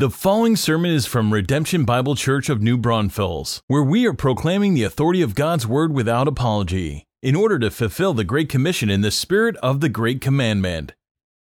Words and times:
The 0.00 0.08
following 0.08 0.56
sermon 0.56 0.92
is 0.92 1.04
from 1.04 1.30
Redemption 1.30 1.84
Bible 1.84 2.14
Church 2.14 2.48
of 2.48 2.62
New 2.62 2.78
Braunfels, 2.78 3.60
where 3.66 3.82
we 3.82 4.06
are 4.06 4.14
proclaiming 4.14 4.72
the 4.72 4.82
authority 4.82 5.20
of 5.20 5.34
God's 5.34 5.66
Word 5.66 5.92
without 5.92 6.26
apology, 6.26 7.04
in 7.22 7.36
order 7.36 7.58
to 7.58 7.70
fulfill 7.70 8.14
the 8.14 8.24
Great 8.24 8.48
Commission 8.48 8.88
in 8.88 9.02
the 9.02 9.10
spirit 9.10 9.56
of 9.56 9.80
the 9.80 9.90
Great 9.90 10.22
Commandment. 10.22 10.94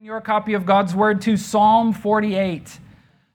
Your 0.01 0.19
copy 0.19 0.53
of 0.53 0.65
God's 0.65 0.93
Word 0.93 1.21
to 1.21 1.37
Psalm 1.37 1.93
48. 1.93 2.77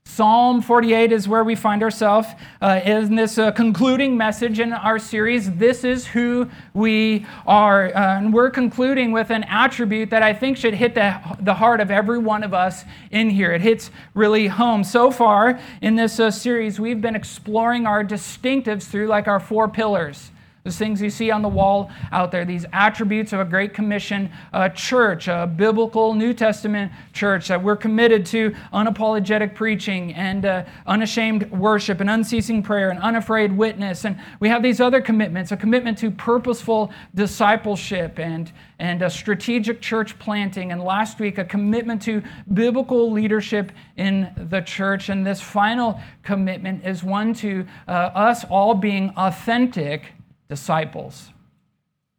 Psalm 0.08 0.62
48 0.62 1.10
is 1.10 1.26
where 1.28 1.42
we 1.42 1.56
find 1.56 1.82
ourselves 1.82 2.28
uh, 2.62 2.80
in 2.84 3.16
this 3.16 3.38
uh, 3.38 3.50
concluding 3.50 4.16
message 4.16 4.60
in 4.60 4.72
our 4.72 5.00
series, 5.00 5.52
This 5.56 5.82
is 5.82 6.06
Who 6.06 6.48
We 6.72 7.26
Are. 7.44 7.88
Uh, 7.88 8.18
and 8.18 8.32
we're 8.32 8.50
concluding 8.50 9.10
with 9.10 9.30
an 9.30 9.42
attribute 9.48 10.10
that 10.10 10.22
I 10.22 10.32
think 10.32 10.58
should 10.58 10.74
hit 10.74 10.94
the, 10.94 11.20
the 11.40 11.54
heart 11.54 11.80
of 11.80 11.90
every 11.90 12.18
one 12.18 12.44
of 12.44 12.54
us 12.54 12.84
in 13.10 13.30
here. 13.30 13.52
It 13.52 13.62
hits 13.62 13.90
really 14.14 14.46
home. 14.46 14.84
So 14.84 15.10
far 15.10 15.58
in 15.82 15.96
this 15.96 16.20
uh, 16.20 16.30
series, 16.30 16.78
we've 16.78 17.00
been 17.00 17.16
exploring 17.16 17.84
our 17.84 18.04
distinctives 18.04 18.84
through 18.84 19.08
like 19.08 19.26
our 19.26 19.40
four 19.40 19.68
pillars. 19.68 20.30
Those 20.66 20.78
things 20.78 21.00
you 21.00 21.10
see 21.10 21.30
on 21.30 21.42
the 21.42 21.48
wall 21.48 21.92
out 22.10 22.32
there, 22.32 22.44
these 22.44 22.66
attributes 22.72 23.32
of 23.32 23.38
a 23.38 23.44
Great 23.44 23.72
Commission 23.72 24.32
uh, 24.52 24.68
church, 24.70 25.28
a 25.28 25.46
biblical 25.46 26.12
New 26.12 26.34
Testament 26.34 26.90
church, 27.12 27.46
that 27.46 27.62
we're 27.62 27.76
committed 27.76 28.26
to 28.26 28.50
unapologetic 28.72 29.54
preaching 29.54 30.12
and 30.14 30.44
uh, 30.44 30.64
unashamed 30.88 31.48
worship 31.52 32.00
and 32.00 32.10
unceasing 32.10 32.64
prayer 32.64 32.90
and 32.90 32.98
unafraid 32.98 33.56
witness. 33.56 34.04
And 34.04 34.18
we 34.40 34.48
have 34.48 34.60
these 34.60 34.80
other 34.80 35.00
commitments 35.00 35.52
a 35.52 35.56
commitment 35.56 35.98
to 35.98 36.10
purposeful 36.10 36.90
discipleship 37.14 38.18
and, 38.18 38.50
and 38.80 39.02
a 39.02 39.08
strategic 39.08 39.80
church 39.80 40.18
planting. 40.18 40.72
And 40.72 40.82
last 40.82 41.20
week, 41.20 41.38
a 41.38 41.44
commitment 41.44 42.02
to 42.02 42.24
biblical 42.52 43.12
leadership 43.12 43.70
in 43.96 44.32
the 44.50 44.62
church. 44.62 45.10
And 45.10 45.24
this 45.24 45.40
final 45.40 46.00
commitment 46.24 46.84
is 46.84 47.04
one 47.04 47.34
to 47.34 47.64
uh, 47.86 47.92
us 47.92 48.42
all 48.42 48.74
being 48.74 49.10
authentic 49.16 50.15
disciples. 50.48 51.30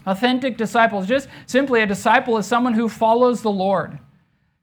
Authentic 0.05 0.57
disciples, 0.57 1.05
just 1.05 1.27
simply 1.45 1.81
a 1.81 1.85
disciple 1.85 2.37
is 2.37 2.45
someone 2.45 2.73
who 2.73 2.87
follows 2.87 3.41
the 3.41 3.51
Lord, 3.51 3.99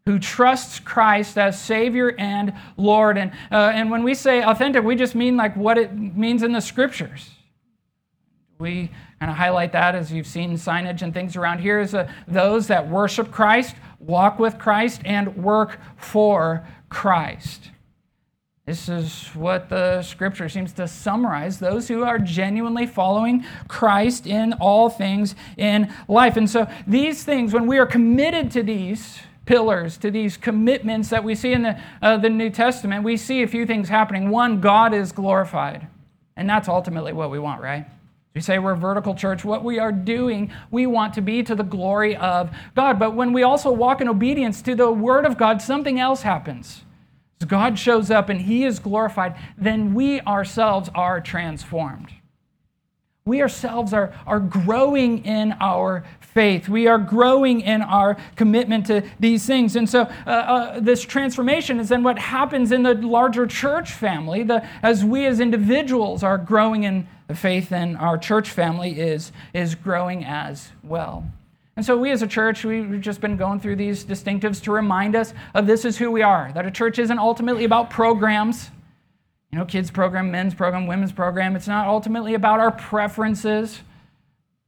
who 0.07 0.19
trusts 0.19 0.79
Christ 0.79 1.37
as 1.37 1.61
Savior 1.61 2.15
and 2.19 2.55
Lord. 2.77 3.19
And, 3.19 3.31
uh, 3.53 3.73
and 3.75 3.91
when 3.91 4.05
we 4.05 4.15
say 4.15 4.43
authentic, 4.43 4.85
we 4.85 4.97
just 4.97 5.15
mean 5.15 5.37
like 5.37 5.55
what 5.57 5.77
it 5.77 5.95
means 5.95 6.43
in 6.43 6.53
the 6.53 6.61
scriptures. 6.61 7.31
We 8.59 8.91
kind 9.21 9.31
of 9.31 9.37
highlight 9.37 9.73
that 9.73 9.95
as 9.95 10.13
you've 10.13 10.27
seen 10.27 10.55
signage 10.55 11.03
and 11.03 11.13
things 11.13 11.37
around 11.37 11.59
here 11.59 11.81
is 11.81 11.95
uh, 11.95 12.11
those 12.29 12.69
that 12.69 12.89
worship 12.89 13.31
Christ, 13.31 13.75
walk 13.99 14.39
with 14.39 14.59
Christ, 14.59 15.03
and 15.05 15.37
work 15.37 15.79
for 15.97 16.67
Christ. 16.89 17.71
This 18.67 18.89
is 18.89 19.27
what 19.35 19.69
the 19.69 20.01
scripture 20.01 20.49
seems 20.49 20.73
to 20.75 20.89
summarize 20.89 21.59
those 21.59 21.87
who 21.87 22.03
are 22.03 22.19
genuinely 22.19 22.87
following 22.87 23.45
Christ 23.69 24.27
in 24.27 24.55
all 24.55 24.89
things 24.89 25.35
in 25.59 25.93
life. 26.09 26.39
And 26.39 26.49
so, 26.49 26.67
these 26.87 27.25
things, 27.25 27.53
when 27.53 27.67
we 27.67 27.77
are 27.77 27.85
committed 27.85 28.51
to 28.53 28.63
these 28.63 29.19
pillars, 29.45 29.99
to 29.99 30.11
these 30.11 30.39
commitments 30.39 31.11
that 31.11 31.23
we 31.23 31.35
see 31.35 31.53
in 31.53 31.63
the, 31.63 31.79
uh, 32.01 32.17
the 32.17 32.31
New 32.31 32.49
Testament, 32.49 33.05
we 33.05 33.19
see 33.19 33.43
a 33.43 33.47
few 33.47 33.67
things 33.67 33.91
happening. 33.91 34.31
One, 34.31 34.63
God 34.63 34.95
is 34.95 35.13
glorified. 35.13 35.87
And 36.35 36.49
that's 36.49 36.67
ultimately 36.67 37.13
what 37.13 37.31
we 37.31 37.39
want, 37.39 37.61
right? 37.61 37.87
We 38.35 38.41
say 38.41 38.59
we're 38.59 38.73
a 38.73 38.77
vertical 38.77 39.15
church. 39.15 39.45
What 39.45 39.63
we 39.63 39.79
are 39.79 39.93
doing, 39.93 40.51
we 40.71 40.87
want 40.87 41.13
to 41.15 41.21
be 41.21 41.43
to 41.43 41.55
the 41.55 41.63
glory 41.63 42.17
of 42.17 42.51
God. 42.75 42.99
But 42.99 43.15
when 43.15 43.35
we 43.35 43.43
also 43.43 43.71
walk 43.71 44.01
in 44.01 44.09
obedience 44.09 44.63
to 44.63 44.75
the 44.75 44.91
Word 44.91 45.27
of 45.27 45.37
God, 45.37 45.61
something 45.61 46.01
else 46.01 46.23
happens. 46.23 46.84
God 47.45 47.79
shows 47.79 48.11
up 48.11 48.29
and 48.29 48.41
He 48.41 48.65
is 48.65 48.79
glorified, 48.79 49.37
then 49.57 49.95
we 49.95 50.21
ourselves 50.23 50.91
are 50.95 51.21
transformed. 51.21 52.11
We 53.27 53.41
ourselves 53.41 53.95
are, 53.95 54.13
are 54.27 54.39
growing 54.39 55.25
in 55.25 55.57
our 55.59 56.05
faith. 56.21 56.69
We 56.69 56.89
are 56.89 56.99
growing 56.99 57.63
in 57.63 57.81
our 57.81 58.19
commitment 58.37 58.87
to 58.87 59.03
these 59.19 59.47
things. 59.47 59.77
And 59.77 59.89
so, 59.89 60.03
uh, 60.27 60.31
uh, 60.31 60.81
this 60.81 61.01
transformation 61.01 61.81
is 61.81 61.89
then 61.89 62.03
what 62.03 62.19
happens 62.19 62.71
in 62.71 62.83
the 62.83 62.93
larger 62.93 63.47
church 63.47 63.93
family. 63.93 64.43
The, 64.43 64.69
as 64.83 65.07
we 65.07 65.25
as 65.25 65.41
individuals 65.41 66.23
are 66.23 66.37
growing 66.37 66.85
in 66.85 67.09
the 67.27 67.35
faith, 67.35 67.73
and 67.73 67.97
our 67.97 68.19
church 68.19 68.51
family 68.51 69.01
is, 69.01 69.33
is 69.55 69.75
growing 69.75 70.23
as 70.25 70.69
well. 70.83 71.27
And 71.77 71.85
so, 71.85 71.97
we 71.97 72.13
as 72.13 72.23
a 72.23 72.27
church, 72.27 72.65
we've 72.65 73.01
just 73.01 73.21
been 73.21 73.37
going 73.37 73.59
through 73.59 73.77
these 73.77 74.05
distinctives 74.05 74.63
to 74.63 74.73
remind 74.73 75.17
us 75.17 75.35
of 75.55 75.67
this 75.67 75.85
is 75.85 75.99
who 75.99 76.11
we 76.11 76.23
are. 76.23 76.53
That 76.55 76.67
a 76.67 76.71
church 76.71 76.99
isn't 77.01 77.19
ultimately 77.19 77.65
about 77.65 77.91
programs, 77.91 78.71
you 79.51 79.59
know, 79.59 79.65
kids' 79.65 79.91
program, 79.91 80.31
men's 80.31 80.55
program, 80.55 80.87
women's 80.87 81.13
program. 81.13 81.57
It's 81.57 81.67
not 81.67 81.89
ultimately 81.89 82.35
about 82.35 82.61
our 82.61 82.71
preferences, 82.71 83.81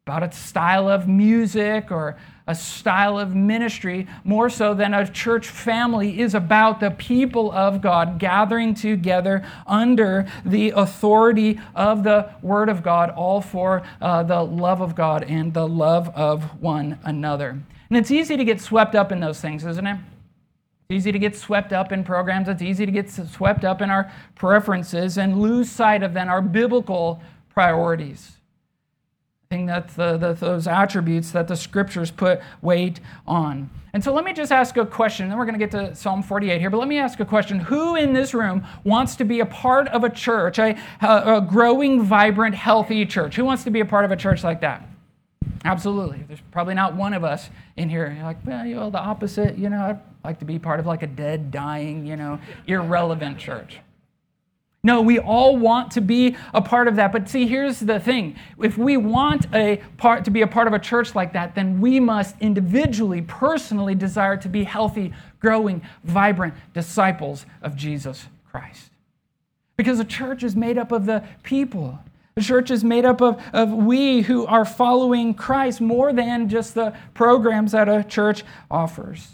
about 0.06 0.22
a 0.22 0.30
style 0.30 0.88
of 0.88 1.08
music 1.08 1.90
or 1.90 2.16
a 2.46 2.54
style 2.54 3.18
of 3.18 3.34
ministry 3.34 4.06
more 4.22 4.48
so 4.48 4.72
than 4.72 4.94
a 4.94 5.04
church 5.04 5.48
family 5.48 6.20
is 6.20 6.32
about 6.32 6.78
the 6.78 6.92
people 6.92 7.50
of 7.50 7.80
God 7.80 8.20
gathering 8.20 8.72
together 8.72 9.44
under 9.66 10.30
the 10.44 10.70
authority 10.70 11.58
of 11.74 12.04
the 12.04 12.30
Word 12.40 12.68
of 12.68 12.84
God, 12.84 13.10
all 13.10 13.40
for 13.40 13.82
uh, 14.00 14.22
the 14.22 14.44
love 14.44 14.80
of 14.80 14.94
God 14.94 15.24
and 15.24 15.52
the 15.52 15.66
love 15.66 16.08
of 16.10 16.62
one 16.62 17.00
another. 17.02 17.60
And 17.88 17.98
it's 17.98 18.12
easy 18.12 18.36
to 18.36 18.44
get 18.44 18.60
swept 18.60 18.94
up 18.94 19.10
in 19.10 19.18
those 19.18 19.40
things, 19.40 19.66
isn't 19.66 19.88
it? 19.88 19.98
It's 20.88 20.98
easy 20.98 21.10
to 21.10 21.18
get 21.18 21.34
swept 21.34 21.72
up 21.72 21.90
in 21.90 22.04
programs. 22.04 22.48
It's 22.48 22.62
easy 22.62 22.86
to 22.86 22.92
get 22.92 23.10
swept 23.10 23.64
up 23.64 23.82
in 23.82 23.90
our 23.90 24.12
preferences 24.36 25.18
and 25.18 25.42
lose 25.42 25.68
sight 25.68 26.04
of 26.04 26.14
then 26.14 26.28
our 26.28 26.42
biblical 26.42 27.20
priorities 27.48 28.36
thing 29.50 29.66
that 29.66 29.88
the, 29.96 30.16
the, 30.16 30.32
those 30.32 30.66
attributes 30.66 31.30
that 31.30 31.48
the 31.48 31.56
scriptures 31.56 32.10
put 32.10 32.40
weight 32.62 33.00
on. 33.26 33.70
And 33.92 34.02
so 34.02 34.12
let 34.12 34.24
me 34.24 34.32
just 34.32 34.52
ask 34.52 34.76
a 34.76 34.84
question, 34.84 35.28
then 35.28 35.38
we're 35.38 35.46
going 35.46 35.58
to 35.58 35.64
get 35.64 35.70
to 35.70 35.94
Psalm 35.94 36.22
48 36.22 36.60
here, 36.60 36.68
but 36.68 36.78
let 36.78 36.88
me 36.88 36.98
ask 36.98 37.18
a 37.20 37.24
question. 37.24 37.58
Who 37.60 37.96
in 37.96 38.12
this 38.12 38.34
room 38.34 38.66
wants 38.84 39.16
to 39.16 39.24
be 39.24 39.40
a 39.40 39.46
part 39.46 39.88
of 39.88 40.04
a 40.04 40.10
church, 40.10 40.58
a, 40.58 40.76
a 41.00 41.40
growing, 41.40 42.02
vibrant, 42.02 42.54
healthy 42.54 43.06
church? 43.06 43.36
Who 43.36 43.44
wants 43.44 43.64
to 43.64 43.70
be 43.70 43.80
a 43.80 43.86
part 43.86 44.04
of 44.04 44.10
a 44.10 44.16
church 44.16 44.44
like 44.44 44.60
that? 44.60 44.86
Absolutely. 45.64 46.24
There's 46.28 46.42
probably 46.50 46.74
not 46.74 46.94
one 46.94 47.14
of 47.14 47.24
us 47.24 47.48
in 47.76 47.88
here. 47.88 48.12
You're 48.14 48.24
like, 48.24 48.44
well, 48.44 48.66
you 48.66 48.74
know, 48.74 48.90
the 48.90 48.98
opposite, 48.98 49.56
you 49.56 49.70
know, 49.70 49.78
I'd 49.78 50.00
like 50.24 50.38
to 50.40 50.44
be 50.44 50.58
part 50.58 50.78
of 50.78 50.86
like 50.86 51.02
a 51.02 51.06
dead, 51.06 51.50
dying, 51.50 52.04
you 52.04 52.16
know, 52.16 52.38
irrelevant 52.66 53.38
church. 53.38 53.78
No, 54.86 55.02
we 55.02 55.18
all 55.18 55.56
want 55.56 55.90
to 55.92 56.00
be 56.00 56.36
a 56.54 56.62
part 56.62 56.86
of 56.86 56.94
that. 56.94 57.10
But 57.10 57.28
see, 57.28 57.48
here's 57.48 57.80
the 57.80 57.98
thing. 57.98 58.36
If 58.62 58.78
we 58.78 58.96
want 58.96 59.52
a 59.52 59.82
part 59.96 60.24
to 60.26 60.30
be 60.30 60.42
a 60.42 60.46
part 60.46 60.68
of 60.68 60.74
a 60.74 60.78
church 60.78 61.16
like 61.16 61.32
that, 61.32 61.56
then 61.56 61.80
we 61.80 61.98
must 61.98 62.36
individually, 62.38 63.20
personally 63.22 63.96
desire 63.96 64.36
to 64.36 64.48
be 64.48 64.62
healthy, 64.62 65.12
growing, 65.40 65.82
vibrant 66.04 66.54
disciples 66.72 67.46
of 67.62 67.74
Jesus 67.74 68.26
Christ. 68.48 68.92
Because 69.76 69.98
the 69.98 70.04
church 70.04 70.44
is 70.44 70.54
made 70.54 70.78
up 70.78 70.92
of 70.92 71.04
the 71.04 71.24
people. 71.42 71.98
The 72.36 72.42
church 72.42 72.70
is 72.70 72.84
made 72.84 73.04
up 73.04 73.20
of, 73.20 73.42
of 73.52 73.72
we 73.72 74.20
who 74.22 74.46
are 74.46 74.64
following 74.64 75.34
Christ 75.34 75.80
more 75.80 76.12
than 76.12 76.48
just 76.48 76.76
the 76.76 76.96
programs 77.12 77.72
that 77.72 77.88
a 77.88 78.04
church 78.04 78.44
offers. 78.70 79.32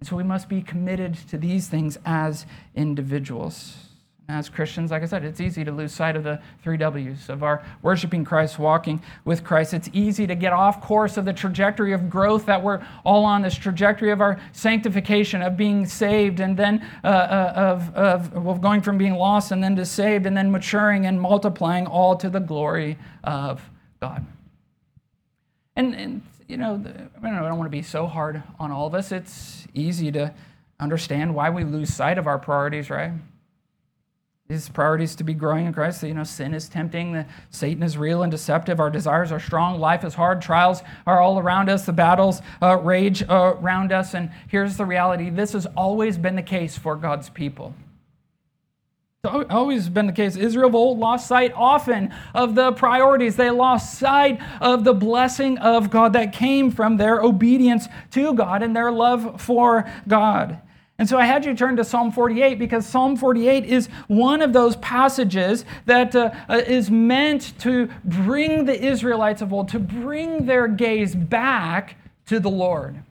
And 0.00 0.08
so 0.08 0.16
we 0.16 0.24
must 0.24 0.48
be 0.48 0.62
committed 0.62 1.14
to 1.28 1.38
these 1.38 1.68
things 1.68 1.96
as 2.04 2.44
individuals. 2.74 3.89
As 4.30 4.48
Christians, 4.48 4.92
like 4.92 5.02
I 5.02 5.06
said, 5.06 5.24
it's 5.24 5.40
easy 5.40 5.64
to 5.64 5.72
lose 5.72 5.92
sight 5.92 6.14
of 6.14 6.22
the 6.22 6.40
three 6.62 6.76
W's 6.76 7.28
of 7.28 7.42
our 7.42 7.64
worshiping 7.82 8.24
Christ, 8.24 8.58
walking 8.58 9.02
with 9.24 9.42
Christ. 9.42 9.74
It's 9.74 9.90
easy 9.92 10.26
to 10.28 10.36
get 10.36 10.52
off 10.52 10.80
course 10.80 11.16
of 11.16 11.24
the 11.24 11.32
trajectory 11.32 11.92
of 11.92 12.08
growth 12.08 12.46
that 12.46 12.62
we're 12.62 12.80
all 13.04 13.24
on, 13.24 13.42
this 13.42 13.56
trajectory 13.56 14.12
of 14.12 14.20
our 14.20 14.40
sanctification, 14.52 15.42
of 15.42 15.56
being 15.56 15.84
saved, 15.84 16.38
and 16.38 16.56
then 16.56 16.86
uh, 17.02 17.08
uh, 17.08 17.52
of, 17.56 17.94
of, 17.96 18.60
going 18.60 18.80
from 18.82 18.96
being 18.96 19.14
lost 19.14 19.50
and 19.50 19.64
then 19.64 19.74
to 19.74 19.84
saved, 19.84 20.26
and 20.26 20.36
then 20.36 20.52
maturing 20.52 21.06
and 21.06 21.20
multiplying, 21.20 21.86
all 21.86 22.14
to 22.16 22.30
the 22.30 22.40
glory 22.40 22.96
of 23.24 23.68
God. 24.00 24.24
And, 25.74 25.94
and 25.94 26.22
you 26.46 26.56
know, 26.56 26.76
know, 26.76 27.44
I 27.44 27.48
don't 27.48 27.58
want 27.58 27.66
to 27.66 27.70
be 27.76 27.82
so 27.82 28.06
hard 28.06 28.42
on 28.60 28.70
all 28.70 28.86
of 28.86 28.94
us. 28.94 29.10
It's 29.10 29.66
easy 29.74 30.12
to 30.12 30.32
understand 30.78 31.34
why 31.34 31.50
we 31.50 31.64
lose 31.64 31.92
sight 31.92 32.18
of 32.18 32.26
our 32.26 32.38
priorities, 32.38 32.90
right? 32.90 33.12
His 34.50 34.68
priorities 34.68 35.14
to 35.14 35.22
be 35.22 35.32
growing 35.32 35.66
in 35.66 35.72
Christ. 35.72 36.02
You 36.02 36.12
know, 36.12 36.24
sin 36.24 36.54
is 36.54 36.68
tempting, 36.68 37.12
the, 37.12 37.24
Satan 37.50 37.84
is 37.84 37.96
real 37.96 38.24
and 38.24 38.32
deceptive, 38.32 38.80
our 38.80 38.90
desires 38.90 39.30
are 39.30 39.38
strong, 39.38 39.78
life 39.78 40.04
is 40.04 40.14
hard, 40.14 40.42
trials 40.42 40.82
are 41.06 41.20
all 41.20 41.38
around 41.38 41.68
us, 41.68 41.86
the 41.86 41.92
battles 41.92 42.42
uh, 42.60 42.76
rage 42.76 43.22
uh, 43.22 43.54
around 43.60 43.92
us. 43.92 44.12
And 44.12 44.28
here's 44.48 44.76
the 44.76 44.84
reality 44.84 45.30
this 45.30 45.52
has 45.52 45.66
always 45.76 46.18
been 46.18 46.34
the 46.34 46.42
case 46.42 46.76
for 46.76 46.96
God's 46.96 47.30
people. 47.30 47.74
It's 49.22 49.52
always 49.52 49.88
been 49.88 50.08
the 50.08 50.12
case. 50.12 50.34
Israel 50.34 50.70
of 50.70 50.74
old 50.74 50.98
lost 50.98 51.28
sight 51.28 51.52
often 51.54 52.12
of 52.34 52.56
the 52.56 52.72
priorities. 52.72 53.36
They 53.36 53.50
lost 53.50 54.00
sight 54.00 54.40
of 54.60 54.82
the 54.82 54.94
blessing 54.94 55.58
of 55.58 55.90
God 55.90 56.14
that 56.14 56.32
came 56.32 56.72
from 56.72 56.96
their 56.96 57.20
obedience 57.20 57.86
to 58.10 58.34
God 58.34 58.64
and 58.64 58.74
their 58.74 58.90
love 58.90 59.40
for 59.40 59.88
God. 60.08 60.60
And 61.00 61.08
so 61.08 61.16
I 61.16 61.24
had 61.24 61.46
you 61.46 61.54
turn 61.54 61.76
to 61.76 61.82
Psalm 61.82 62.12
48 62.12 62.58
because 62.58 62.84
Psalm 62.84 63.16
48 63.16 63.64
is 63.64 63.86
one 64.06 64.42
of 64.42 64.52
those 64.52 64.76
passages 64.76 65.64
that 65.86 66.14
uh, 66.14 66.30
uh, 66.46 66.60
is 66.66 66.90
meant 66.90 67.58
to 67.60 67.88
bring 68.04 68.66
the 68.66 68.78
Israelites 68.78 69.40
of 69.40 69.50
old, 69.50 69.70
to 69.70 69.78
bring 69.78 70.44
their 70.44 70.68
gaze 70.68 71.14
back 71.14 71.96
to 72.26 72.38
the 72.38 72.50
Lord. 72.50 73.02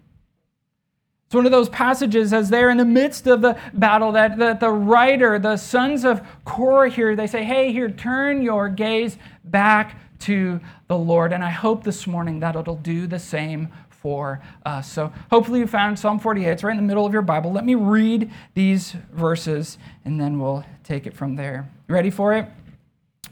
It's 1.26 1.34
one 1.34 1.48
of 1.48 1.52
those 1.52 1.68
passages 1.70 2.32
as 2.32 2.52
they're 2.52 2.70
in 2.70 2.78
the 2.78 2.86
midst 2.86 3.26
of 3.26 3.42
the 3.42 3.58
battle 3.74 4.12
that, 4.12 4.38
that 4.38 4.60
the 4.60 4.70
writer, 4.70 5.40
the 5.40 5.58
sons 5.58 6.06
of 6.06 6.22
Korah 6.46 6.92
here, 6.92 7.16
they 7.16 7.26
say, 7.26 7.44
hey, 7.44 7.72
here, 7.72 7.90
turn 7.90 8.44
your 8.44 8.70
gaze 8.70 9.18
back 9.44 10.00
to 10.20 10.60
the 10.88 10.98
Lord. 10.98 11.34
And 11.34 11.44
I 11.44 11.50
hope 11.50 11.84
this 11.84 12.06
morning 12.06 12.40
that 12.42 12.56
it'll 12.56 12.76
do 12.76 13.08
the 13.08 13.18
same 13.18 13.70
for 14.02 14.42
us. 14.66 14.92
So 14.92 15.12
hopefully 15.30 15.60
you 15.60 15.68
found 15.68 16.00
Psalm 16.00 16.20
48. 16.20 16.48
It's 16.48 16.64
right 16.64 16.72
in 16.72 16.78
the 16.78 16.84
middle 16.88 17.06
of 17.06 17.14
your 17.14 17.22
Bible. 17.22 17.52
Let 17.52 17.66
me 17.66 17.76
read 17.76 18.32
these 18.54 18.94
verses 19.12 19.78
and 20.06 20.20
then 20.20 20.40
we'll 20.40 20.64
take 20.84 21.06
it 21.06 21.14
from 21.14 21.36
there. 21.36 21.70
You 21.88 21.96
ready 21.96 22.10
for 22.10 22.34
it? 22.34 22.48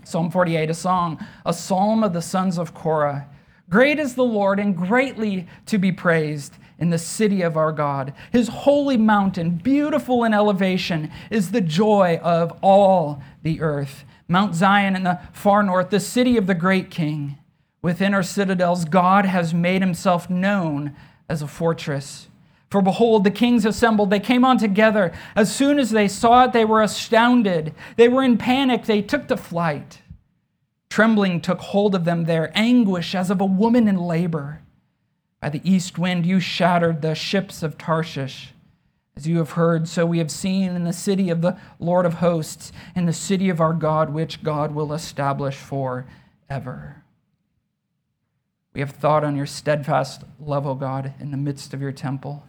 Psalm 0.03 0.31
48, 0.31 0.69
a 0.69 0.73
song, 0.73 1.25
a 1.45 1.53
psalm 1.53 2.03
of 2.03 2.13
the 2.13 2.21
sons 2.21 2.57
of 2.57 2.73
Korah. 2.73 3.27
Great 3.69 3.99
is 3.99 4.15
the 4.15 4.23
Lord 4.23 4.59
and 4.59 4.75
greatly 4.75 5.47
to 5.65 5.77
be 5.77 5.91
praised 5.91 6.53
in 6.79 6.89
the 6.89 6.97
city 6.97 7.41
of 7.41 7.57
our 7.57 7.71
God. 7.71 8.13
His 8.31 8.47
holy 8.47 8.97
mountain, 8.97 9.51
beautiful 9.51 10.23
in 10.23 10.33
elevation, 10.33 11.11
is 11.29 11.51
the 11.51 11.61
joy 11.61 12.19
of 12.23 12.57
all 12.61 13.21
the 13.43 13.61
earth. 13.61 14.05
Mount 14.27 14.55
Zion 14.55 14.95
in 14.95 15.03
the 15.03 15.19
far 15.33 15.63
north, 15.63 15.89
the 15.89 15.99
city 15.99 16.37
of 16.37 16.47
the 16.47 16.53
great 16.53 16.89
king. 16.89 17.37
Within 17.81 18.13
our 18.13 18.23
citadels, 18.23 18.85
God 18.85 19.25
has 19.25 19.53
made 19.53 19.81
himself 19.81 20.29
known 20.29 20.95
as 21.29 21.41
a 21.41 21.47
fortress. 21.47 22.27
For 22.69 22.81
behold, 22.81 23.23
the 23.23 23.31
kings 23.31 23.65
assembled. 23.65 24.09
They 24.09 24.19
came 24.19 24.43
on 24.43 24.57
together. 24.57 25.13
As 25.35 25.55
soon 25.55 25.79
as 25.79 25.91
they 25.91 26.07
saw 26.07 26.45
it, 26.45 26.53
they 26.53 26.65
were 26.65 26.81
astounded. 26.81 27.73
They 27.95 28.09
were 28.09 28.23
in 28.23 28.37
panic. 28.37 28.85
They 28.85 29.01
took 29.01 29.27
to 29.27 29.37
flight. 29.37 30.01
Trembling 30.89 31.41
took 31.41 31.59
hold 31.59 31.95
of 31.95 32.05
them 32.05 32.25
there, 32.25 32.51
anguish 32.55 33.13
as 33.13 33.29
of 33.29 33.39
a 33.39 33.45
woman 33.45 33.87
in 33.87 33.97
labor. 33.97 34.61
By 35.41 35.49
the 35.49 35.61
east 35.69 35.97
wind, 35.97 36.25
you 36.25 36.39
shattered 36.39 37.01
the 37.01 37.13
ships 37.13 37.61
of 37.61 37.77
Tarshish. 37.77 38.53
As 39.15 39.27
you 39.27 39.37
have 39.37 39.51
heard, 39.51 39.87
so 39.87 40.05
we 40.05 40.19
have 40.19 40.31
seen 40.31 40.75
in 40.75 40.83
the 40.83 40.93
city 40.93 41.29
of 41.29 41.41
the 41.41 41.57
Lord 41.79 42.05
of 42.05 42.15
hosts, 42.15 42.71
in 42.95 43.05
the 43.05 43.13
city 43.13 43.49
of 43.49 43.61
our 43.61 43.73
God, 43.73 44.11
which 44.11 44.43
God 44.43 44.73
will 44.73 44.93
establish 44.93 45.55
forever. 45.55 47.03
We 48.77 48.81
have 48.81 48.91
thought 48.91 49.23
on 49.23 49.35
your 49.35 49.47
steadfast 49.47 50.21
love, 50.39 50.67
O 50.67 50.75
God, 50.75 51.15
in 51.19 51.31
the 51.31 51.35
midst 51.35 51.73
of 51.73 51.81
your 51.81 51.91
temple. 51.91 52.43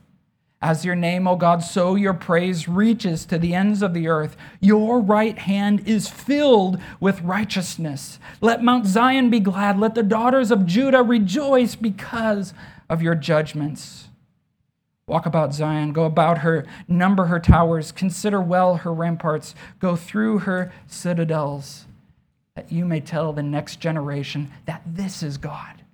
As 0.61 0.85
your 0.85 0.95
name, 0.95 1.27
O 1.27 1.37
God, 1.37 1.63
so 1.63 1.95
your 1.95 2.13
praise 2.13 2.69
reaches 2.69 3.25
to 3.25 3.39
the 3.39 3.55
ends 3.55 3.81
of 3.81 3.95
the 3.95 4.09
earth. 4.09 4.37
Your 4.61 5.01
right 5.01 5.39
hand 5.39 5.89
is 5.89 6.07
filled 6.07 6.79
with 7.01 7.23
righteousness. 7.23 8.19
Let 8.43 8.63
Mount 8.63 8.85
Zion 8.85 9.31
be 9.31 9.41
glad. 9.41 9.81
Let 9.81 9.95
the 9.95 10.03
daughters 10.03 10.51
of 10.51 10.67
Judah 10.67 11.03
rejoice 11.03 11.75
because 11.75 12.53
of 12.91 13.01
your 13.01 13.15
judgments. 13.15 14.09
Walk 15.07 15.25
about 15.25 15.55
Zion, 15.55 15.95
go 15.95 16.05
about 16.05 16.41
her, 16.41 16.67
number 16.87 17.25
her 17.25 17.41
towers, 17.41 17.91
consider 17.91 18.39
well 18.39 18.77
her 18.77 18.93
ramparts, 18.93 19.55
go 19.79 19.97
through 19.97 20.41
her 20.41 20.71
citadels, 20.87 21.87
that 22.55 22.71
you 22.71 22.85
may 22.85 23.01
tell 23.01 23.33
the 23.33 23.43
next 23.43 23.81
generation 23.81 24.53
that 24.67 24.83
this 24.85 25.23
is 25.23 25.39
God 25.39 25.85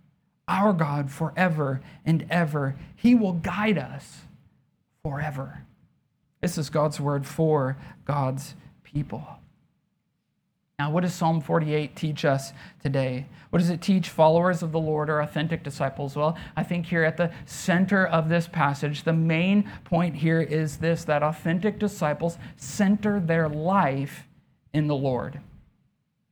our 0.48 0.72
God 0.72 1.10
forever 1.10 1.80
and 2.04 2.26
ever. 2.30 2.76
He 2.96 3.14
will 3.14 3.32
guide 3.32 3.78
us 3.78 4.22
forever. 5.02 5.64
This 6.40 6.58
is 6.58 6.70
God's 6.70 7.00
word 7.00 7.26
for 7.26 7.76
God's 8.04 8.54
people. 8.82 9.26
Now, 10.78 10.90
what 10.90 11.02
does 11.02 11.14
Psalm 11.14 11.40
48 11.40 11.94
teach 11.94 12.24
us 12.24 12.52
today? 12.82 13.26
What 13.50 13.60
does 13.60 13.70
it 13.70 13.80
teach 13.80 14.08
followers 14.08 14.62
of 14.62 14.72
the 14.72 14.80
Lord 14.80 15.08
or 15.08 15.20
authentic 15.20 15.62
disciples? 15.62 16.16
Well, 16.16 16.36
I 16.56 16.64
think 16.64 16.86
here 16.86 17.04
at 17.04 17.16
the 17.16 17.32
center 17.46 18.04
of 18.04 18.28
this 18.28 18.48
passage, 18.48 19.04
the 19.04 19.12
main 19.12 19.70
point 19.84 20.16
here 20.16 20.40
is 20.40 20.78
this 20.78 21.04
that 21.04 21.22
authentic 21.22 21.78
disciples 21.78 22.38
center 22.56 23.20
their 23.20 23.48
life 23.48 24.26
in 24.72 24.88
the 24.88 24.96
Lord. 24.96 25.40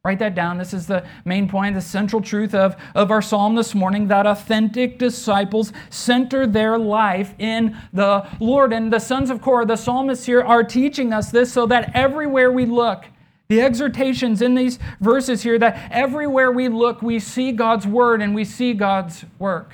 Write 0.05 0.19
that 0.19 0.35
down. 0.35 0.59
This 0.59 0.75
is 0.75 0.89
the 0.89 1.07
main 1.25 1.49
point, 1.49 1.77
the 1.77 1.81
central 1.81 2.21
truth 2.21 2.57
of, 2.57 2.75
of 2.97 3.13
our 3.13 3.23
psalm 3.23 3.55
this 3.55 3.73
morning 3.73 4.09
that 4.09 4.27
authentic 4.27 4.99
disciples 4.99 5.73
center 5.91 6.45
their 6.45 6.77
life 6.77 7.37
in 7.39 7.77
the 7.93 8.27
Lord. 8.41 8.73
And 8.73 8.93
the 8.93 8.99
sons 8.99 9.31
of 9.31 9.41
Korah, 9.41 9.65
the 9.65 9.77
psalmists 9.77 10.27
here, 10.27 10.43
are 10.43 10.65
teaching 10.65 11.13
us 11.13 11.31
this 11.31 11.53
so 11.53 11.67
that 11.67 11.93
everywhere 11.95 12.51
we 12.51 12.67
look, 12.67 13.05
the 13.47 13.61
exhortations 13.61 14.43
in 14.43 14.57
these 14.57 14.81
verses 15.01 15.45
here, 15.45 15.57
that 15.61 15.89
everywhere 15.93 16.51
we 16.51 16.69
look, 16.69 17.01
we 17.01 17.21
see 17.21 17.53
God's 17.53 17.87
word 17.87 18.21
and 18.21 18.35
we 18.35 18.45
see 18.45 18.75
God's 18.75 19.25
work. 19.39 19.71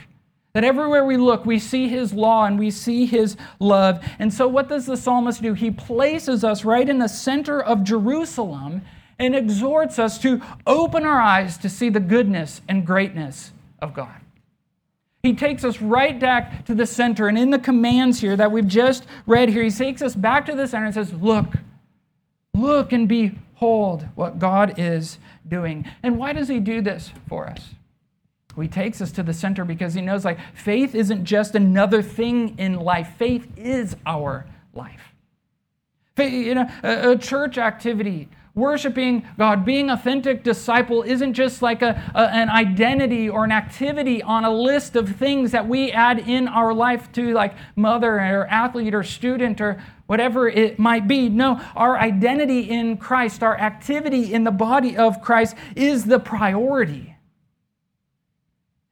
That 0.53 0.63
everywhere 0.63 1.07
we 1.07 1.17
look, 1.17 1.47
we 1.47 1.59
see 1.59 1.89
his 1.89 2.13
law 2.13 2.45
and 2.45 2.59
we 2.59 2.71
see 2.71 3.07
his 3.07 3.39
love. 3.61 4.05
And 4.19 4.31
so, 4.31 4.47
what 4.47 4.69
does 4.69 4.85
the 4.85 4.97
psalmist 4.99 5.41
do? 5.41 5.55
He 5.55 5.71
places 5.71 6.45
us 6.45 6.67
right 6.67 6.87
in 6.87 6.99
the 6.99 7.09
center 7.09 7.63
of 7.63 7.83
Jerusalem 7.83 8.83
and 9.19 9.35
exhorts 9.35 9.99
us 9.99 10.19
to 10.19 10.41
open 10.67 11.05
our 11.05 11.21
eyes 11.21 11.59
to 11.59 11.69
see 11.69 11.89
the 11.89 12.01
goodness 12.01 12.61
and 12.69 12.87
greatness 12.87 13.53
of 13.81 13.95
God. 13.95 14.21
He 15.23 15.35
takes 15.35 15.65
us 15.65 15.81
right 15.81 16.19
back 16.19 16.65
to 16.67 16.75
the 16.75 16.87
center, 16.87 17.27
and 17.27 17.37
in 17.37 17.51
the 17.51 17.59
commands 17.59 18.21
here 18.21 18.37
that 18.37 18.53
we've 18.53 18.69
just 18.69 19.05
read 19.27 19.49
here, 19.49 19.65
he 19.65 19.71
takes 19.71 20.01
us 20.01 20.15
back 20.15 20.47
to 20.47 20.55
the 20.55 20.69
center 20.69 20.87
and 20.87 20.95
says, 20.95 21.13
Look, 21.13 21.47
look 22.55 22.93
and 22.93 23.09
behold 23.09 24.07
what 24.15 24.39
God 24.39 24.79
is 24.79 25.19
doing. 25.47 25.85
And 26.03 26.19
why 26.19 26.33
does 26.33 26.49
he 26.49 26.61
do 26.61 26.81
this 26.81 27.11
for 27.29 27.49
us? 27.49 27.75
He 28.61 28.69
takes 28.69 29.01
us 29.01 29.13
to 29.13 29.23
the 29.23 29.33
center 29.33 29.65
because 29.65 29.95
he 29.95 30.01
knows 30.01 30.25
like 30.25 30.39
faith 30.55 30.95
isn't 30.95 31.25
just 31.25 31.55
another 31.55 32.03
thing 32.03 32.59
in 32.59 32.75
life, 32.75 33.15
faith 33.17 33.47
is 33.57 33.97
our 34.05 34.47
life. 34.75 35.15
You 36.19 36.57
know, 36.57 36.69
a, 36.83 37.13
a 37.13 37.19
church 37.19 37.59
activity 37.59 38.29
Worshiping 38.59 39.25
God, 39.39 39.65
being 39.65 39.89
authentic 39.89 40.43
disciple 40.43 41.05
isn't 41.05 41.35
just 41.35 41.63
like 41.63 41.81
a, 41.81 42.11
a, 42.13 42.29
an 42.35 42.51
identity 42.51 43.29
or 43.29 43.45
an 43.45 43.53
activity 43.53 44.21
on 44.21 44.45
a 44.45 44.51
list 44.51 44.97
of 44.97 45.15
things 45.15 45.53
that 45.53 45.69
we 45.69 45.93
add 45.93 46.19
in 46.19 46.49
our 46.49 46.75
life 46.75 47.13
to 47.13 47.33
like 47.33 47.55
mother 47.77 48.17
or 48.17 48.49
athlete 48.49 48.97
or 48.97 49.05
student 49.05 49.61
or 49.61 49.81
whatever 50.07 50.49
it 50.49 50.77
might 50.77 51.07
be. 51.07 51.29
No, 51.29 51.61
our 51.77 51.97
identity 51.97 52.69
in 52.69 52.97
Christ, 52.97 53.45
our 53.45 53.57
activity 53.57 54.35
in 54.35 54.43
the 54.43 54.51
body 54.51 54.97
of 54.97 55.23
Christ 55.23 55.55
is 55.77 56.07
the 56.07 56.19
priority. 56.19 57.15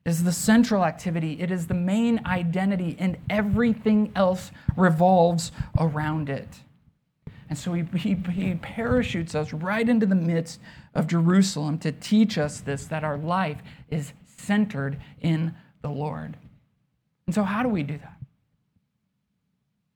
Is 0.05 0.23
the 0.23 0.31
central 0.31 0.85
activity. 0.85 1.41
It 1.41 1.51
is 1.51 1.67
the 1.67 1.75
main 1.75 2.21
identity, 2.25 2.95
and 3.01 3.17
everything 3.29 4.13
else 4.15 4.53
revolves 4.77 5.51
around 5.77 6.29
it. 6.29 6.47
And 7.49 7.57
so 7.57 7.73
he, 7.73 7.85
he, 7.97 8.15
he, 8.33 8.55
parachutes 8.55 9.35
us 9.35 9.53
right 9.53 9.89
into 9.89 10.05
the 10.05 10.17
midst 10.17 10.61
of 10.95 11.07
Jerusalem 11.07 11.79
to 11.79 11.93
teach 11.93 12.39
us 12.39 12.61
this 12.61 12.87
that 12.87 13.05
our 13.05 13.17
life 13.17 13.59
is 13.89 14.13
centered 14.25 14.99
in 15.21 15.55
the 15.83 15.89
Lord. 15.89 16.37
And 17.27 17.35
so, 17.35 17.45
how 17.45 17.63
do 17.63 17.69
we 17.69 17.83
do 17.83 17.99
that? 17.99 18.17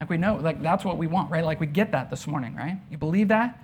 Like, 0.00 0.10
we 0.10 0.16
know, 0.16 0.36
like, 0.36 0.62
that's 0.62 0.84
what 0.84 0.96
we 0.96 1.06
want, 1.06 1.30
right? 1.30 1.44
Like, 1.44 1.60
we 1.60 1.66
get 1.66 1.92
that 1.92 2.08
this 2.08 2.26
morning, 2.26 2.54
right? 2.54 2.78
You 2.90 2.98
believe 2.98 3.28
that? 3.28 3.58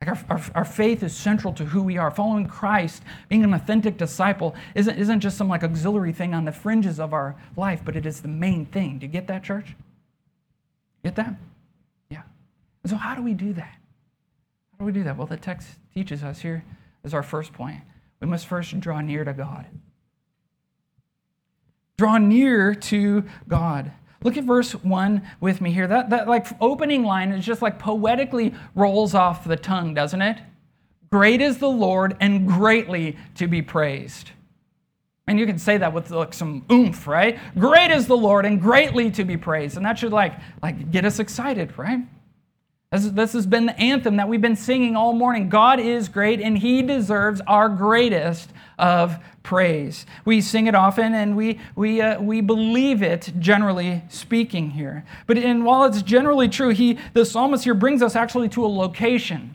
Like, 0.00 0.10
our, 0.10 0.36
our, 0.36 0.42
our 0.56 0.64
faith 0.64 1.02
is 1.02 1.16
central 1.16 1.52
to 1.54 1.64
who 1.64 1.82
we 1.82 1.98
are. 1.98 2.10
Following 2.10 2.46
Christ, 2.46 3.02
being 3.28 3.44
an 3.44 3.54
authentic 3.54 3.96
disciple, 3.96 4.54
isn't, 4.74 4.98
isn't 4.98 5.20
just 5.20 5.36
some 5.36 5.48
like 5.48 5.62
auxiliary 5.62 6.12
thing 6.12 6.34
on 6.34 6.44
the 6.44 6.52
fringes 6.52 6.98
of 6.98 7.12
our 7.12 7.36
life, 7.56 7.82
but 7.84 7.96
it 7.96 8.06
is 8.06 8.20
the 8.20 8.28
main 8.28 8.66
thing. 8.66 8.98
Do 8.98 9.06
you 9.06 9.12
get 9.12 9.26
that, 9.28 9.44
church? 9.44 9.76
Get 11.04 11.16
that? 11.16 11.34
So, 12.86 12.96
how 12.96 13.14
do 13.14 13.22
we 13.22 13.34
do 13.34 13.52
that? 13.54 13.76
How 14.72 14.78
do 14.78 14.84
we 14.84 14.92
do 14.92 15.04
that? 15.04 15.16
Well, 15.16 15.26
the 15.26 15.36
text 15.36 15.68
teaches 15.92 16.22
us 16.22 16.40
here 16.40 16.64
is 17.04 17.12
our 17.12 17.22
first 17.22 17.52
point. 17.52 17.80
We 18.20 18.26
must 18.26 18.46
first 18.46 18.78
draw 18.80 19.00
near 19.00 19.24
to 19.24 19.32
God. 19.32 19.66
Draw 21.98 22.18
near 22.18 22.74
to 22.74 23.24
God. 23.48 23.92
Look 24.22 24.36
at 24.36 24.44
verse 24.44 24.72
1 24.72 25.22
with 25.40 25.60
me 25.60 25.72
here. 25.72 25.86
That, 25.86 26.10
that 26.10 26.28
like 26.28 26.46
opening 26.60 27.04
line 27.04 27.32
is 27.32 27.44
just 27.44 27.62
like 27.62 27.78
poetically 27.78 28.54
rolls 28.74 29.14
off 29.14 29.44
the 29.44 29.56
tongue, 29.56 29.94
doesn't 29.94 30.20
it? 30.20 30.38
Great 31.10 31.40
is 31.40 31.58
the 31.58 31.68
Lord 31.68 32.16
and 32.20 32.46
greatly 32.46 33.16
to 33.36 33.48
be 33.48 33.62
praised. 33.62 34.30
And 35.26 35.38
you 35.38 35.46
can 35.46 35.58
say 35.58 35.78
that 35.78 35.92
with 35.92 36.10
like 36.10 36.34
some 36.34 36.64
oomph, 36.70 37.06
right? 37.06 37.38
Great 37.58 37.90
is 37.90 38.06
the 38.06 38.16
Lord 38.16 38.44
and 38.44 38.60
greatly 38.60 39.10
to 39.12 39.24
be 39.24 39.36
praised. 39.36 39.76
And 39.76 39.86
that 39.86 39.98
should 39.98 40.12
like, 40.12 40.34
like 40.62 40.90
get 40.90 41.04
us 41.04 41.18
excited, 41.18 41.76
right? 41.78 42.00
This 42.92 43.34
has 43.34 43.46
been 43.46 43.66
the 43.66 43.78
anthem 43.78 44.16
that 44.16 44.28
we've 44.28 44.40
been 44.40 44.56
singing 44.56 44.96
all 44.96 45.12
morning. 45.12 45.48
God 45.48 45.78
is 45.78 46.08
great 46.08 46.40
and 46.40 46.58
he 46.58 46.82
deserves 46.82 47.40
our 47.46 47.68
greatest 47.68 48.50
of 48.80 49.16
praise. 49.44 50.06
We 50.24 50.40
sing 50.40 50.66
it 50.66 50.74
often 50.74 51.14
and 51.14 51.36
we, 51.36 51.60
we, 51.76 52.00
uh, 52.00 52.20
we 52.20 52.40
believe 52.40 53.00
it, 53.00 53.32
generally 53.38 54.02
speaking, 54.08 54.70
here. 54.70 55.04
But 55.28 55.38
in, 55.38 55.62
while 55.62 55.84
it's 55.84 56.02
generally 56.02 56.48
true, 56.48 56.70
he, 56.70 56.98
the 57.12 57.24
psalmist 57.24 57.62
here 57.62 57.74
brings 57.74 58.02
us 58.02 58.16
actually 58.16 58.48
to 58.48 58.64
a 58.64 58.66
location, 58.66 59.54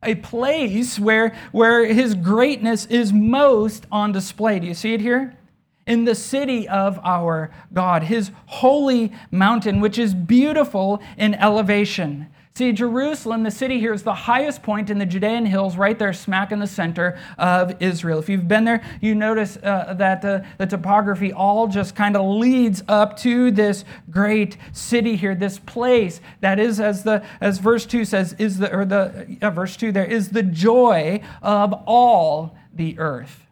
a 0.00 0.14
place 0.14 1.00
where, 1.00 1.34
where 1.50 1.84
his 1.92 2.14
greatness 2.14 2.86
is 2.86 3.12
most 3.12 3.86
on 3.90 4.12
display. 4.12 4.60
Do 4.60 4.68
you 4.68 4.74
see 4.74 4.94
it 4.94 5.00
here? 5.00 5.36
in 5.84 6.04
the 6.04 6.14
city 6.14 6.68
of 6.68 7.00
our 7.02 7.50
God, 7.72 8.04
his 8.04 8.30
holy 8.46 9.12
mountain, 9.32 9.80
which 9.80 9.98
is 9.98 10.14
beautiful 10.14 11.02
in 11.18 11.34
elevation. 11.34 12.28
See, 12.54 12.72
Jerusalem, 12.72 13.44
the 13.44 13.50
city 13.50 13.80
here, 13.80 13.94
is 13.94 14.02
the 14.02 14.12
highest 14.12 14.62
point 14.62 14.90
in 14.90 14.98
the 14.98 15.06
Judean 15.06 15.46
hills, 15.46 15.78
right 15.78 15.98
there, 15.98 16.12
smack 16.12 16.52
in 16.52 16.58
the 16.58 16.66
center 16.66 17.18
of 17.38 17.80
Israel. 17.80 18.18
If 18.18 18.28
you've 18.28 18.46
been 18.46 18.64
there, 18.64 18.84
you 19.00 19.14
notice 19.14 19.56
uh, 19.56 19.94
that 19.94 20.22
uh, 20.22 20.42
the 20.58 20.66
topography 20.66 21.32
all 21.32 21.66
just 21.66 21.96
kind 21.96 22.14
of 22.14 22.26
leads 22.26 22.82
up 22.88 23.16
to 23.18 23.50
this 23.50 23.86
great 24.10 24.58
city 24.72 25.16
here, 25.16 25.34
this 25.34 25.58
place 25.58 26.20
that 26.40 26.58
is, 26.58 26.78
as 26.78 27.04
the 27.04 27.24
as 27.40 27.56
verse 27.56 27.86
two 27.86 28.04
says, 28.04 28.34
is 28.38 28.58
the 28.58 28.70
or 28.70 28.84
the 28.84 29.38
uh, 29.40 29.48
verse 29.48 29.74
two 29.74 29.90
there 29.90 30.04
is 30.04 30.28
the 30.28 30.42
joy 30.42 31.22
of 31.40 31.72
all 31.86 32.54
the 32.74 32.98
earth. 32.98 33.46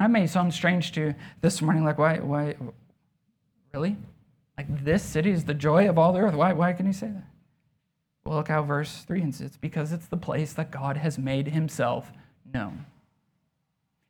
That 0.00 0.10
may 0.10 0.26
sound 0.26 0.52
strange 0.52 0.90
to 0.92 1.00
you 1.00 1.14
this 1.42 1.62
morning, 1.62 1.84
like 1.84 1.98
why 1.98 2.18
why 2.18 2.56
really? 3.72 3.96
Like 4.56 4.84
this 4.84 5.04
city 5.04 5.30
is 5.30 5.44
the 5.44 5.54
joy 5.54 5.88
of 5.88 5.96
all 5.96 6.12
the 6.12 6.18
earth. 6.18 6.34
Why 6.34 6.52
why 6.54 6.72
can 6.72 6.84
you 6.84 6.92
say 6.92 7.06
that? 7.06 7.27
Well, 8.28 8.36
look 8.36 8.48
how 8.48 8.62
verse 8.62 9.04
3 9.04 9.22
ends. 9.22 9.40
It's 9.40 9.56
because 9.56 9.90
it's 9.90 10.06
the 10.06 10.18
place 10.18 10.52
that 10.52 10.70
God 10.70 10.98
has 10.98 11.16
made 11.16 11.48
himself 11.48 12.12
known. 12.52 12.84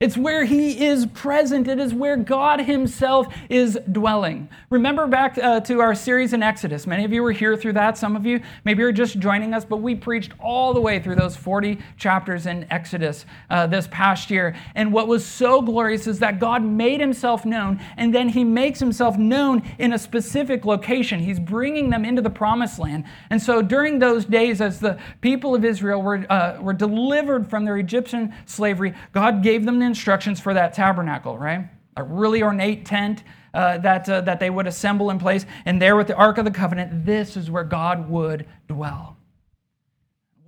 It's 0.01 0.17
where 0.17 0.45
he 0.45 0.87
is 0.87 1.07
present. 1.07 1.67
It 1.67 1.81
is 1.81 1.93
where 1.93 2.17
God 2.17 2.61
himself 2.61 3.27
is 3.49 3.77
dwelling. 3.91 4.49
Remember 4.71 5.09
back 5.09 5.37
uh, 5.39 5.59
to 5.63 5.81
our 5.81 5.93
series 5.97 6.33
in 6.33 6.41
Exodus. 6.41 6.87
Many 6.87 7.05
of 7.05 7.13
you 7.13 7.21
were 7.21 7.33
here 7.33 7.57
through 7.57 7.73
that. 7.73 7.99
Some 7.99 8.15
of 8.15 8.25
you 8.25 8.41
maybe 8.65 8.81
you're 8.81 8.93
just 8.93 9.19
joining 9.19 9.55
us, 9.55 9.65
but 9.65 9.79
we 9.79 9.97
preached 9.97 10.35
all 10.39 10.73
the 10.73 10.81
way 10.81 11.01
through 11.01 11.17
those 11.17 11.35
40 11.35 11.81
chapters 11.97 12.47
in 12.47 12.65
Exodus 12.71 13.27
uh, 13.51 13.67
this 13.67 13.89
past 13.91 14.31
year. 14.31 14.55
And 14.77 14.93
what 14.93 15.09
was 15.09 15.27
so 15.27 15.61
glorious 15.61 16.07
is 16.07 16.21
that 16.21 16.39
God 16.39 16.63
made 16.63 17.01
himself 17.01 17.45
known, 17.45 17.81
and 17.97 18.15
then 18.15 18.29
he 18.29 18.45
makes 18.45 18.79
himself 18.79 19.19
known 19.19 19.69
in 19.81 19.95
a 19.95 19.99
specific 19.99 20.65
location. 20.65 21.19
He's 21.19 21.41
bringing 21.41 21.91
them 21.91 22.05
into 22.05 22.23
the 22.23 22.31
promised 22.31 22.79
land. 22.79 23.03
And 23.31 23.43
so 23.43 23.63
during 23.63 23.99
those 23.99 24.25
days, 24.25 24.61
as 24.61 24.79
the 24.79 24.97
people 25.23 25.57
of 25.57 25.65
Israel 25.65 26.03
were, 26.03 26.25
uh, 26.31 26.59
were 26.61 26.73
delivered 26.73 27.51
from 27.51 27.65
their 27.65 27.79
Egyptian 27.79 28.33
slavery, 28.47 28.95
God 29.13 29.43
gave 29.43 29.65
them 29.65 29.81
the 29.81 29.88
instructions 29.89 30.39
for 30.39 30.55
that 30.55 30.73
tabernacle, 30.73 31.37
right? 31.37 31.69
A 31.97 32.03
really 32.05 32.43
ornate 32.43 32.87
tent 32.87 33.25
uh, 33.53 33.79
that, 33.79 34.09
uh, 34.09 34.21
that 34.21 34.39
they 34.39 34.51
would 34.51 34.69
assemble 34.69 35.11
in 35.11 35.19
place. 35.19 35.45
And 35.65 35.83
there 35.83 35.97
with 35.97 36.07
the 36.07 36.15
Ark 36.15 36.39
of 36.39 36.45
the 36.45 36.51
Covenant, 36.53 37.05
this 37.05 37.37
is 37.37 37.51
where 37.51 37.65
God 37.65 38.09
would 38.09 38.47
dwell. 38.69 39.18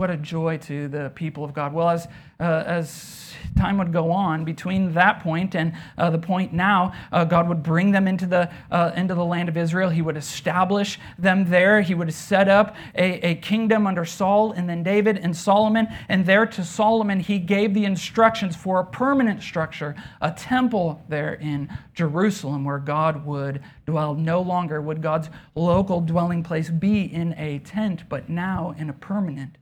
What 0.01 0.09
a 0.09 0.17
joy 0.17 0.57
to 0.63 0.87
the 0.87 1.11
people 1.13 1.43
of 1.43 1.53
God. 1.53 1.73
Well, 1.73 1.87
as, 1.87 2.07
uh, 2.39 2.63
as 2.65 3.35
time 3.55 3.77
would 3.77 3.93
go 3.93 4.09
on 4.09 4.43
between 4.43 4.93
that 4.93 5.19
point 5.19 5.53
and 5.53 5.73
uh, 5.95 6.09
the 6.09 6.17
point 6.17 6.53
now, 6.53 6.93
uh, 7.11 7.23
God 7.23 7.47
would 7.47 7.61
bring 7.61 7.91
them 7.91 8.07
into 8.07 8.25
the, 8.25 8.51
uh, 8.71 8.93
into 8.95 9.13
the 9.13 9.23
land 9.23 9.47
of 9.47 9.57
Israel. 9.57 9.91
He 9.91 10.01
would 10.01 10.17
establish 10.17 10.99
them 11.19 11.47
there. 11.47 11.81
He 11.81 11.93
would 11.93 12.11
set 12.15 12.49
up 12.49 12.75
a, 12.95 13.23
a 13.23 13.35
kingdom 13.35 13.85
under 13.85 14.03
Saul 14.03 14.53
and 14.53 14.67
then 14.67 14.81
David 14.81 15.19
and 15.19 15.37
Solomon. 15.37 15.87
And 16.09 16.25
there 16.25 16.47
to 16.47 16.63
Solomon, 16.63 17.19
he 17.19 17.37
gave 17.37 17.75
the 17.75 17.85
instructions 17.85 18.55
for 18.55 18.79
a 18.79 18.85
permanent 18.85 19.43
structure, 19.43 19.93
a 20.19 20.31
temple 20.31 20.99
there 21.09 21.35
in 21.35 21.69
Jerusalem 21.93 22.65
where 22.65 22.79
God 22.79 23.23
would 23.23 23.61
dwell. 23.85 24.15
No 24.15 24.41
longer 24.41 24.81
would 24.81 25.03
God's 25.03 25.29
local 25.53 26.01
dwelling 26.01 26.41
place 26.41 26.71
be 26.71 27.03
in 27.03 27.35
a 27.37 27.59
tent, 27.59 28.09
but 28.09 28.29
now 28.29 28.73
in 28.79 28.89
a 28.89 28.93
permanent 28.93 29.57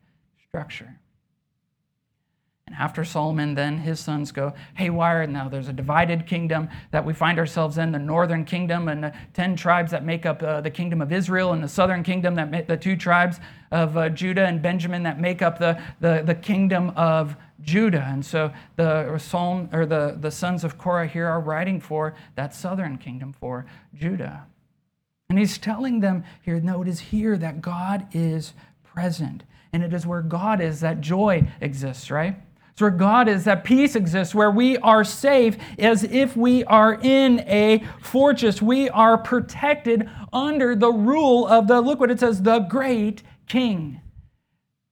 structure. 0.50 1.00
And 2.66 2.76
after 2.76 3.04
Solomon, 3.04 3.56
then 3.56 3.80
his 3.80 4.00
sons 4.00 4.32
go 4.32 4.54
haywire. 4.76 5.26
Now 5.26 5.50
there's 5.50 5.68
a 5.68 5.74
divided 5.74 6.28
kingdom 6.28 6.70
that 6.92 7.04
we 7.04 7.14
find 7.14 7.40
ourselves 7.40 7.78
in 7.78 7.92
the 7.92 8.00
northern 8.00 8.46
kingdom 8.46 8.88
and 8.88 9.04
the 9.04 9.14
10 9.34 9.56
tribes 9.56 9.92
that 9.92 10.06
make 10.06 10.26
up 10.26 10.44
uh, 10.44 10.62
the 10.62 10.70
kingdom 10.70 11.02
of 11.02 11.12
Israel, 11.12 11.54
and 11.54 11.64
the 11.64 11.68
southern 11.68 12.04
kingdom 12.04 12.36
that 12.36 12.68
the 12.68 12.78
two 12.78 12.96
tribes 12.96 13.40
of 13.72 13.98
uh, 13.98 14.10
Judah 14.10 14.46
and 14.46 14.62
Benjamin 14.62 15.04
that 15.04 15.20
make 15.20 15.42
up 15.42 15.58
the, 15.58 15.82
the, 16.00 16.24
the 16.26 16.36
kingdom 16.36 16.92
of 16.96 17.36
Judah. 17.62 18.08
And 18.08 18.26
so 18.26 18.52
the 18.76 19.18
psalm 19.18 19.70
or 19.72 19.86
the, 19.86 20.18
the 20.20 20.32
sons 20.32 20.64
of 20.64 20.78
Korah 20.78 21.08
here 21.08 21.28
are 21.28 21.40
writing 21.40 21.80
for 21.80 22.16
that 22.36 22.54
southern 22.54 22.98
kingdom 22.98 23.34
for 23.34 23.66
Judah. 23.96 24.46
And 25.30 25.38
he's 25.38 25.60
telling 25.60 26.00
them 26.00 26.24
here, 26.42 26.60
no, 26.60 26.82
it 26.82 26.88
is 26.88 27.00
here 27.00 27.38
that 27.38 27.62
God 27.62 28.08
is 28.14 28.54
present. 28.84 29.44
And 29.72 29.84
it 29.84 29.94
is 29.94 30.06
where 30.06 30.22
God 30.22 30.62
is 30.62 30.80
that 30.80 31.02
joy 31.02 31.48
exists, 31.62 32.10
right? 32.10 32.36
It's 32.72 32.82
where 32.82 32.92
God 32.92 33.28
is, 33.28 33.44
that 33.44 33.66
peace 33.66 33.96
exists, 33.96 34.34
where 34.34 34.50
we 34.50 34.78
are 34.78 35.04
safe 35.04 35.58
as 35.78 36.06
if 36.06 36.38
we 36.38 36.64
are 36.64 36.94
in 36.94 37.42
a 37.42 37.84
fortress. 38.02 38.62
We 38.62 38.90
are 38.90 39.18
protected 39.18 40.10
under 40.32 40.76
the 40.76 40.92
rule 40.92 41.46
of 41.46 41.68
the, 41.68 41.82
look 41.82 42.00
what 42.00 42.10
it 42.10 42.22
says, 42.22 42.42
the 42.42 42.60
great 42.60 43.22
king. 43.48 44.00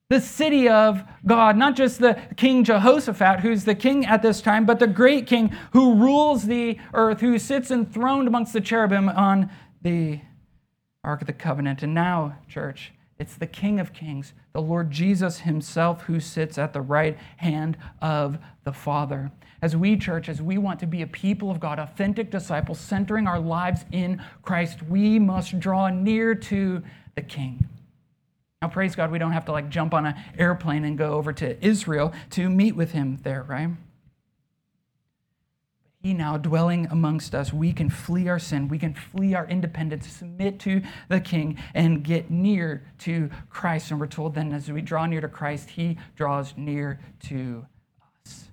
The 0.10 0.22
city 0.22 0.70
of 0.70 1.04
God, 1.26 1.58
not 1.58 1.76
just 1.76 2.00
the 2.00 2.22
King 2.38 2.64
Jehoshaphat, 2.64 3.42
who's 3.42 3.66
the 3.66 3.76
king 3.76 4.06
at 4.06 4.22
this 4.22 4.42
time, 4.42 4.66
but 4.66 4.80
the 4.80 4.88
great 4.88 5.26
king 5.28 5.56
who 5.72 5.96
rules 5.96 6.46
the 6.46 6.78
earth, 6.94 7.20
who 7.22 7.40
sits 7.40 7.72
enthroned 7.72 8.28
amongst 8.28 8.54
the 8.54 8.62
cherubim 8.62 9.10
on 9.10 9.50
the 9.82 10.22
Ark 11.04 11.22
of 11.22 11.28
the 11.28 11.34
Covenant. 11.34 11.84
And 11.84 11.94
now, 11.94 12.38
church, 12.48 12.92
it's 13.20 13.36
the 13.36 13.48
King 13.48 13.80
of 13.80 13.94
Kings, 13.94 14.34
the 14.54 14.62
Lord 14.62 14.92
Jesus 14.92 15.40
Himself, 15.40 16.04
who 16.04 16.20
sits 16.20 16.58
at 16.58 16.74
the 16.74 16.82
right 16.82 17.18
hand 17.38 17.78
of 18.02 18.38
the 18.64 18.74
Father. 18.74 19.32
As 19.62 19.76
we, 19.76 19.98
church, 19.98 20.30
as 20.30 20.42
we 20.42 20.60
want 20.60 20.80
to 20.82 20.88
be 20.88 21.02
a 21.02 21.08
people 21.08 21.50
of 21.50 21.60
God, 21.60 21.80
authentic 21.80 22.30
disciples, 22.30 22.80
centering 22.80 23.26
our 23.26 23.40
lives 23.40 23.86
in 23.92 24.22
Christ, 24.44 24.84
we 24.84 25.18
must 25.18 25.60
draw 25.60 25.90
near 25.90 26.36
to 26.36 26.84
the 27.16 27.24
King. 27.24 27.68
Now, 28.62 28.68
praise 28.68 28.96
God, 28.96 29.12
we 29.12 29.20
don't 29.20 29.32
have 29.32 29.46
to 29.46 29.52
like 29.52 29.70
jump 29.70 29.94
on 29.94 30.06
an 30.06 30.16
airplane 30.38 30.84
and 30.84 30.98
go 30.98 31.14
over 31.14 31.34
to 31.34 31.66
Israel 31.66 32.14
to 32.32 32.50
meet 32.50 32.76
with 32.76 32.92
Him 32.92 33.18
there, 33.24 33.44
right? 33.44 33.70
Now 36.14 36.38
dwelling 36.38 36.88
amongst 36.90 37.36
us, 37.36 37.54
we 37.54 37.74
can 37.74 37.90
flee 37.90 38.28
our 38.28 38.40
sin, 38.40 38.68
we 38.68 38.80
can 38.80 38.94
flee 38.94 39.34
our 39.34 39.48
independence, 39.48 40.08
submit 40.08 40.60
to 40.62 40.82
the 41.10 41.20
King, 41.20 41.58
and 41.74 42.04
get 42.04 42.32
near 42.32 42.86
to 43.00 43.30
Christ. 43.50 43.92
And 43.92 44.00
we're 44.00 44.08
told 44.08 44.36
then, 44.36 44.54
as 44.54 44.72
we 44.72 44.82
draw 44.82 45.06
near 45.06 45.22
to 45.22 45.28
Christ, 45.28 45.70
He 45.72 45.98
draws 46.16 46.54
near 46.58 47.00
to 47.28 47.66
us. 48.26 48.50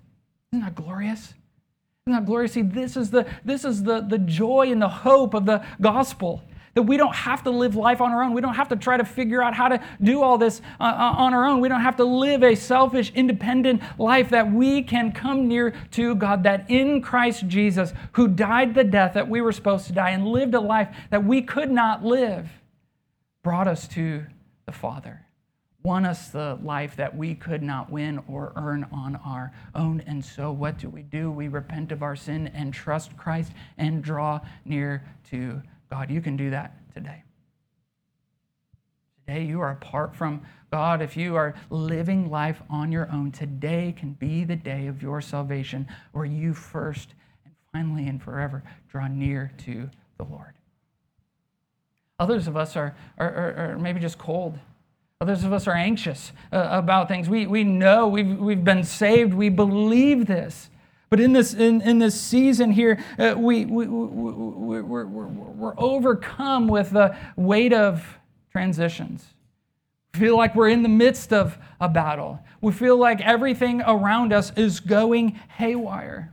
Isn't 0.51 0.63
that 0.65 0.75
glorious? 0.75 1.33
Isn't 2.07 2.19
that 2.19 2.25
glorious? 2.25 2.53
See, 2.53 2.61
this 2.61 2.95
is 2.95 3.11
the 3.11 3.25
this 3.43 3.65
is 3.65 3.83
the, 3.83 4.01
the 4.01 4.19
joy 4.19 4.71
and 4.71 4.81
the 4.81 4.89
hope 4.89 5.33
of 5.33 5.45
the 5.45 5.65
gospel 5.81 6.43
that 6.75 6.83
we 6.83 6.97
don't 6.97 7.15
have 7.15 7.41
to 7.43 7.49
live 7.49 7.75
life 7.75 8.01
on 8.01 8.11
our 8.11 8.21
own. 8.21 8.33
We 8.33 8.41
don't 8.41 8.53
have 8.53 8.67
to 8.67 8.75
try 8.75 8.97
to 8.97 9.05
figure 9.05 9.41
out 9.41 9.53
how 9.53 9.69
to 9.69 9.81
do 10.03 10.21
all 10.21 10.37
this 10.37 10.61
uh, 10.77 10.83
uh, 10.83 11.15
on 11.17 11.33
our 11.33 11.45
own. 11.45 11.61
We 11.61 11.69
don't 11.69 11.81
have 11.81 11.95
to 11.97 12.03
live 12.03 12.43
a 12.43 12.53
selfish, 12.53 13.13
independent 13.15 13.81
life, 13.97 14.29
that 14.31 14.51
we 14.51 14.83
can 14.83 15.13
come 15.13 15.47
near 15.47 15.73
to 15.91 16.15
God, 16.15 16.43
that 16.43 16.69
in 16.69 17.01
Christ 17.01 17.47
Jesus, 17.47 17.93
who 18.11 18.27
died 18.27 18.75
the 18.75 18.83
death 18.83 19.13
that 19.13 19.29
we 19.29 19.39
were 19.39 19.53
supposed 19.53 19.87
to 19.87 19.93
die 19.93 20.09
and 20.09 20.27
lived 20.27 20.53
a 20.53 20.59
life 20.59 20.93
that 21.11 21.23
we 21.23 21.41
could 21.41 21.71
not 21.71 22.03
live, 22.03 22.49
brought 23.41 23.69
us 23.69 23.87
to 23.89 24.25
the 24.65 24.73
Father 24.73 25.21
won 25.81 26.03
us 26.03 26.29
the 26.29 26.57
life 26.63 26.95
that 26.95 27.15
we 27.15 27.35
could 27.35 27.61
not 27.61 27.91
win 27.91 28.19
or 28.27 28.51
earn 28.55 28.87
on 28.91 29.15
our 29.17 29.53
own. 29.75 30.01
And 30.07 30.25
so, 30.25 30.51
what 30.51 30.79
do 30.79 30.89
we 30.89 31.03
do? 31.03 31.29
We 31.29 31.47
repent 31.47 31.91
of 31.91 32.01
our 32.01 32.15
sin 32.15 32.47
and 32.55 32.73
trust 32.73 33.15
Christ 33.15 33.51
and 33.77 34.03
draw 34.03 34.39
near 34.65 35.07
to 35.29 35.61
God, 35.89 36.09
you 36.09 36.21
can 36.21 36.35
do 36.37 36.49
that 36.49 36.73
today. 36.93 37.23
Today, 39.27 39.43
you 39.43 39.59
are 39.59 39.71
apart 39.71 40.15
from 40.15 40.41
God. 40.71 41.01
If 41.01 41.17
you 41.17 41.35
are 41.35 41.55
living 41.69 42.29
life 42.29 42.61
on 42.69 42.91
your 42.91 43.11
own, 43.11 43.31
today 43.31 43.93
can 43.97 44.13
be 44.13 44.43
the 44.43 44.55
day 44.55 44.87
of 44.87 45.01
your 45.01 45.21
salvation 45.21 45.87
where 46.11 46.25
you 46.25 46.53
first 46.53 47.15
and 47.43 47.53
finally 47.73 48.07
and 48.07 48.21
forever 48.21 48.63
draw 48.87 49.07
near 49.07 49.51
to 49.65 49.89
the 50.17 50.23
Lord. 50.23 50.53
Others 52.19 52.47
of 52.47 52.55
us 52.55 52.75
are, 52.75 52.95
are, 53.17 53.55
are, 53.57 53.79
maybe 53.79 53.99
just 53.99 54.17
cold. 54.17 54.57
Others 55.21 55.43
of 55.43 55.53
us 55.53 55.67
are 55.67 55.75
anxious 55.75 56.31
uh, 56.51 56.67
about 56.71 57.07
things. 57.07 57.27
We, 57.27 57.47
we 57.47 57.63
know 57.63 58.07
we've, 58.07 58.37
we've 58.37 58.63
been 58.63 58.83
saved, 58.83 59.33
we 59.33 59.49
believe 59.49 60.27
this. 60.27 60.69
But 61.09 61.19
in 61.19 61.33
this, 61.33 61.53
in, 61.53 61.81
in 61.81 61.99
this 61.99 62.19
season 62.19 62.71
here, 62.71 63.03
uh, 63.19 63.35
we, 63.37 63.65
we, 63.65 63.87
we, 63.87 64.81
we're, 64.81 65.05
we're, 65.05 65.27
we're 65.27 65.79
overcome 65.79 66.67
with 66.67 66.91
the 66.91 67.15
weight 67.35 67.73
of 67.73 68.17
transitions. 68.51 69.25
We 70.13 70.21
feel 70.21 70.37
like 70.37 70.55
we're 70.55 70.69
in 70.69 70.81
the 70.81 70.89
midst 70.89 71.31
of 71.31 71.57
a 71.79 71.89
battle. 71.89 72.39
We 72.61 72.71
feel 72.71 72.97
like 72.97 73.21
everything 73.21 73.81
around 73.81 74.33
us 74.33 74.51
is 74.57 74.79
going 74.79 75.39
haywire. 75.57 76.31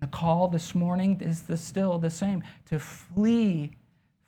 The 0.00 0.06
call 0.06 0.48
this 0.48 0.74
morning 0.74 1.20
is 1.20 1.42
the, 1.42 1.56
still 1.56 1.98
the 1.98 2.10
same 2.10 2.44
to 2.66 2.78
flee, 2.78 3.72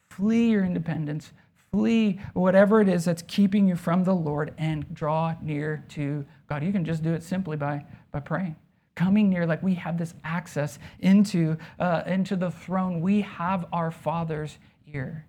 flee 0.08 0.50
your 0.50 0.64
independence, 0.64 1.32
flee 1.70 2.20
whatever 2.32 2.80
it 2.80 2.88
is 2.88 3.04
that's 3.04 3.22
keeping 3.22 3.68
you 3.68 3.76
from 3.76 4.04
the 4.04 4.14
Lord 4.14 4.54
and 4.58 4.92
draw 4.94 5.34
near 5.42 5.84
to 5.90 6.24
God. 6.48 6.64
You 6.64 6.72
can 6.72 6.84
just 6.84 7.02
do 7.02 7.12
it 7.12 7.22
simply 7.22 7.56
by, 7.56 7.84
by 8.10 8.20
praying. 8.20 8.56
Coming 9.00 9.30
near, 9.30 9.46
like 9.46 9.62
we 9.62 9.76
have 9.76 9.96
this 9.96 10.12
access 10.24 10.78
into, 10.98 11.56
uh, 11.78 12.02
into 12.04 12.36
the 12.36 12.50
throne. 12.50 13.00
We 13.00 13.22
have 13.22 13.64
our 13.72 13.90
Father's 13.90 14.58
ear. 14.92 15.24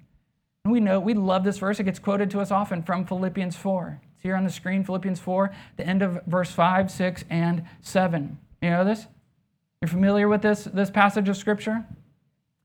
And 0.66 0.74
we 0.74 0.82
know, 0.82 1.00
we 1.00 1.13
love 1.13 1.46
this 1.46 1.58
verse. 1.58 1.80
It 1.80 1.86
gets 1.86 1.98
quoted 1.98 2.30
to 2.32 2.42
us 2.42 2.51
often 2.51 2.84
from 2.84 3.06
Philippians 3.06 3.56
4. 3.56 4.01
It's 4.13 4.24
here 4.24 4.36
on 4.36 4.44
the 4.44 4.50
screen, 4.50 4.84
Philippians 4.84 5.22
4, 5.22 5.51
the 5.78 5.88
end 5.88 6.01
of 6.01 6.20
verse 6.28 6.51
5, 6.51 6.92
6, 6.92 7.24
and 7.30 7.63
7. 7.80 8.38
You 8.62 8.72
know 8.72 8.84
this? 8.84 9.08
You're 9.82 9.88
familiar 9.88 10.28
with 10.28 10.42
this, 10.42 10.66
this 10.66 10.90
passage 10.90 11.30
of 11.30 11.38
Scripture? 11.38 11.86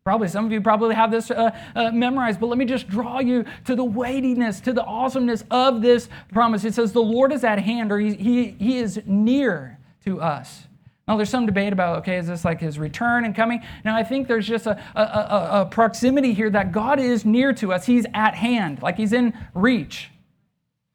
Probably 0.03 0.27
some 0.27 0.45
of 0.45 0.51
you 0.51 0.61
probably 0.61 0.97
have 0.97 1.13
this 1.13 1.31
uh, 1.31 1.57
uh, 1.77 1.93
memorized, 1.93 2.41
but 2.41 2.49
let 2.49 2.59
me 2.59 2.65
just 2.65 2.89
draw 2.89 3.21
you 3.21 3.45
to 3.65 3.77
the 3.77 3.85
weightiness, 3.85 4.59
to 4.63 4.73
the 4.73 4.83
awesomeness 4.83 5.45
of 5.53 5.83
this 5.83 6.09
promise. 6.33 6.65
It 6.65 6.75
says, 6.75 6.91
The 6.91 7.01
Lord 7.01 7.33
is 7.33 7.45
at 7.45 7.61
hand, 7.61 7.93
or 7.93 8.01
he, 8.01 8.15
he, 8.15 8.51
he 8.59 8.79
is 8.79 9.01
near 9.07 9.79
to 10.05 10.21
us. 10.21 10.67
Now, 11.09 11.17
there's 11.17 11.31
some 11.31 11.47
debate 11.47 11.73
about, 11.73 11.99
okay, 11.99 12.17
is 12.17 12.27
this 12.27 12.45
like 12.45 12.61
his 12.61 12.81
return 12.81 13.25
and 13.25 13.35
coming? 13.35 13.63
Now, 13.85 13.95
I 13.95 14.03
think 14.03 14.27
there's 14.27 14.47
just 14.47 14.67
a, 14.67 14.77
a, 14.97 15.01
a, 15.01 15.61
a 15.63 15.67
proximity 15.67 16.33
here 16.33 16.51
that 16.51 16.73
God 16.73 16.99
is 16.99 17.25
near 17.25 17.53
to 17.55 17.73
us. 17.73 17.87
He's 17.87 18.07
at 18.13 18.35
hand, 18.35 18.83
like 18.83 18.97
he's 18.97 19.13
in 19.13 19.33
reach. 19.55 20.11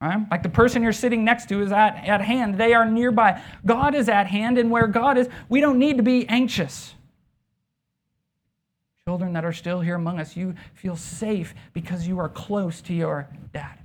Right? 0.01 0.20
Like 0.30 0.44
the 0.44 0.50
person 0.50 0.84
you're 0.84 0.91
sitting 0.91 1.24
next 1.24 1.48
to 1.50 1.62
is 1.62 1.72
at, 1.72 2.06
at 2.08 2.22
hand. 2.22 2.58
They 2.58 2.74
are 2.74 2.86
nearby. 2.86 3.41
God 3.65 3.96
is 3.96 4.10
at 4.10 4.27
hand, 4.27 4.58
and 4.58 4.70
where 4.70 4.88
God 4.88 5.18
is, 5.18 5.30
we 5.48 5.62
don't 5.62 5.80
need 5.80 5.96
to 5.98 6.03
be 6.03 6.27
anxious. 6.27 6.94
Children 9.06 9.34
that 9.34 9.46
are 9.46 9.53
still 9.53 9.80
here 9.80 9.96
among 9.96 10.20
us, 10.20 10.36
you 10.36 10.56
feel 10.74 10.96
safe 10.96 11.53
because 11.72 12.08
you 12.08 12.20
are 12.20 12.30
close 12.30 12.82
to 12.82 12.94
your 12.94 13.30
dad. 13.53 13.77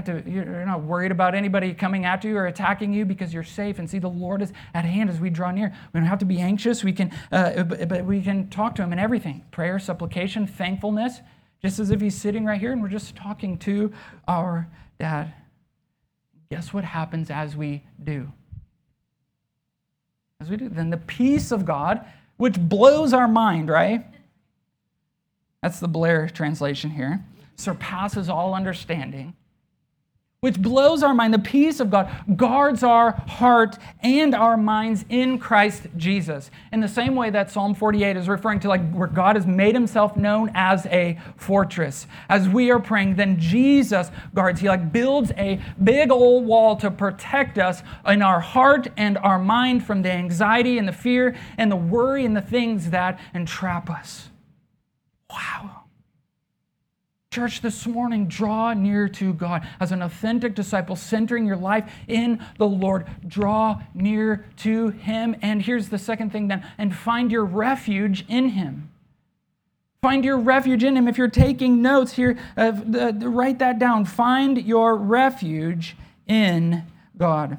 To, 0.00 0.22
you're 0.26 0.64
not 0.64 0.82
worried 0.82 1.12
about 1.12 1.34
anybody 1.34 1.74
coming 1.74 2.06
after 2.06 2.26
you 2.26 2.36
or 2.38 2.46
attacking 2.46 2.94
you 2.94 3.04
because 3.04 3.34
you're 3.34 3.44
safe. 3.44 3.78
And 3.78 3.88
see, 3.88 3.98
the 3.98 4.08
Lord 4.08 4.40
is 4.40 4.52
at 4.72 4.86
hand 4.86 5.10
as 5.10 5.20
we 5.20 5.28
draw 5.28 5.50
near. 5.50 5.74
We 5.92 6.00
don't 6.00 6.08
have 6.08 6.20
to 6.20 6.24
be 6.24 6.40
anxious. 6.40 6.82
We 6.82 6.92
can, 6.92 7.12
uh, 7.30 7.62
but 7.62 8.04
we 8.06 8.22
can 8.22 8.48
talk 8.48 8.74
to 8.76 8.82
Him 8.82 8.92
in 8.92 8.98
everything 8.98 9.44
prayer, 9.50 9.78
supplication, 9.78 10.46
thankfulness, 10.46 11.20
just 11.60 11.78
as 11.78 11.90
if 11.90 12.00
He's 12.00 12.14
sitting 12.14 12.46
right 12.46 12.58
here 12.58 12.72
and 12.72 12.80
we're 12.80 12.88
just 12.88 13.14
talking 13.14 13.58
to 13.58 13.92
our 14.26 14.66
dad. 14.98 15.34
Guess 16.50 16.72
what 16.72 16.84
happens 16.84 17.30
as 17.30 17.54
we 17.54 17.84
do? 18.02 18.32
As 20.40 20.48
we 20.48 20.56
do, 20.56 20.70
then 20.70 20.90
the 20.90 20.96
peace 20.96 21.52
of 21.52 21.66
God, 21.66 22.04
which 22.38 22.58
blows 22.58 23.12
our 23.12 23.28
mind, 23.28 23.68
right? 23.68 24.06
That's 25.62 25.80
the 25.80 25.88
Blair 25.88 26.28
translation 26.28 26.90
here, 26.90 27.24
surpasses 27.56 28.28
all 28.28 28.54
understanding 28.54 29.34
which 30.42 30.60
blows 30.60 31.04
our 31.04 31.14
mind. 31.14 31.32
The 31.32 31.38
peace 31.38 31.78
of 31.78 31.88
God 31.88 32.10
guards 32.34 32.82
our 32.82 33.12
heart 33.28 33.78
and 34.00 34.34
our 34.34 34.56
minds 34.56 35.04
in 35.08 35.38
Christ 35.38 35.86
Jesus. 35.96 36.50
In 36.72 36.80
the 36.80 36.88
same 36.88 37.14
way 37.14 37.30
that 37.30 37.52
Psalm 37.52 37.76
48 37.76 38.16
is 38.16 38.28
referring 38.28 38.58
to, 38.60 38.68
like 38.68 38.92
where 38.92 39.06
God 39.06 39.36
has 39.36 39.46
made 39.46 39.72
himself 39.72 40.16
known 40.16 40.50
as 40.52 40.84
a 40.86 41.16
fortress. 41.36 42.08
As 42.28 42.48
we 42.48 42.72
are 42.72 42.80
praying, 42.80 43.14
then 43.14 43.38
Jesus 43.38 44.10
guards. 44.34 44.60
He 44.60 44.66
like 44.66 44.92
builds 44.92 45.30
a 45.38 45.60
big 45.84 46.10
old 46.10 46.44
wall 46.44 46.74
to 46.74 46.90
protect 46.90 47.56
us 47.56 47.84
in 48.04 48.20
our 48.20 48.40
heart 48.40 48.88
and 48.96 49.18
our 49.18 49.38
mind 49.38 49.86
from 49.86 50.02
the 50.02 50.10
anxiety 50.10 50.76
and 50.76 50.88
the 50.88 50.92
fear 50.92 51.36
and 51.56 51.70
the 51.70 51.76
worry 51.76 52.24
and 52.24 52.36
the 52.36 52.42
things 52.42 52.90
that 52.90 53.20
entrap 53.32 53.88
us. 53.88 54.28
Wow. 55.30 55.81
Church, 57.32 57.62
this 57.62 57.86
morning, 57.86 58.26
draw 58.28 58.74
near 58.74 59.08
to 59.08 59.32
God 59.32 59.66
as 59.80 59.90
an 59.90 60.02
authentic 60.02 60.54
disciple, 60.54 60.96
centering 60.96 61.46
your 61.46 61.56
life 61.56 61.90
in 62.06 62.44
the 62.58 62.68
Lord. 62.68 63.06
Draw 63.26 63.80
near 63.94 64.44
to 64.58 64.90
Him. 64.90 65.34
And 65.40 65.62
here's 65.62 65.88
the 65.88 65.96
second 65.96 66.30
thing 66.30 66.48
then, 66.48 66.62
and 66.76 66.94
find 66.94 67.32
your 67.32 67.46
refuge 67.46 68.26
in 68.28 68.50
Him. 68.50 68.90
Find 70.02 70.26
your 70.26 70.36
refuge 70.36 70.84
in 70.84 70.94
Him. 70.94 71.08
If 71.08 71.16
you're 71.16 71.26
taking 71.26 71.80
notes 71.80 72.12
here, 72.12 72.38
uh, 72.54 72.72
write 73.22 73.60
that 73.60 73.78
down. 73.78 74.04
Find 74.04 74.58
your 74.58 74.94
refuge 74.94 75.96
in 76.26 76.82
God. 77.16 77.58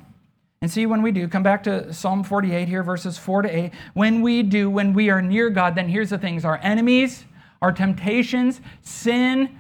And 0.62 0.70
see, 0.70 0.86
when 0.86 1.02
we 1.02 1.12
do, 1.12 1.28
come 1.28 1.42
back 1.42 1.64
to 1.64 1.92
Psalm 1.92 2.24
48 2.24 2.68
here, 2.68 2.84
verses 2.84 3.18
4 3.18 3.42
to 3.42 3.50
8. 3.50 3.72
When 3.96 4.22
we 4.22 4.44
do, 4.44 4.70
when 4.70 4.94
we 4.94 5.10
are 5.10 5.20
near 5.20 5.50
God, 5.50 5.74
then 5.74 5.90
here's 5.90 6.12
the 6.12 6.20
things 6.20 6.46
our 6.46 6.60
enemies, 6.62 7.26
our 7.60 7.72
temptations, 7.72 8.62
sin, 8.84 9.60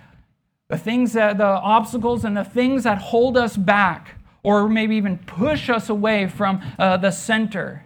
the 0.73 0.79
things 0.79 1.13
that, 1.13 1.37
the 1.37 1.45
obstacles 1.45 2.25
and 2.25 2.35
the 2.35 2.43
things 2.43 2.83
that 2.83 2.97
hold 2.97 3.37
us 3.37 3.55
back 3.55 4.19
or 4.41 4.67
maybe 4.67 4.95
even 4.95 5.19
push 5.19 5.69
us 5.69 5.87
away 5.87 6.27
from 6.27 6.63
uh, 6.79 6.97
the 6.97 7.11
center. 7.11 7.83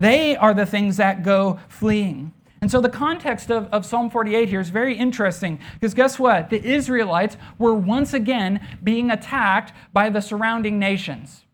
They 0.00 0.34
are 0.36 0.52
the 0.52 0.66
things 0.66 0.96
that 0.96 1.22
go 1.22 1.60
fleeing. 1.68 2.32
And 2.60 2.68
so 2.68 2.80
the 2.80 2.88
context 2.88 3.50
of, 3.50 3.68
of 3.72 3.86
Psalm 3.86 4.10
48 4.10 4.48
here 4.48 4.60
is 4.60 4.70
very 4.70 4.98
interesting 4.98 5.60
because 5.74 5.94
guess 5.94 6.18
what? 6.18 6.50
The 6.50 6.62
Israelites 6.64 7.36
were 7.58 7.74
once 7.74 8.12
again 8.12 8.66
being 8.82 9.10
attacked 9.10 9.72
by 9.92 10.10
the 10.10 10.20
surrounding 10.20 10.80
nations. 10.80 11.45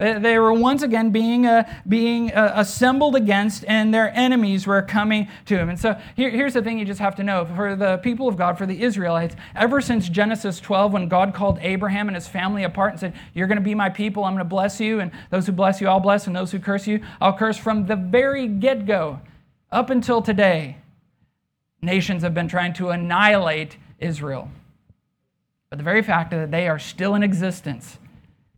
They 0.00 0.38
were 0.38 0.54
once 0.54 0.80
again 0.80 1.10
being, 1.10 1.44
uh, 1.44 1.70
being 1.86 2.32
uh, 2.32 2.52
assembled 2.54 3.16
against, 3.16 3.66
and 3.68 3.92
their 3.92 4.10
enemies 4.16 4.66
were 4.66 4.80
coming 4.80 5.28
to 5.44 5.58
him. 5.58 5.68
And 5.68 5.78
so 5.78 5.94
here, 6.16 6.30
here's 6.30 6.54
the 6.54 6.62
thing 6.62 6.78
you 6.78 6.86
just 6.86 7.00
have 7.00 7.14
to 7.16 7.22
know 7.22 7.44
for 7.44 7.76
the 7.76 7.98
people 7.98 8.26
of 8.26 8.38
God, 8.38 8.56
for 8.56 8.64
the 8.64 8.82
Israelites, 8.82 9.36
ever 9.54 9.82
since 9.82 10.08
Genesis 10.08 10.58
12, 10.58 10.94
when 10.94 11.08
God 11.08 11.34
called 11.34 11.58
Abraham 11.60 12.08
and 12.08 12.14
his 12.14 12.26
family 12.26 12.64
apart 12.64 12.92
and 12.92 13.00
said, 13.00 13.14
You're 13.34 13.46
going 13.46 13.58
to 13.58 13.62
be 13.62 13.74
my 13.74 13.90
people, 13.90 14.24
I'm 14.24 14.32
going 14.32 14.38
to 14.38 14.48
bless 14.48 14.80
you, 14.80 15.00
and 15.00 15.12
those 15.28 15.44
who 15.44 15.52
bless 15.52 15.82
you, 15.82 15.88
I'll 15.88 16.00
bless, 16.00 16.26
and 16.26 16.34
those 16.34 16.50
who 16.50 16.58
curse 16.58 16.86
you, 16.86 17.04
I'll 17.20 17.36
curse 17.36 17.58
from 17.58 17.84
the 17.84 17.96
very 17.96 18.48
get 18.48 18.86
go 18.86 19.20
up 19.70 19.90
until 19.90 20.22
today, 20.22 20.78
nations 21.82 22.22
have 22.22 22.32
been 22.32 22.48
trying 22.48 22.72
to 22.74 22.88
annihilate 22.88 23.76
Israel. 23.98 24.50
But 25.68 25.76
the 25.76 25.84
very 25.84 26.02
fact 26.02 26.30
that 26.30 26.50
they 26.50 26.68
are 26.68 26.78
still 26.78 27.14
in 27.14 27.22
existence, 27.22 27.98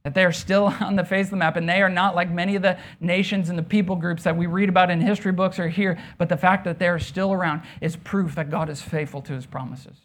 that 0.03 0.15
they 0.15 0.25
are 0.25 0.33
still 0.33 0.67
on 0.81 0.97
the 0.97 1.05
face 1.05 1.27
of 1.27 1.31
the 1.31 1.37
map 1.37 1.57
and 1.57 1.69
they 1.69 1.83
are 1.83 1.88
not 1.88 2.15
like 2.15 2.31
many 2.31 2.57
of 2.57 2.62
the 2.62 2.79
nations 3.01 3.49
and 3.49 3.59
the 3.59 3.62
people 3.62 3.97
groups 3.97 4.23
that 4.25 4.37
we 4.37 4.47
read 4.47 4.69
about 4.69 4.91
in 4.91 5.01
history 5.01 5.33
books 5.33 5.59
or 5.59 5.69
here, 5.69 5.99
but 6.19 6.29
the 6.29 6.37
fact 6.37 6.65
that 6.65 6.79
they 6.79 6.88
are 6.88 6.99
still 6.99 7.33
around 7.33 7.62
is 7.81 7.97
proof 7.97 8.35
that 8.35 8.51
God 8.51 8.69
is 8.69 8.83
faithful 8.83 9.23
to 9.23 9.33
his 9.33 9.47
promises. 9.47 9.97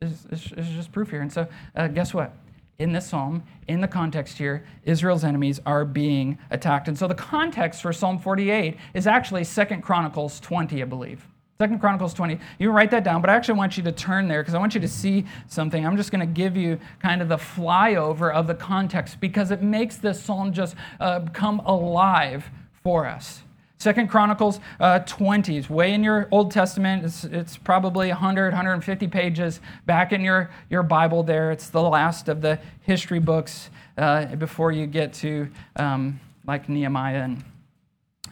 It's 0.00 0.50
just 0.74 0.92
proof 0.92 1.10
here. 1.10 1.22
And 1.22 1.32
so, 1.32 1.46
uh, 1.74 1.88
guess 1.88 2.12
what? 2.12 2.32
In 2.78 2.92
this 2.92 3.06
psalm, 3.06 3.44
in 3.68 3.80
the 3.80 3.88
context 3.88 4.36
here, 4.36 4.66
Israel's 4.82 5.24
enemies 5.24 5.60
are 5.64 5.84
being 5.84 6.38
attacked. 6.50 6.88
And 6.88 6.98
so 6.98 7.06
the 7.06 7.14
context 7.14 7.80
for 7.80 7.92
Psalm 7.92 8.18
48 8.18 8.76
is 8.94 9.06
actually 9.06 9.44
Second 9.44 9.82
Chronicles 9.82 10.40
20, 10.40 10.82
I 10.82 10.84
believe. 10.84 11.26
Second 11.58 11.78
Chronicles 11.78 12.12
20. 12.14 12.40
You 12.58 12.72
write 12.72 12.90
that 12.90 13.04
down, 13.04 13.20
but 13.20 13.30
I 13.30 13.34
actually 13.34 13.58
want 13.58 13.76
you 13.76 13.84
to 13.84 13.92
turn 13.92 14.26
there 14.26 14.42
because 14.42 14.54
I 14.54 14.58
want 14.58 14.74
you 14.74 14.80
to 14.80 14.88
see 14.88 15.24
something. 15.46 15.86
I'm 15.86 15.96
just 15.96 16.10
going 16.10 16.20
to 16.20 16.26
give 16.26 16.56
you 16.56 16.80
kind 17.00 17.22
of 17.22 17.28
the 17.28 17.36
flyover 17.36 18.32
of 18.32 18.48
the 18.48 18.54
context 18.56 19.20
because 19.20 19.52
it 19.52 19.62
makes 19.62 19.96
this 19.96 20.20
psalm 20.20 20.52
just 20.52 20.74
uh, 20.98 21.20
come 21.32 21.60
alive 21.60 22.50
for 22.82 23.06
us. 23.06 23.42
Second 23.78 24.08
Chronicles 24.08 24.58
uh, 24.80 25.00
20 25.00 25.56
is 25.56 25.70
way 25.70 25.92
in 25.92 26.02
your 26.02 26.26
Old 26.32 26.50
Testament. 26.50 27.04
It's, 27.04 27.22
it's 27.22 27.56
probably 27.56 28.08
100, 28.08 28.52
150 28.52 29.06
pages 29.08 29.60
back 29.86 30.12
in 30.12 30.22
your, 30.22 30.50
your 30.70 30.82
Bible 30.82 31.22
there. 31.22 31.52
It's 31.52 31.68
the 31.68 31.82
last 31.82 32.28
of 32.28 32.40
the 32.40 32.58
history 32.80 33.20
books 33.20 33.70
uh, 33.96 34.34
before 34.36 34.72
you 34.72 34.86
get 34.86 35.12
to 35.14 35.48
um, 35.76 36.18
like 36.46 36.68
Nehemiah 36.68 37.22
and 37.22 37.44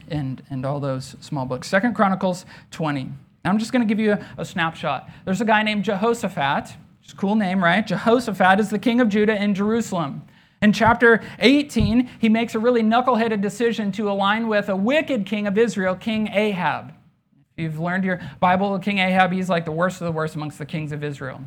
and, 0.08 0.42
and 0.50 0.64
all 0.64 0.80
those 0.80 1.16
small 1.20 1.46
books. 1.46 1.68
Second 1.68 1.94
Chronicles 1.94 2.44
20. 2.70 3.10
I'm 3.44 3.58
just 3.58 3.72
going 3.72 3.86
to 3.86 3.92
give 3.92 3.98
you 3.98 4.12
a, 4.12 4.26
a, 4.38 4.44
snapshot. 4.44 5.10
There's 5.24 5.40
a 5.40 5.44
guy 5.44 5.62
named 5.62 5.84
Jehoshaphat. 5.84 6.76
It's 7.02 7.12
a 7.12 7.16
cool 7.16 7.34
name, 7.34 7.62
right? 7.62 7.84
Jehoshaphat 7.84 8.60
is 8.60 8.70
the 8.70 8.78
king 8.78 9.00
of 9.00 9.08
Judah 9.08 9.34
in 9.34 9.54
Jerusalem. 9.54 10.22
In 10.60 10.72
chapter 10.72 11.20
18, 11.40 12.08
he 12.20 12.28
makes 12.28 12.54
a 12.54 12.60
really 12.60 12.82
knuckleheaded 12.82 13.40
decision 13.40 13.90
to 13.92 14.08
align 14.08 14.46
with 14.46 14.68
a 14.68 14.76
wicked 14.76 15.26
king 15.26 15.48
of 15.48 15.58
Israel, 15.58 15.96
King 15.96 16.28
Ahab. 16.28 16.94
If 17.56 17.64
you've 17.64 17.80
learned 17.80 18.04
your 18.04 18.20
Bible, 18.38 18.78
King 18.78 18.98
Ahab, 18.98 19.32
he's 19.32 19.50
like 19.50 19.64
the 19.64 19.72
worst 19.72 20.00
of 20.00 20.04
the 20.04 20.12
worst 20.12 20.36
amongst 20.36 20.58
the 20.58 20.66
kings 20.66 20.92
of 20.92 21.02
Israel. 21.02 21.40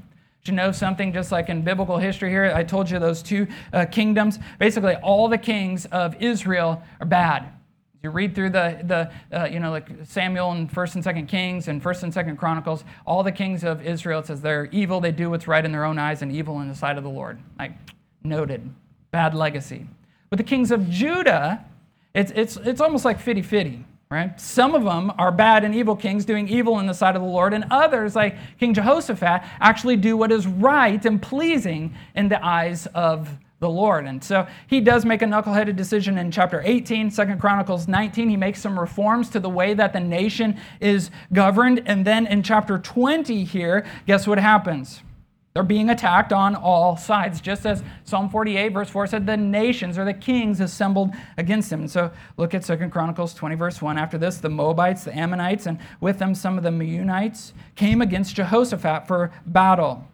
Did 0.44 0.52
you 0.52 0.58
know 0.58 0.74
something, 0.74 1.14
just 1.14 1.32
like 1.32 1.48
in 1.48 1.62
biblical 1.62 1.98
history 1.98 2.30
here, 2.30 2.52
I 2.54 2.64
told 2.64 2.90
you 2.90 3.00
those 3.00 3.24
two 3.24 3.48
uh, 3.72 3.86
kingdoms. 3.86 4.38
Basically, 4.60 4.96
all 4.98 5.30
the 5.30 5.38
kings 5.38 5.86
of 5.88 6.22
Israel 6.22 6.84
are 7.00 7.08
bad. 7.08 7.55
You 8.06 8.12
read 8.12 8.36
through 8.36 8.52
the, 8.52 9.10
the 9.32 9.36
uh, 9.36 9.46
you 9.46 9.60
know, 9.60 9.72
like 9.72 9.90
Samuel 10.04 10.52
and 10.52 10.72
First 10.72 10.94
and 10.94 11.04
Second 11.04 11.26
Kings 11.26 11.68
and 11.68 11.82
First 11.82 12.04
and 12.04 12.14
Second 12.14 12.38
Chronicles, 12.38 12.84
all 13.08 13.24
the 13.24 13.32
kings 13.32 13.64
of 13.64 13.84
Israel, 13.84 14.20
it 14.20 14.28
says 14.28 14.42
they're 14.42 14.66
evil, 14.66 15.02
they 15.02 15.12
do 15.12 15.32
what's 15.32 15.48
right 15.48 15.66
in 15.66 15.72
their 15.72 15.84
own 15.84 15.98
eyes, 15.98 16.22
and 16.22 16.32
evil 16.32 16.62
in 16.62 16.68
the 16.68 16.76
sight 16.76 17.00
of 17.00 17.04
the 17.04 17.10
Lord. 17.10 17.40
Like, 17.58 17.72
noted. 18.24 18.70
Bad 19.10 19.34
legacy. 19.34 19.88
But 20.30 20.38
the 20.38 20.44
kings 20.44 20.70
of 20.70 20.88
Judah, 20.88 21.66
it's, 22.14 22.32
it's, 22.36 22.58
it's 22.58 22.80
almost 22.80 23.06
like 23.06 23.20
fitty 23.20 23.42
fitty, 23.42 23.84
right? 24.12 24.40
Some 24.40 24.76
of 24.76 24.84
them 24.84 25.12
are 25.18 25.32
bad 25.32 25.64
and 25.64 25.74
evil 25.74 25.96
kings 25.96 26.26
doing 26.26 26.48
evil 26.48 26.78
in 26.78 26.86
the 26.86 26.94
sight 26.94 27.16
of 27.16 27.24
the 27.24 27.28
Lord, 27.28 27.56
and 27.56 27.66
others, 27.72 28.16
like 28.16 28.38
King 28.60 28.76
Jehoshaphat, 28.76 29.42
actually 29.60 29.96
do 29.96 30.16
what 30.16 30.32
is 30.32 30.46
right 30.46 31.04
and 31.04 31.20
pleasing 31.20 31.96
in 32.16 32.30
the 32.30 32.46
eyes 32.46 32.86
of 32.94 33.36
the 33.66 33.70
Lord. 33.70 34.06
And 34.06 34.24
so 34.24 34.46
he 34.68 34.80
does 34.80 35.06
make 35.06 35.24
a 35.24 35.26
knuckleheaded 35.26 35.76
decision 35.76 36.20
in 36.20 36.30
chapter 36.30 36.62
18, 36.64 37.10
2 37.10 37.36
Chronicles 37.38 37.88
19. 37.88 38.30
He 38.30 38.38
makes 38.38 38.62
some 38.62 38.80
reforms 38.80 39.30
to 39.32 39.40
the 39.40 39.50
way 39.50 39.74
that 39.74 39.92
the 39.92 40.00
nation 40.00 40.60
is 40.80 41.10
governed. 41.34 41.82
And 41.88 42.06
then 42.06 42.28
in 42.28 42.44
chapter 42.44 42.78
20 42.78 43.44
here, 43.44 43.84
guess 44.06 44.28
what 44.28 44.38
happens? 44.38 45.02
They're 45.56 45.64
being 45.64 45.90
attacked 45.90 46.32
on 46.32 46.54
all 46.54 46.96
sides, 46.96 47.42
just 47.42 47.66
as 47.66 47.82
Psalm 48.04 48.30
48, 48.30 48.70
verse 48.74 48.90
4 48.90 49.08
said, 49.08 49.26
the 49.26 49.38
nations 49.38 49.98
or 49.98 50.06
the 50.06 50.14
kings 50.14 50.60
assembled 50.60 51.12
against 51.38 51.72
him. 51.72 51.80
And 51.80 51.90
so 51.90 52.12
look 52.38 52.54
at 52.54 52.64
2 52.66 52.90
Chronicles 52.90 53.34
20, 53.34 53.56
verse 53.56 53.82
1. 53.82 53.98
After 53.98 54.18
this, 54.20 54.38
the 54.38 54.50
Moabites, 54.50 55.06
the 55.06 55.18
Ammonites, 55.18 55.66
and 55.66 55.80
with 56.02 56.20
them 56.20 56.36
some 56.36 56.58
of 56.58 56.64
the 56.64 56.72
Meunites 56.72 57.54
came 57.76 58.02
against 58.02 58.36
Jehoshaphat 58.36 59.08
for 59.08 59.32
battle. 59.46 60.06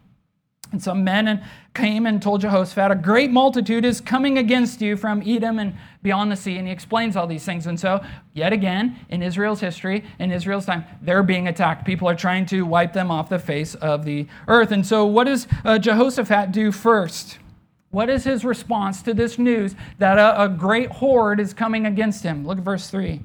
And 0.72 0.82
some 0.82 1.04
men 1.04 1.44
came 1.74 2.06
and 2.06 2.20
told 2.20 2.40
Jehoshaphat, 2.40 2.90
A 2.90 2.94
great 2.94 3.30
multitude 3.30 3.84
is 3.84 4.00
coming 4.00 4.38
against 4.38 4.80
you 4.80 4.96
from 4.96 5.22
Edom 5.24 5.58
and 5.58 5.76
beyond 6.02 6.32
the 6.32 6.36
sea. 6.36 6.56
And 6.56 6.66
he 6.66 6.72
explains 6.72 7.14
all 7.14 7.26
these 7.26 7.44
things. 7.44 7.66
And 7.66 7.78
so, 7.78 8.02
yet 8.32 8.52
again, 8.52 8.98
in 9.10 9.22
Israel's 9.22 9.60
history, 9.60 10.04
in 10.18 10.32
Israel's 10.32 10.64
time, 10.64 10.84
they're 11.02 11.22
being 11.22 11.46
attacked. 11.46 11.84
People 11.84 12.08
are 12.08 12.16
trying 12.16 12.46
to 12.46 12.62
wipe 12.62 12.94
them 12.94 13.10
off 13.10 13.28
the 13.28 13.38
face 13.38 13.74
of 13.76 14.04
the 14.04 14.26
earth. 14.48 14.72
And 14.72 14.86
so, 14.86 15.04
what 15.04 15.24
does 15.24 15.46
uh, 15.64 15.78
Jehoshaphat 15.78 16.52
do 16.52 16.72
first? 16.72 17.38
What 17.90 18.08
is 18.08 18.24
his 18.24 18.42
response 18.42 19.02
to 19.02 19.12
this 19.12 19.38
news 19.38 19.74
that 19.98 20.18
a, 20.18 20.44
a 20.44 20.48
great 20.48 20.90
horde 20.90 21.38
is 21.38 21.52
coming 21.52 21.84
against 21.84 22.22
him? 22.22 22.46
Look 22.46 22.56
at 22.56 22.64
verse 22.64 22.88
3. 22.88 23.20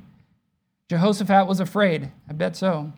Jehoshaphat 0.90 1.48
was 1.48 1.62
afraid. 1.62 2.12
I 2.30 2.34
bet 2.34 2.58
so. 2.58 2.92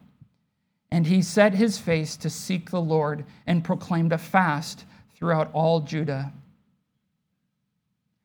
And 0.92 1.06
he 1.06 1.22
set 1.22 1.54
his 1.54 1.78
face 1.78 2.18
to 2.18 2.30
seek 2.30 2.72
the 2.72 2.82
Lord 2.82 3.24
and 3.46 3.64
proclaimed 3.64 4.12
a 4.12 4.18
fast 4.18 4.86
throughout 5.16 5.50
all 5.54 5.82
Judah. 5.82 6.32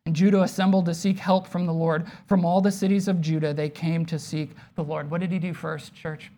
And 0.06 0.14
Judah 0.14 0.42
assembled 0.42 0.86
to 0.86 0.94
seek 0.94 1.18
help 1.18 1.46
from 1.46 1.66
the 1.66 1.72
Lord. 1.72 2.06
From 2.26 2.44
all 2.44 2.60
the 2.60 2.70
cities 2.70 3.08
of 3.08 3.20
Judah, 3.20 3.54
they 3.54 3.70
came 3.70 4.04
to 4.06 4.18
seek 4.18 4.50
the 4.76 4.84
Lord. 4.84 5.10
What 5.10 5.20
did 5.20 5.32
he 5.32 5.38
do 5.38 5.54
first, 5.54 5.94
church? 5.94 6.30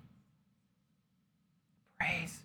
Praise. 1.98 2.40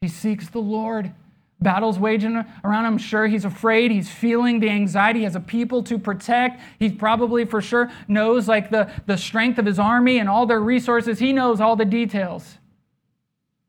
He 0.00 0.08
seeks 0.08 0.48
the 0.48 0.60
Lord. 0.60 1.12
Battles 1.60 1.98
waging 1.98 2.42
around 2.64 2.86
him. 2.86 2.96
Sure, 2.96 3.26
he's 3.26 3.44
afraid. 3.44 3.90
He's 3.90 4.08
feeling 4.08 4.60
the 4.60 4.70
anxiety. 4.70 5.20
He 5.20 5.24
has 5.24 5.36
a 5.36 5.40
people 5.40 5.82
to 5.84 5.98
protect. 5.98 6.60
He 6.78 6.90
probably, 6.90 7.44
for 7.44 7.60
sure, 7.60 7.90
knows 8.08 8.48
like 8.48 8.70
the, 8.70 8.90
the 9.06 9.18
strength 9.18 9.58
of 9.58 9.66
his 9.66 9.78
army 9.78 10.18
and 10.18 10.28
all 10.28 10.46
their 10.46 10.60
resources. 10.60 11.18
He 11.18 11.32
knows 11.32 11.60
all 11.60 11.76
the 11.76 11.84
details. 11.84 12.56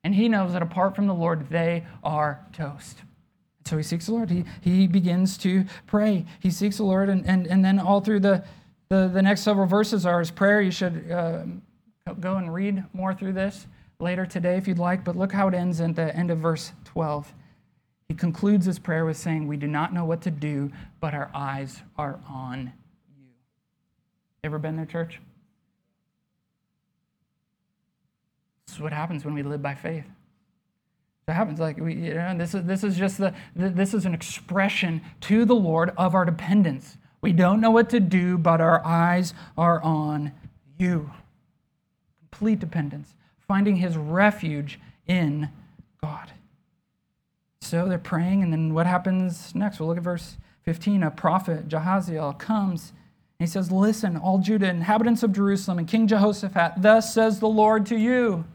And 0.04 0.16
he 0.16 0.28
knows 0.28 0.54
that 0.54 0.62
apart 0.62 0.96
from 0.96 1.08
the 1.08 1.14
Lord, 1.14 1.50
they 1.50 1.86
are 2.04 2.46
toast. 2.54 3.00
So 3.66 3.78
he 3.78 3.84
seeks 3.84 4.08
the 4.08 4.14
Lord. 4.14 4.30
He, 4.30 4.46
he 4.62 4.88
begins 4.88 5.38
to 5.40 5.66
pray. 5.86 6.26
He 6.40 6.50
seeks 6.50 6.78
the 6.78 6.84
Lord, 6.84 7.10
and, 7.10 7.26
and, 7.28 7.46
and 7.46 7.64
then 7.64 7.80
all 7.80 8.02
through 8.02 8.22
the, 8.22 8.44
the, 8.90 9.10
the 9.14 9.22
next 9.22 9.42
several 9.42 9.68
verses 9.68 10.06
are 10.06 10.20
his 10.20 10.32
prayer. 10.32 10.62
You 10.62 10.72
should 10.72 11.12
uh, 11.12 11.44
go 12.20 12.38
and 12.38 12.54
read 12.54 12.84
more 12.94 13.14
through 13.14 13.34
this 13.34 13.68
later 14.00 14.26
today 14.26 14.58
if 14.58 14.68
you'd 14.68 14.80
like, 14.80 15.04
but 15.04 15.16
look 15.16 15.32
how 15.32 15.48
it 15.48 15.54
ends 15.54 15.80
at 15.80 15.96
the 15.96 16.16
end 16.16 16.32
of 16.32 16.40
verse 16.40 16.74
12. 16.86 17.34
He 18.10 18.16
concludes 18.16 18.66
his 18.66 18.80
prayer 18.80 19.06
with 19.06 19.16
saying, 19.16 19.48
We 19.48 19.58
do 19.58 19.68
not 19.68 19.94
know 19.94 20.04
what 20.04 20.22
to 20.24 20.32
do, 20.32 20.72
but 21.00 21.14
our 21.14 21.30
eyes 21.34 21.82
are 21.98 22.20
on 22.28 22.74
you. 23.18 23.28
Ever 24.44 24.60
been 24.60 24.76
there, 24.76 24.86
church? 24.86 25.22
This 28.72 28.78
is 28.78 28.84
what 28.84 28.94
happens 28.94 29.26
when 29.26 29.34
we 29.34 29.44
live 29.44 29.62
by 29.62 29.76
faith. 29.76 30.06
That 31.26 31.34
happens 31.34 31.60
like 31.60 31.78
we, 31.78 31.94
you 31.94 32.14
know, 32.14 32.38
this 32.38 32.56
is 32.56 32.64
this 32.64 32.86
is 32.86 32.96
just 32.96 33.18
the 33.18 33.34
this 33.54 33.94
is 33.94 34.06
an 34.06 34.14
expression 34.14 35.02
to 35.22 35.44
the 35.44 35.54
Lord 35.54 35.92
of 35.98 36.16
our 36.16 36.24
dependence. 36.24 36.96
We 37.20 37.34
don't 37.34 37.60
know 37.60 37.70
what 37.70 37.90
to 37.90 38.00
do, 38.00 38.38
but 38.38 38.62
our 38.62 38.82
eyes 38.86 39.34
are 39.58 39.82
on 39.82 40.32
you. 40.78 41.12
Complete 42.32 42.60
dependence, 42.60 43.14
finding 43.46 43.76
his 43.76 43.98
refuge 43.98 44.80
in 45.06 45.50
God. 46.02 46.32
So 47.60 47.90
they're 47.90 48.00
praying, 48.00 48.42
and 48.42 48.54
then 48.54 48.74
what 48.74 48.88
happens 48.88 49.54
next? 49.54 49.82
We'll 49.82 49.90
look 49.90 49.98
at 49.98 50.04
verse 50.04 50.38
15. 50.64 51.04
A 51.04 51.12
prophet, 51.12 51.68
Jehaziel, 51.68 52.40
comes 52.40 52.94
and 53.42 53.48
he 53.48 53.52
says, 53.52 53.72
Listen, 53.72 54.18
all 54.18 54.38
Judah, 54.38 54.70
inhabitants 54.70 55.24
of 55.24 55.34
Jerusalem, 55.34 55.80
and 55.80 55.88
King 55.88 56.06
Jehoshaphat, 56.06 56.74
thus 56.78 57.12
says 57.12 57.40
the 57.40 57.50
Lord 57.50 57.88
to 57.88 57.98
you. 57.98 58.46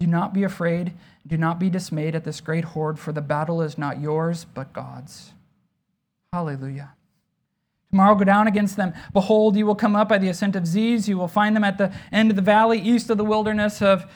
Do 0.00 0.06
not 0.06 0.32
be 0.34 0.42
afraid. 0.42 0.92
Do 1.26 1.36
not 1.36 1.58
be 1.58 1.70
dismayed 1.70 2.14
at 2.14 2.24
this 2.24 2.40
great 2.40 2.64
horde, 2.64 2.98
for 2.98 3.12
the 3.12 3.20
battle 3.20 3.62
is 3.62 3.78
not 3.78 4.00
yours, 4.00 4.44
but 4.44 4.72
God's. 4.72 5.32
Hallelujah. 6.32 6.92
Tomorrow 7.90 8.16
go 8.16 8.24
down 8.24 8.48
against 8.48 8.76
them. 8.76 8.92
Behold, 9.12 9.56
you 9.56 9.64
will 9.64 9.76
come 9.76 9.94
up 9.94 10.08
by 10.08 10.18
the 10.18 10.28
ascent 10.28 10.56
of 10.56 10.66
Ziz. 10.66 11.08
You 11.08 11.16
will 11.16 11.28
find 11.28 11.54
them 11.54 11.62
at 11.62 11.78
the 11.78 11.94
end 12.10 12.30
of 12.30 12.36
the 12.36 12.42
valley, 12.42 12.80
east 12.80 13.08
of 13.08 13.18
the 13.18 13.24
wilderness 13.24 13.80
of 13.80 14.10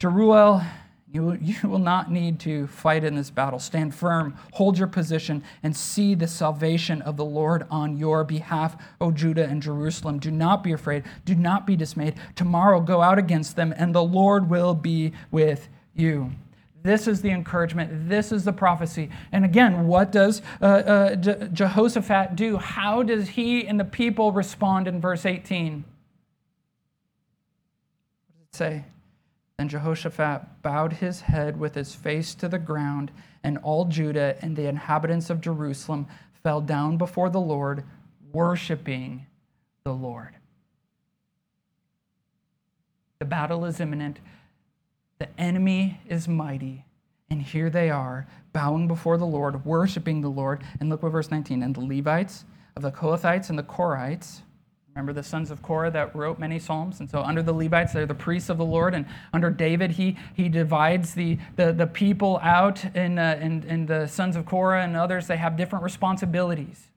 Jeruel. 0.00 0.64
You 1.12 1.22
will, 1.22 1.36
you 1.40 1.68
will 1.68 1.78
not 1.78 2.10
need 2.10 2.38
to 2.40 2.66
fight 2.66 3.04
in 3.04 3.14
this 3.14 3.30
battle. 3.30 3.58
Stand 3.58 3.94
firm, 3.94 4.36
hold 4.52 4.78
your 4.78 4.88
position, 4.88 5.42
and 5.62 5.76
see 5.76 6.14
the 6.14 6.28
salvation 6.28 7.02
of 7.02 7.16
the 7.16 7.24
Lord 7.24 7.66
on 7.70 7.96
your 7.96 8.24
behalf, 8.24 8.76
O 9.00 9.10
Judah 9.10 9.44
and 9.44 9.62
Jerusalem. 9.62 10.18
Do 10.18 10.30
not 10.30 10.62
be 10.62 10.72
afraid. 10.72 11.04
Do 11.24 11.34
not 11.34 11.66
be 11.66 11.76
dismayed. 11.76 12.14
Tomorrow 12.36 12.80
go 12.80 13.02
out 13.02 13.18
against 13.18 13.56
them, 13.56 13.74
and 13.76 13.94
the 13.94 14.04
Lord 14.04 14.48
will 14.48 14.74
be 14.74 15.12
with 15.30 15.68
you. 15.94 16.30
This 16.82 17.06
is 17.06 17.20
the 17.20 17.30
encouragement. 17.30 18.08
This 18.08 18.32
is 18.32 18.44
the 18.44 18.54
prophecy. 18.54 19.10
And 19.32 19.44
again, 19.44 19.86
what 19.86 20.10
does 20.12 20.40
uh, 20.62 20.64
uh, 20.64 21.14
Je- 21.16 21.48
Jehoshaphat 21.52 22.36
do? 22.36 22.56
How 22.56 23.02
does 23.02 23.28
he 23.28 23.66
and 23.66 23.78
the 23.78 23.84
people 23.84 24.32
respond 24.32 24.88
in 24.88 24.98
verse 24.98 25.26
18? 25.26 25.84
What 28.26 28.38
does 28.38 28.46
it 28.48 28.56
say? 28.56 28.84
Then 29.60 29.68
Jehoshaphat 29.68 30.62
bowed 30.62 30.94
his 30.94 31.20
head 31.20 31.60
with 31.60 31.74
his 31.74 31.94
face 31.94 32.34
to 32.36 32.48
the 32.48 32.58
ground, 32.58 33.10
and 33.44 33.58
all 33.58 33.84
Judah 33.84 34.38
and 34.40 34.56
the 34.56 34.66
inhabitants 34.66 35.28
of 35.28 35.42
Jerusalem 35.42 36.06
fell 36.42 36.62
down 36.62 36.96
before 36.96 37.28
the 37.28 37.42
Lord, 37.42 37.84
worshiping 38.32 39.26
the 39.84 39.92
Lord. 39.92 40.34
The 43.18 43.26
battle 43.26 43.66
is 43.66 43.80
imminent, 43.80 44.20
the 45.18 45.28
enemy 45.38 46.00
is 46.08 46.26
mighty, 46.26 46.86
and 47.28 47.42
here 47.42 47.68
they 47.68 47.90
are, 47.90 48.26
bowing 48.54 48.88
before 48.88 49.18
the 49.18 49.26
Lord, 49.26 49.66
worshiping 49.66 50.22
the 50.22 50.30
Lord. 50.30 50.64
And 50.80 50.88
look 50.88 51.02
what 51.02 51.12
verse 51.12 51.30
19 51.30 51.62
and 51.62 51.74
the 51.74 51.84
Levites 51.84 52.46
of 52.76 52.82
the 52.82 52.92
Kohathites 52.92 53.50
and 53.50 53.58
the 53.58 53.62
Korahites 53.62 54.40
Remember 54.94 55.12
the 55.12 55.22
sons 55.22 55.50
of 55.50 55.62
Korah 55.62 55.90
that 55.92 56.14
wrote 56.16 56.38
many 56.38 56.58
psalms? 56.58 56.98
And 57.00 57.08
so 57.08 57.22
under 57.22 57.42
the 57.42 57.52
Levites, 57.52 57.92
they're 57.92 58.06
the 58.06 58.14
priests 58.14 58.50
of 58.50 58.58
the 58.58 58.64
Lord. 58.64 58.92
And 58.92 59.06
under 59.32 59.48
David, 59.48 59.92
he, 59.92 60.16
he 60.34 60.48
divides 60.48 61.14
the, 61.14 61.38
the, 61.56 61.72
the 61.72 61.86
people 61.86 62.40
out, 62.42 62.84
and, 62.94 63.18
uh, 63.18 63.36
the 63.86 64.08
sons 64.08 64.34
of 64.34 64.46
Korah 64.46 64.82
and 64.82 64.96
others, 64.96 65.28
they 65.28 65.36
have 65.36 65.56
different 65.56 65.84
responsibilities. 65.84 66.88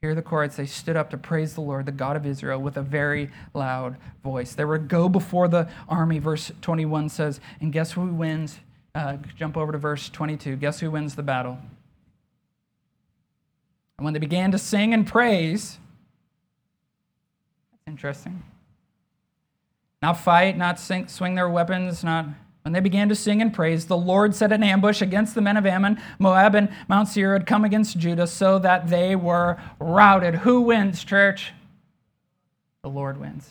Here 0.00 0.14
the 0.14 0.22
Korahites, 0.22 0.56
they 0.56 0.66
stood 0.66 0.96
up 0.96 1.10
to 1.10 1.18
praise 1.18 1.54
the 1.54 1.60
Lord, 1.60 1.86
the 1.86 1.92
God 1.92 2.16
of 2.16 2.24
Israel, 2.24 2.60
with 2.60 2.76
a 2.76 2.82
very 2.82 3.30
loud 3.52 3.96
voice. 4.22 4.54
They 4.54 4.64
were 4.64 4.78
go 4.78 5.08
before 5.08 5.48
the 5.48 5.68
army, 5.88 6.20
verse 6.20 6.52
21 6.62 7.08
says, 7.08 7.40
and 7.60 7.72
guess 7.72 7.92
who 7.92 8.06
wins? 8.06 8.60
Uh, 8.94 9.16
jump 9.36 9.56
over 9.56 9.72
to 9.72 9.78
verse 9.78 10.08
22. 10.08 10.56
Guess 10.56 10.80
who 10.80 10.92
wins 10.92 11.16
the 11.16 11.22
battle? 11.22 11.58
And 13.98 14.04
when 14.04 14.14
they 14.14 14.20
began 14.20 14.52
to 14.52 14.58
sing 14.58 14.94
and 14.94 15.04
praise, 15.04 15.78
Interesting. 17.88 18.42
Not 20.02 20.20
fight, 20.20 20.56
not 20.58 20.78
swing 20.78 21.34
their 21.34 21.48
weapons, 21.48 22.04
not. 22.04 22.26
When 22.62 22.74
they 22.74 22.80
began 22.80 23.08
to 23.08 23.14
sing 23.14 23.40
and 23.40 23.52
praise, 23.52 23.86
the 23.86 23.96
Lord 23.96 24.34
set 24.34 24.52
an 24.52 24.62
ambush 24.62 25.00
against 25.00 25.34
the 25.34 25.40
men 25.40 25.56
of 25.56 25.64
Ammon, 25.64 25.98
Moab, 26.18 26.54
and 26.54 26.68
Mount 26.86 27.08
Seir 27.08 27.32
had 27.32 27.46
come 27.46 27.64
against 27.64 27.98
Judah 27.98 28.26
so 28.26 28.58
that 28.58 28.88
they 28.88 29.16
were 29.16 29.58
routed. 29.80 30.34
Who 30.34 30.60
wins, 30.60 31.02
church? 31.02 31.54
The 32.82 32.90
Lord 32.90 33.18
wins. 33.18 33.48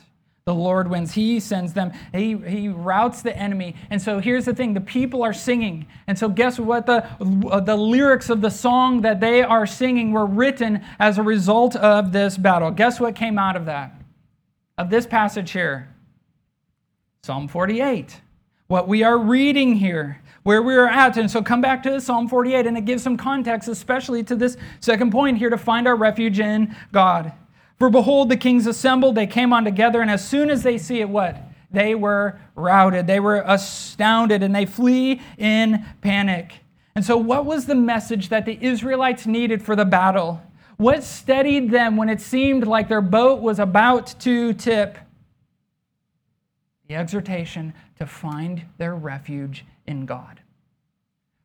the 0.48 0.56
Lord 0.56 0.90
wins. 0.90 1.12
He 1.12 1.42
sends 1.42 1.74
them, 1.74 1.92
he, 2.14 2.38
he 2.38 2.70
routs 2.70 3.22
the 3.22 3.38
enemy. 3.38 3.76
And 3.90 4.02
so 4.02 4.20
here's 4.20 4.46
the 4.46 4.56
thing 4.56 4.74
the 4.74 4.80
people 4.80 5.22
are 5.22 5.34
singing. 5.34 5.88
And 6.08 6.18
so, 6.18 6.30
guess 6.30 6.58
what? 6.58 6.86
The, 6.86 7.06
uh, 7.52 7.60
the 7.60 7.76
lyrics 7.76 8.30
of 8.30 8.40
the 8.40 8.50
song 8.50 9.02
that 9.02 9.20
they 9.20 9.42
are 9.42 9.68
singing 9.68 10.14
were 10.14 10.26
written 10.26 10.86
as 11.00 11.18
a 11.18 11.24
result 11.24 11.76
of 11.76 12.14
this 12.14 12.38
battle. 12.38 12.72
Guess 12.72 12.98
what 12.98 13.14
came 13.14 13.38
out 13.38 13.58
of 13.58 13.66
that? 13.66 13.97
Of 14.78 14.90
this 14.90 15.08
passage 15.08 15.52
here 15.52 15.94
Psalm 17.24 17.48
48. 17.48 18.22
What 18.68 18.88
we 18.88 19.04
are 19.04 19.18
reading 19.18 19.76
here, 19.76 20.22
where 20.44 20.62
we 20.62 20.76
are 20.76 20.88
at. 20.88 21.18
And 21.18 21.32
so 21.32 21.42
come 21.42 21.62
back 21.62 21.84
to 21.84 22.00
Psalm 22.00 22.28
48, 22.28 22.68
and 22.68 22.78
it 22.78 22.86
gives 22.86 23.04
some 23.04 23.18
context, 23.18 23.68
especially 23.68 24.24
to 24.24 24.36
this 24.36 24.56
second 24.80 25.12
point 25.12 25.38
here 25.38 25.50
to 25.50 25.58
find 25.58 25.88
our 25.88 25.96
refuge 25.96 26.40
in 26.40 26.76
God. 26.92 27.34
For 27.78 27.90
behold, 27.90 28.30
the 28.30 28.38
kings 28.38 28.66
assembled, 28.66 29.16
they 29.16 29.28
came 29.28 29.54
on 29.54 29.64
together, 29.64 30.02
and 30.02 30.10
as 30.10 30.28
soon 30.28 30.50
as 30.50 30.64
they 30.64 30.78
see 30.78 31.00
it, 31.00 31.10
what? 31.10 31.38
They 31.72 31.96
were 31.96 32.40
routed, 32.56 33.08
they 33.08 33.20
were 33.20 33.44
astounded, 33.46 34.42
and 34.42 34.56
they 34.56 34.66
flee 34.66 35.22
in 35.38 35.86
panic. 36.02 36.54
And 36.96 37.06
so, 37.06 37.18
what 37.18 37.46
was 37.46 37.66
the 37.66 37.76
message 37.76 38.30
that 38.30 38.46
the 38.46 38.58
Israelites 38.62 39.28
needed 39.28 39.62
for 39.62 39.76
the 39.76 39.86
battle? 39.86 40.42
What 40.78 41.04
steadied 41.04 41.72
them 41.72 41.98
when 41.98 42.08
it 42.08 42.22
seemed 42.22 42.68
like 42.68 42.88
their 42.88 43.02
boat 43.02 43.42
was 43.42 43.60
about 43.60 44.16
to 44.22 44.54
tip? 44.54 44.98
The 46.88 46.96
exhortation 46.96 47.74
to 47.98 48.06
find 48.06 48.64
their 48.78 48.96
refuge 48.96 49.66
in 49.88 50.06
God. 50.06 50.40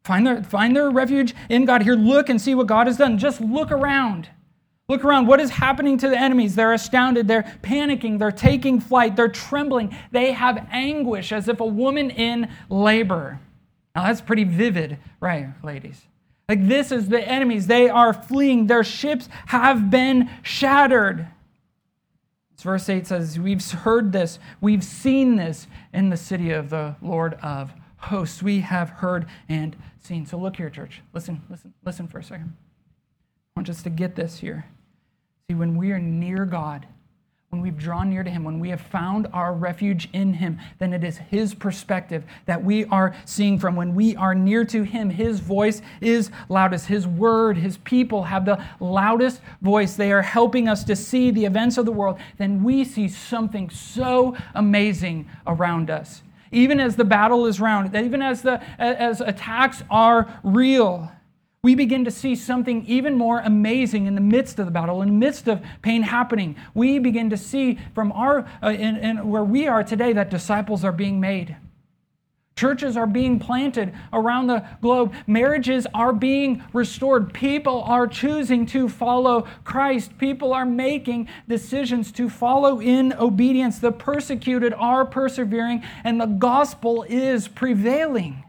Find 0.04 0.26
their, 0.26 0.42
find 0.42 0.76
their 0.76 0.90
refuge 0.90 1.34
in 1.48 1.64
God. 1.64 1.82
Here, 1.82 1.94
look 1.94 2.28
and 2.28 2.40
see 2.40 2.54
what 2.54 2.66
God 2.66 2.86
has 2.86 2.96
done. 2.96 3.18
Just 3.18 3.40
look 3.40 3.70
around. 3.70 4.28
Look 4.88 5.04
around. 5.04 5.26
What 5.26 5.40
is 5.40 5.50
happening 5.50 5.96
to 5.98 6.08
the 6.08 6.18
enemies? 6.18 6.54
They're 6.54 6.72
astounded. 6.72 7.26
They're 7.26 7.44
panicking. 7.62 8.18
They're 8.18 8.30
taking 8.30 8.80
flight. 8.80 9.16
They're 9.16 9.28
trembling. 9.28 9.96
They 10.10 10.32
have 10.32 10.66
anguish 10.70 11.32
as 11.32 11.48
if 11.48 11.60
a 11.60 11.66
woman 11.66 12.10
in 12.10 12.50
labor. 12.68 13.40
Now, 13.94 14.04
that's 14.04 14.20
pretty 14.20 14.44
vivid, 14.44 14.98
right, 15.20 15.48
ladies? 15.62 16.06
Like, 16.52 16.68
this 16.68 16.92
is 16.92 17.08
the 17.08 17.26
enemies. 17.26 17.66
They 17.66 17.88
are 17.88 18.12
fleeing. 18.12 18.66
Their 18.66 18.84
ships 18.84 19.26
have 19.46 19.90
been 19.90 20.28
shattered. 20.42 21.28
Verse 22.60 22.90
8 22.90 23.06
says, 23.06 23.40
We've 23.40 23.64
heard 23.70 24.12
this, 24.12 24.38
we've 24.60 24.84
seen 24.84 25.36
this 25.36 25.66
in 25.94 26.10
the 26.10 26.16
city 26.18 26.50
of 26.50 26.68
the 26.68 26.94
Lord 27.00 27.38
of 27.42 27.72
hosts. 27.96 28.42
We 28.42 28.60
have 28.60 28.90
heard 28.90 29.28
and 29.48 29.74
seen. 30.02 30.26
So, 30.26 30.36
look 30.36 30.56
here, 30.56 30.68
church. 30.68 31.00
Listen, 31.14 31.40
listen, 31.48 31.72
listen 31.86 32.06
for 32.06 32.18
a 32.18 32.22
second. 32.22 32.54
I 32.54 33.60
want 33.60 33.70
us 33.70 33.82
to 33.84 33.90
get 33.90 34.14
this 34.14 34.40
here. 34.40 34.66
See, 35.48 35.54
when 35.54 35.74
we 35.74 35.90
are 35.92 35.98
near 35.98 36.44
God, 36.44 36.86
when 37.52 37.60
we've 37.60 37.76
drawn 37.76 38.08
near 38.08 38.22
to 38.22 38.30
Him, 38.30 38.44
when 38.44 38.58
we 38.60 38.70
have 38.70 38.80
found 38.80 39.28
our 39.34 39.52
refuge 39.52 40.08
in 40.14 40.32
Him, 40.32 40.58
then 40.78 40.94
it 40.94 41.04
is 41.04 41.18
His 41.18 41.52
perspective 41.52 42.24
that 42.46 42.64
we 42.64 42.86
are 42.86 43.14
seeing 43.26 43.58
from. 43.58 43.76
When 43.76 43.94
we 43.94 44.16
are 44.16 44.34
near 44.34 44.64
to 44.64 44.84
Him, 44.84 45.10
His 45.10 45.40
voice 45.40 45.82
is 46.00 46.30
loudest. 46.48 46.86
His 46.86 47.06
word, 47.06 47.58
His 47.58 47.76
people 47.76 48.22
have 48.22 48.46
the 48.46 48.64
loudest 48.80 49.42
voice. 49.60 49.96
They 49.96 50.12
are 50.12 50.22
helping 50.22 50.66
us 50.66 50.82
to 50.84 50.96
see 50.96 51.30
the 51.30 51.44
events 51.44 51.76
of 51.76 51.84
the 51.84 51.92
world. 51.92 52.18
Then 52.38 52.64
we 52.64 52.84
see 52.84 53.06
something 53.06 53.68
so 53.68 54.34
amazing 54.54 55.28
around 55.46 55.90
us. 55.90 56.22
Even 56.52 56.80
as 56.80 56.96
the 56.96 57.04
battle 57.04 57.44
is 57.44 57.60
round, 57.60 57.94
even 57.94 58.22
as 58.22 58.40
the 58.40 58.62
as 58.80 59.20
attacks 59.20 59.82
are 59.90 60.40
real 60.42 61.12
we 61.64 61.76
begin 61.76 62.04
to 62.04 62.10
see 62.10 62.34
something 62.34 62.84
even 62.86 63.14
more 63.14 63.38
amazing 63.38 64.06
in 64.06 64.16
the 64.16 64.20
midst 64.20 64.58
of 64.58 64.66
the 64.66 64.72
battle, 64.72 65.00
in 65.00 65.06
the 65.06 65.14
midst 65.14 65.46
of 65.46 65.62
pain 65.80 66.02
happening. 66.02 66.56
We 66.74 66.98
begin 66.98 67.30
to 67.30 67.36
see 67.36 67.78
from 67.94 68.10
our, 68.10 68.48
uh, 68.60 68.70
in, 68.70 68.96
in 68.96 69.28
where 69.28 69.44
we 69.44 69.68
are 69.68 69.84
today, 69.84 70.12
that 70.12 70.28
disciples 70.28 70.82
are 70.82 70.90
being 70.90 71.20
made. 71.20 71.54
Churches 72.56 72.96
are 72.96 73.06
being 73.06 73.38
planted 73.38 73.94
around 74.12 74.48
the 74.48 74.66
globe. 74.80 75.14
Marriages 75.28 75.86
are 75.94 76.12
being 76.12 76.64
restored. 76.72 77.32
People 77.32 77.82
are 77.82 78.08
choosing 78.08 78.66
to 78.66 78.88
follow 78.88 79.46
Christ. 79.62 80.18
People 80.18 80.52
are 80.52 80.66
making 80.66 81.28
decisions 81.48 82.10
to 82.10 82.28
follow 82.28 82.80
in 82.80 83.12
obedience. 83.12 83.78
The 83.78 83.92
persecuted 83.92 84.74
are 84.74 85.04
persevering, 85.04 85.84
and 86.02 86.20
the 86.20 86.26
gospel 86.26 87.04
is 87.08 87.46
prevailing. 87.46 88.42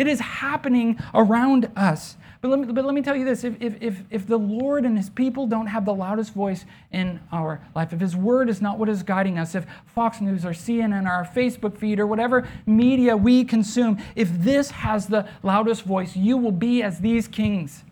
It 0.00 0.06
is 0.06 0.20
happening 0.20 0.98
around 1.12 1.70
us. 1.76 2.16
But 2.40 2.48
let 2.48 2.60
me, 2.60 2.72
but 2.72 2.86
let 2.86 2.94
me 2.94 3.02
tell 3.02 3.16
you 3.16 3.26
this 3.26 3.44
if, 3.44 3.54
if, 3.60 4.02
if, 4.10 4.26
the 4.26 4.38
Lord 4.38 4.86
and 4.86 4.96
his 4.96 5.10
people 5.10 5.46
don't 5.46 5.66
have 5.66 5.84
the 5.84 5.92
loudest 5.92 6.32
voice 6.32 6.64
in 6.90 7.20
our 7.30 7.60
life, 7.74 7.92
if 7.92 8.00
his 8.00 8.16
word 8.16 8.48
is 8.48 8.62
not 8.62 8.78
what 8.78 8.88
is 8.88 9.02
guiding 9.02 9.38
us, 9.38 9.54
if 9.54 9.66
Fox 9.84 10.22
News 10.22 10.46
or 10.46 10.50
CNN 10.50 11.06
or 11.06 11.12
our 11.12 11.26
Facebook 11.26 11.76
feed 11.76 12.00
or 12.00 12.06
whatever 12.06 12.48
media 12.64 13.14
we 13.14 13.44
consume, 13.44 13.98
if 14.16 14.30
this 14.32 14.70
has 14.70 15.06
the 15.06 15.28
loudest 15.42 15.82
voice, 15.82 16.16
you 16.16 16.38
will 16.38 16.52
be 16.52 16.82
as 16.82 17.00
these 17.00 17.28
kings. 17.28 17.84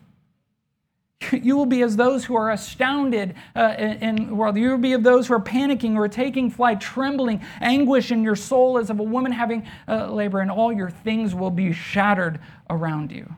You 1.31 1.57
will 1.57 1.65
be 1.65 1.83
as 1.83 1.95
those 1.95 2.25
who 2.25 2.35
are 2.35 2.51
astounded 2.51 3.35
uh, 3.55 3.75
in 3.77 4.27
the 4.27 4.35
world. 4.35 4.57
You 4.57 4.69
will 4.69 4.77
be 4.77 4.93
of 4.93 5.03
those 5.03 5.27
who 5.27 5.33
are 5.33 5.41
panicking 5.41 5.95
or 5.95 6.07
taking 6.07 6.49
flight, 6.49 6.79
trembling, 6.79 7.45
anguish 7.61 8.11
in 8.11 8.23
your 8.23 8.37
soul 8.37 8.77
as 8.77 8.89
of 8.89 8.99
a 8.99 9.03
woman 9.03 9.31
having 9.31 9.67
uh, 9.87 10.11
labor, 10.11 10.39
and 10.39 10.49
all 10.49 10.71
your 10.71 10.89
things 10.89 11.35
will 11.35 11.51
be 11.51 11.73
shattered 11.73 12.39
around 12.69 13.11
you. 13.11 13.35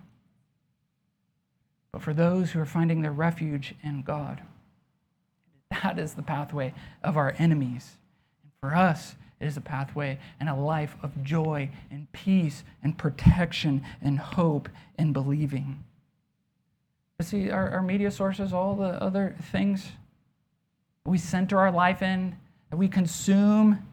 But 1.92 2.02
for 2.02 2.14
those 2.14 2.52
who 2.52 2.60
are 2.60 2.66
finding 2.66 3.02
their 3.02 3.12
refuge 3.12 3.76
in 3.84 4.02
God, 4.02 4.42
that 5.70 6.00
is 6.00 6.14
the 6.14 6.22
pathway 6.22 6.74
of 7.04 7.18
our 7.18 7.34
enemies. 7.38 7.98
And 8.44 8.52
for 8.62 8.76
us, 8.76 9.16
it 9.40 9.48
is 9.48 9.58
a 9.58 9.62
pathway 9.62 10.20
and 10.40 10.48
a 10.48 10.56
life 10.56 10.96
of 11.02 11.24
joy 11.24 11.70
and 11.90 12.12
peace 12.12 12.64
and 12.84 12.98
protection 12.98 13.84
and 14.02 14.20
hope 14.20 14.70
and 14.98 15.14
believing. 15.14 15.84
But 17.18 17.28
see, 17.28 17.50
our, 17.50 17.70
our 17.70 17.82
media 17.82 18.12
sources, 18.12 18.54
all 18.54 18.76
the 18.76 19.02
other 19.02 19.36
things 19.52 19.92
we 21.06 21.18
center 21.18 21.60
our 21.60 21.72
life 21.72 22.02
in, 22.02 22.36
that 22.70 22.78
we 22.78 22.88
consume, 22.88 23.86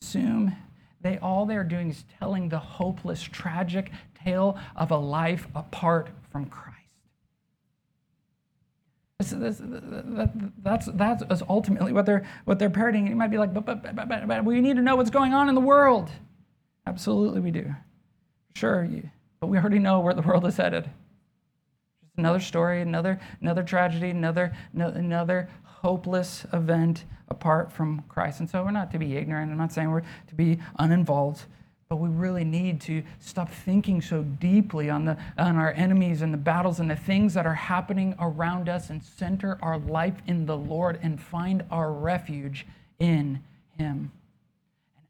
consume, 0.00 0.56
they 1.00 1.18
all 1.18 1.46
they're 1.46 1.64
doing 1.64 1.90
is 1.90 2.04
telling 2.18 2.48
the 2.48 2.58
hopeless, 2.58 3.22
tragic 3.22 3.90
tale 4.24 4.58
of 4.76 4.90
a 4.90 4.96
life 4.96 5.46
apart 5.54 6.10
from 6.30 6.46
Christ. 6.46 6.79
This, 9.20 9.32
this, 9.32 9.58
that, 9.60 10.30
that's, 10.62 10.86
that's 11.26 11.42
ultimately 11.46 11.92
what 11.92 12.06
they're, 12.06 12.26
what 12.46 12.58
they're 12.58 12.70
parroting. 12.70 13.06
You 13.06 13.14
might 13.14 13.30
be 13.30 13.36
like, 13.36 13.52
but, 13.52 13.66
but, 13.66 13.82
but, 13.82 14.08
but, 14.08 14.26
but 14.26 14.44
we 14.46 14.62
need 14.62 14.76
to 14.76 14.82
know 14.82 14.96
what's 14.96 15.10
going 15.10 15.34
on 15.34 15.50
in 15.50 15.54
the 15.54 15.60
world. 15.60 16.10
Absolutely, 16.86 17.40
we 17.40 17.50
do. 17.50 17.74
Sure, 18.56 18.88
but 19.38 19.48
we 19.48 19.58
already 19.58 19.78
know 19.78 20.00
where 20.00 20.14
the 20.14 20.22
world 20.22 20.46
is 20.46 20.56
headed. 20.56 20.84
Just 22.00 22.16
another 22.16 22.40
story, 22.40 22.80
another, 22.80 23.20
another 23.42 23.62
tragedy, 23.62 24.08
another, 24.08 24.56
no, 24.72 24.88
another 24.88 25.50
hopeless 25.64 26.46
event 26.54 27.04
apart 27.28 27.70
from 27.70 28.02
Christ. 28.08 28.40
And 28.40 28.48
so 28.48 28.64
we're 28.64 28.70
not 28.70 28.90
to 28.92 28.98
be 28.98 29.16
ignorant. 29.16 29.52
I'm 29.52 29.58
not 29.58 29.70
saying 29.70 29.90
we're 29.90 30.00
to 30.00 30.34
be 30.34 30.58
uninvolved. 30.78 31.44
But 31.90 31.96
we 31.96 32.08
really 32.08 32.44
need 32.44 32.80
to 32.82 33.02
stop 33.18 33.50
thinking 33.50 34.00
so 34.00 34.22
deeply 34.22 34.90
on, 34.90 35.04
the, 35.04 35.18
on 35.36 35.56
our 35.56 35.72
enemies 35.72 36.22
and 36.22 36.32
the 36.32 36.38
battles 36.38 36.78
and 36.78 36.88
the 36.88 36.94
things 36.94 37.34
that 37.34 37.46
are 37.46 37.54
happening 37.54 38.14
around 38.20 38.68
us 38.68 38.90
and 38.90 39.02
center 39.02 39.58
our 39.60 39.76
life 39.76 40.14
in 40.28 40.46
the 40.46 40.56
Lord 40.56 41.00
and 41.02 41.20
find 41.20 41.64
our 41.68 41.92
refuge 41.92 42.64
in 43.00 43.42
Him. 43.76 44.12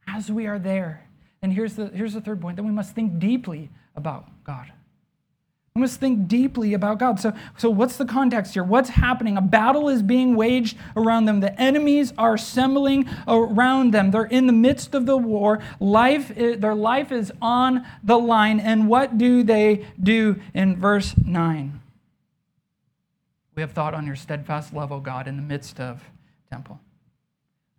And 0.06 0.16
as 0.16 0.32
we 0.32 0.46
are 0.46 0.58
there, 0.58 1.06
and 1.42 1.52
here's 1.52 1.74
the, 1.74 1.88
here's 1.88 2.14
the 2.14 2.20
third 2.22 2.40
point, 2.40 2.56
then 2.56 2.64
we 2.64 2.72
must 2.72 2.94
think 2.94 3.18
deeply 3.18 3.68
about 3.94 4.30
God. 4.42 4.72
We 5.76 5.83
must 5.83 6.00
think 6.00 6.26
deeply 6.26 6.74
about 6.74 6.98
God. 6.98 7.20
So, 7.20 7.33
so, 7.56 7.70
what's 7.70 7.96
the 7.96 8.04
context 8.04 8.54
here? 8.54 8.64
What's 8.64 8.88
happening? 8.88 9.37
A 9.37 9.40
battle 9.40 9.88
is 9.88 10.02
being 10.02 10.35
waged 10.35 10.76
around 10.96 11.26
them. 11.26 11.38
The 11.38 11.59
enemies 11.61 12.12
are 12.18 12.35
assembling 12.35 13.09
around 13.28 13.94
them. 13.94 14.11
They're 14.11 14.24
in 14.24 14.48
the 14.48 14.52
midst 14.52 14.96
of 14.96 15.06
the 15.06 15.16
war. 15.16 15.62
Life, 15.78 16.35
their 16.35 16.74
life 16.74 17.12
is 17.12 17.33
on 17.40 17.87
the 18.02 18.18
line. 18.18 18.59
And 18.59 18.88
what 18.88 19.16
do 19.16 19.44
they 19.44 19.87
do 20.02 20.40
in 20.54 20.74
verse 20.74 21.14
9? 21.24 21.80
We 23.54 23.62
have 23.62 23.72
thought 23.72 23.94
on 23.94 24.06
your 24.06 24.16
steadfast 24.16 24.74
love, 24.74 24.90
O 24.90 24.98
God, 24.98 25.28
in 25.28 25.37
the 25.37 25.42
midst 25.42 25.78
of 25.78 26.02
temple. 26.50 26.80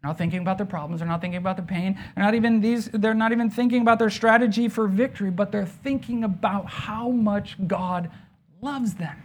Not 0.04 0.18
thinking 0.18 0.40
about 0.40 0.58
their 0.58 0.66
problems. 0.66 1.00
They're 1.00 1.08
not 1.08 1.22
thinking 1.22 1.38
about 1.38 1.58
their 1.58 1.66
pain. 1.66 1.98
They're 2.16 2.24
not 2.24 2.34
even 2.34 2.60
these. 2.60 2.90
They're 2.92 3.14
not 3.14 3.32
even 3.32 3.50
thinking 3.52 3.82
about 3.82 4.00
their 4.00 4.10
strategy 4.10 4.68
for 4.68 4.88
victory, 4.88 5.30
but 5.30 5.52
they're 5.52 5.66
thinking 5.66 6.24
about 6.24 6.66
how 6.68 7.10
much 7.10 7.56
God 7.68 8.10
loves 8.62 8.96
them. 8.96 9.24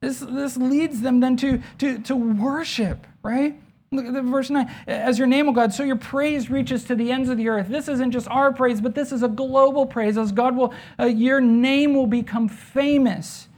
This, 0.00 0.18
this 0.18 0.56
leads 0.56 1.00
them 1.00 1.20
then 1.20 1.36
to, 1.36 1.62
to, 1.78 1.98
to 2.00 2.16
worship, 2.16 3.06
right? 3.22 3.56
Look 3.92 4.06
at 4.06 4.24
verse 4.24 4.50
9. 4.50 4.68
As 4.86 5.18
your 5.18 5.28
name, 5.28 5.48
O 5.48 5.52
God, 5.52 5.72
so 5.72 5.84
your 5.84 5.96
praise 5.96 6.50
reaches 6.50 6.84
to 6.84 6.96
the 6.96 7.12
ends 7.12 7.28
of 7.28 7.36
the 7.36 7.48
earth. 7.48 7.68
This 7.68 7.88
isn't 7.88 8.10
just 8.10 8.26
our 8.28 8.52
praise, 8.52 8.80
but 8.80 8.94
this 8.94 9.12
is 9.12 9.22
a 9.22 9.28
global 9.28 9.86
praise. 9.86 10.18
As 10.18 10.32
God 10.32 10.56
will, 10.56 10.74
uh, 10.98 11.04
your 11.04 11.40
name 11.40 11.94
will 11.94 12.08
become 12.08 12.48
famous 12.48 13.48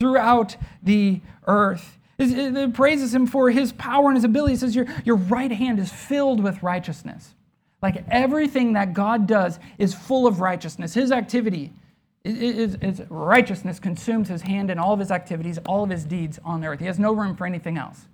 throughout 0.00 0.56
the 0.82 1.20
earth. 1.46 1.98
It 2.30 2.74
praises 2.74 3.14
him 3.14 3.26
for 3.26 3.50
his 3.50 3.72
power 3.72 4.06
and 4.08 4.16
his 4.16 4.24
ability. 4.24 4.54
It 4.54 4.60
says, 4.60 4.76
your, 4.76 4.86
your 5.04 5.16
right 5.16 5.50
hand 5.50 5.78
is 5.80 5.90
filled 5.90 6.42
with 6.42 6.62
righteousness. 6.62 7.34
Like 7.82 8.04
everything 8.08 8.74
that 8.74 8.94
God 8.94 9.26
does 9.26 9.58
is 9.78 9.94
full 9.94 10.26
of 10.26 10.40
righteousness. 10.40 10.94
His 10.94 11.10
activity 11.10 11.72
is, 12.24 12.76
is 12.76 13.02
righteousness 13.08 13.80
consumes 13.80 14.28
his 14.28 14.42
hand 14.42 14.70
in 14.70 14.78
all 14.78 14.92
of 14.92 15.00
his 15.00 15.10
activities, 15.10 15.58
all 15.66 15.82
of 15.82 15.90
his 15.90 16.04
deeds 16.04 16.38
on 16.44 16.60
the 16.60 16.68
earth. 16.68 16.78
He 16.78 16.86
has 16.86 16.98
no 16.98 17.12
room 17.12 17.34
for 17.34 17.46
anything 17.46 17.76
else. 17.76 18.06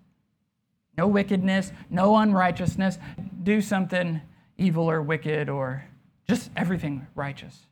No 0.97 1.07
wickedness, 1.07 1.73
no 1.90 2.16
unrighteousness. 2.16 2.99
Do 3.42 3.61
something 3.61 4.21
evil 4.57 4.90
or 4.90 5.03
wicked 5.03 5.49
or 5.49 5.85
just 6.27 6.51
everything 6.57 7.07
righteous. 7.14 7.66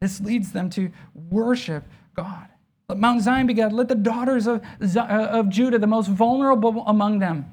This 0.00 0.20
leads 0.20 0.52
them 0.52 0.70
to 0.70 0.90
worship 1.30 1.84
God. 2.14 2.48
Let 2.90 2.98
Mount 2.98 3.22
Zion 3.22 3.46
be 3.46 3.54
God. 3.54 3.72
Let 3.72 3.86
the 3.86 3.94
daughters 3.94 4.48
of, 4.48 4.64
uh, 4.96 5.00
of 5.00 5.48
Judah, 5.48 5.78
the 5.78 5.86
most 5.86 6.08
vulnerable 6.08 6.82
among 6.88 7.20
them, 7.20 7.52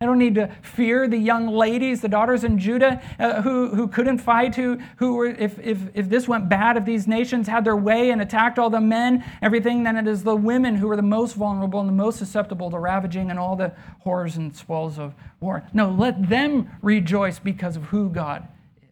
I 0.00 0.06
don't 0.06 0.18
need 0.18 0.34
to 0.36 0.48
fear 0.62 1.06
the 1.06 1.18
young 1.18 1.46
ladies, 1.46 2.00
the 2.00 2.08
daughters 2.08 2.42
in 2.42 2.58
Judah 2.58 3.02
uh, 3.20 3.42
who, 3.42 3.68
who 3.68 3.86
couldn't 3.86 4.18
fight, 4.18 4.56
who, 4.56 4.78
who 4.96 5.14
were, 5.14 5.26
if, 5.26 5.58
if, 5.58 5.78
if 5.92 6.08
this 6.08 6.26
went 6.26 6.48
bad, 6.48 6.78
if 6.78 6.86
these 6.86 7.06
nations 7.06 7.46
had 7.46 7.66
their 7.66 7.76
way 7.76 8.10
and 8.10 8.22
attacked 8.22 8.58
all 8.58 8.70
the 8.70 8.80
men, 8.80 9.22
everything, 9.42 9.82
then 9.82 9.98
it 9.98 10.08
is 10.08 10.24
the 10.24 10.34
women 10.34 10.76
who 10.76 10.90
are 10.90 10.96
the 10.96 11.02
most 11.02 11.34
vulnerable 11.34 11.78
and 11.78 11.88
the 11.88 11.92
most 11.92 12.18
susceptible 12.18 12.70
to 12.70 12.78
ravaging 12.78 13.30
and 13.30 13.38
all 13.38 13.56
the 13.56 13.72
horrors 14.00 14.38
and 14.38 14.56
spoils 14.56 14.98
of 14.98 15.14
war. 15.38 15.64
No, 15.74 15.90
let 15.90 16.30
them 16.30 16.70
rejoice 16.80 17.38
because 17.38 17.76
of 17.76 17.84
who 17.84 18.08
God 18.08 18.48
is, 18.82 18.88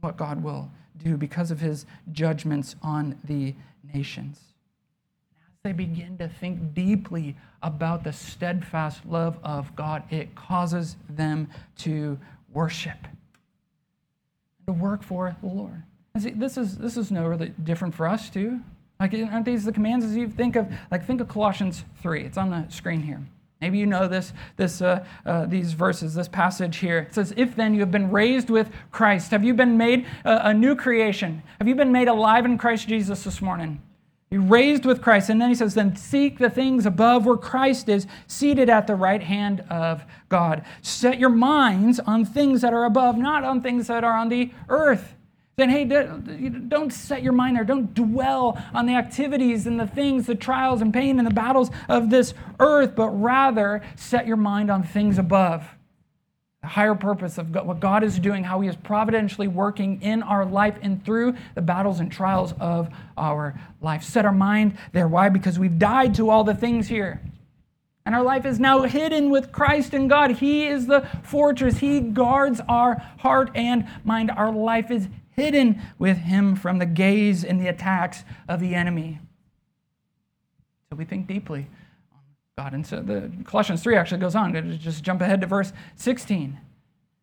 what 0.00 0.18
God 0.18 0.44
will 0.44 0.70
do 1.02 1.16
because 1.16 1.50
of 1.50 1.60
his 1.60 1.86
judgments 2.12 2.76
on 2.82 3.18
the 3.24 3.54
nations 3.92 4.38
As 5.48 5.62
they 5.62 5.72
begin 5.72 6.18
to 6.18 6.28
think 6.28 6.74
deeply 6.74 7.36
about 7.62 8.04
the 8.04 8.12
steadfast 8.12 9.04
love 9.06 9.38
of 9.42 9.74
God, 9.76 10.02
it 10.10 10.34
causes 10.34 10.96
them 11.08 11.48
to 11.78 12.18
worship, 12.52 12.98
to 14.66 14.72
work 14.72 15.02
for 15.02 15.36
the 15.40 15.48
Lord. 15.48 15.82
See, 16.18 16.30
this 16.30 16.56
is 16.56 16.78
this 16.78 16.96
is 16.96 17.10
no 17.10 17.26
really 17.26 17.52
different 17.64 17.94
for 17.94 18.06
us 18.06 18.30
too. 18.30 18.60
Like, 19.00 19.12
aren't 19.12 19.44
these 19.44 19.64
the 19.64 19.72
commands 19.72 20.04
as 20.04 20.16
you 20.16 20.28
think 20.28 20.54
of? 20.54 20.72
Like, 20.90 21.04
think 21.04 21.20
of 21.20 21.28
Colossians 21.28 21.84
three. 22.00 22.24
It's 22.24 22.38
on 22.38 22.50
the 22.50 22.68
screen 22.68 23.02
here. 23.02 23.20
Maybe 23.64 23.78
you 23.78 23.86
know 23.86 24.06
this, 24.06 24.34
this, 24.58 24.82
uh, 24.82 25.06
uh, 25.24 25.46
these 25.46 25.72
verses, 25.72 26.12
this 26.12 26.28
passage 26.28 26.76
here. 26.76 26.98
It 26.98 27.14
says, 27.14 27.32
If 27.34 27.56
then 27.56 27.72
you 27.72 27.80
have 27.80 27.90
been 27.90 28.10
raised 28.10 28.50
with 28.50 28.70
Christ, 28.92 29.30
have 29.30 29.42
you 29.42 29.54
been 29.54 29.78
made 29.78 30.04
a, 30.26 30.48
a 30.48 30.52
new 30.52 30.76
creation? 30.76 31.42
Have 31.58 31.66
you 31.66 31.74
been 31.74 31.90
made 31.90 32.06
alive 32.06 32.44
in 32.44 32.58
Christ 32.58 32.88
Jesus 32.88 33.24
this 33.24 33.40
morning? 33.40 33.80
Be 34.28 34.36
raised 34.36 34.84
with 34.84 35.00
Christ. 35.00 35.30
And 35.30 35.40
then 35.40 35.48
he 35.48 35.54
says, 35.54 35.72
then 35.72 35.96
seek 35.96 36.38
the 36.38 36.50
things 36.50 36.84
above 36.84 37.24
where 37.24 37.38
Christ 37.38 37.88
is 37.88 38.06
seated 38.26 38.68
at 38.68 38.86
the 38.86 38.96
right 38.96 39.22
hand 39.22 39.64
of 39.70 40.04
God. 40.28 40.62
Set 40.82 41.18
your 41.18 41.30
minds 41.30 42.00
on 42.00 42.26
things 42.26 42.60
that 42.60 42.74
are 42.74 42.84
above, 42.84 43.16
not 43.16 43.44
on 43.44 43.62
things 43.62 43.86
that 43.86 44.04
are 44.04 44.12
on 44.12 44.28
the 44.28 44.50
earth. 44.68 45.13
Then, 45.56 45.70
hey, 45.70 45.84
don't 45.84 46.92
set 46.92 47.22
your 47.22 47.32
mind 47.32 47.56
there. 47.56 47.64
Don't 47.64 47.94
dwell 47.94 48.60
on 48.74 48.86
the 48.86 48.94
activities 48.94 49.66
and 49.66 49.78
the 49.78 49.86
things, 49.86 50.26
the 50.26 50.34
trials 50.34 50.80
and 50.80 50.92
pain 50.92 51.18
and 51.18 51.26
the 51.26 51.34
battles 51.34 51.70
of 51.88 52.10
this 52.10 52.34
earth, 52.58 52.96
but 52.96 53.10
rather 53.10 53.82
set 53.94 54.26
your 54.26 54.36
mind 54.36 54.70
on 54.70 54.82
things 54.82 55.18
above 55.18 55.64
the 56.64 56.70
higher 56.70 56.94
purpose 56.94 57.36
of 57.36 57.54
what 57.54 57.78
God 57.78 58.02
is 58.02 58.18
doing, 58.18 58.42
how 58.42 58.58
He 58.60 58.68
is 58.70 58.74
providentially 58.74 59.48
working 59.48 60.00
in 60.00 60.22
our 60.22 60.46
life 60.46 60.78
and 60.80 61.04
through 61.04 61.34
the 61.54 61.60
battles 61.60 62.00
and 62.00 62.10
trials 62.10 62.54
of 62.58 62.88
our 63.18 63.60
life. 63.82 64.02
Set 64.02 64.24
our 64.24 64.32
mind 64.32 64.78
there. 64.92 65.06
Why? 65.06 65.28
Because 65.28 65.58
we've 65.58 65.78
died 65.78 66.14
to 66.14 66.30
all 66.30 66.42
the 66.42 66.54
things 66.54 66.88
here. 66.88 67.20
And 68.06 68.14
our 68.14 68.22
life 68.22 68.46
is 68.46 68.58
now 68.58 68.80
hidden 68.82 69.28
with 69.28 69.52
Christ 69.52 69.92
and 69.92 70.08
God. 70.08 70.30
He 70.30 70.66
is 70.66 70.86
the 70.86 71.06
fortress. 71.22 71.78
He 71.78 72.00
guards 72.00 72.62
our 72.66 72.96
heart 73.18 73.50
and 73.54 73.86
mind. 74.02 74.30
Our 74.30 74.50
life 74.50 74.90
is 74.90 75.08
hidden 75.36 75.80
with 75.98 76.18
Him 76.18 76.56
from 76.56 76.78
the 76.78 76.86
gaze 76.86 77.44
and 77.44 77.60
the 77.60 77.68
attacks 77.68 78.24
of 78.48 78.60
the 78.60 78.74
enemy. 78.74 79.20
So 80.90 80.96
we 80.96 81.04
think 81.04 81.26
deeply 81.26 81.68
on 82.12 82.20
God. 82.56 82.74
And 82.74 82.86
so 82.86 83.00
the 83.00 83.30
Colossians 83.44 83.82
3 83.82 83.96
actually 83.96 84.20
goes 84.20 84.34
on. 84.34 84.78
Just 84.78 85.02
jump 85.02 85.20
ahead 85.20 85.40
to 85.40 85.46
verse 85.46 85.72
16. 85.96 86.58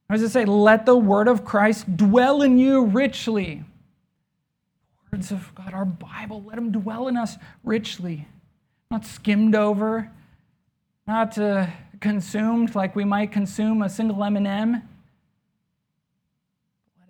What 0.07 0.17
does 0.17 0.23
it 0.23 0.29
say? 0.29 0.45
Let 0.45 0.85
the 0.85 0.97
word 0.97 1.29
of 1.29 1.45
Christ 1.45 1.95
dwell 1.95 2.41
in 2.41 2.57
you 2.57 2.85
richly. 2.85 3.63
Words 5.11 5.31
of 5.31 5.55
God, 5.55 5.73
our 5.73 5.85
Bible, 5.85 6.43
let 6.45 6.55
them 6.55 6.71
dwell 6.71 7.07
in 7.07 7.15
us 7.17 7.37
richly. 7.63 8.27
Not 8.89 9.05
skimmed 9.05 9.55
over, 9.55 10.11
not 11.07 11.37
uh, 11.37 11.67
consumed 12.01 12.75
like 12.75 12.95
we 12.95 13.05
might 13.05 13.31
consume 13.31 13.81
a 13.81 13.89
single 13.89 14.21
M&M. 14.23 14.81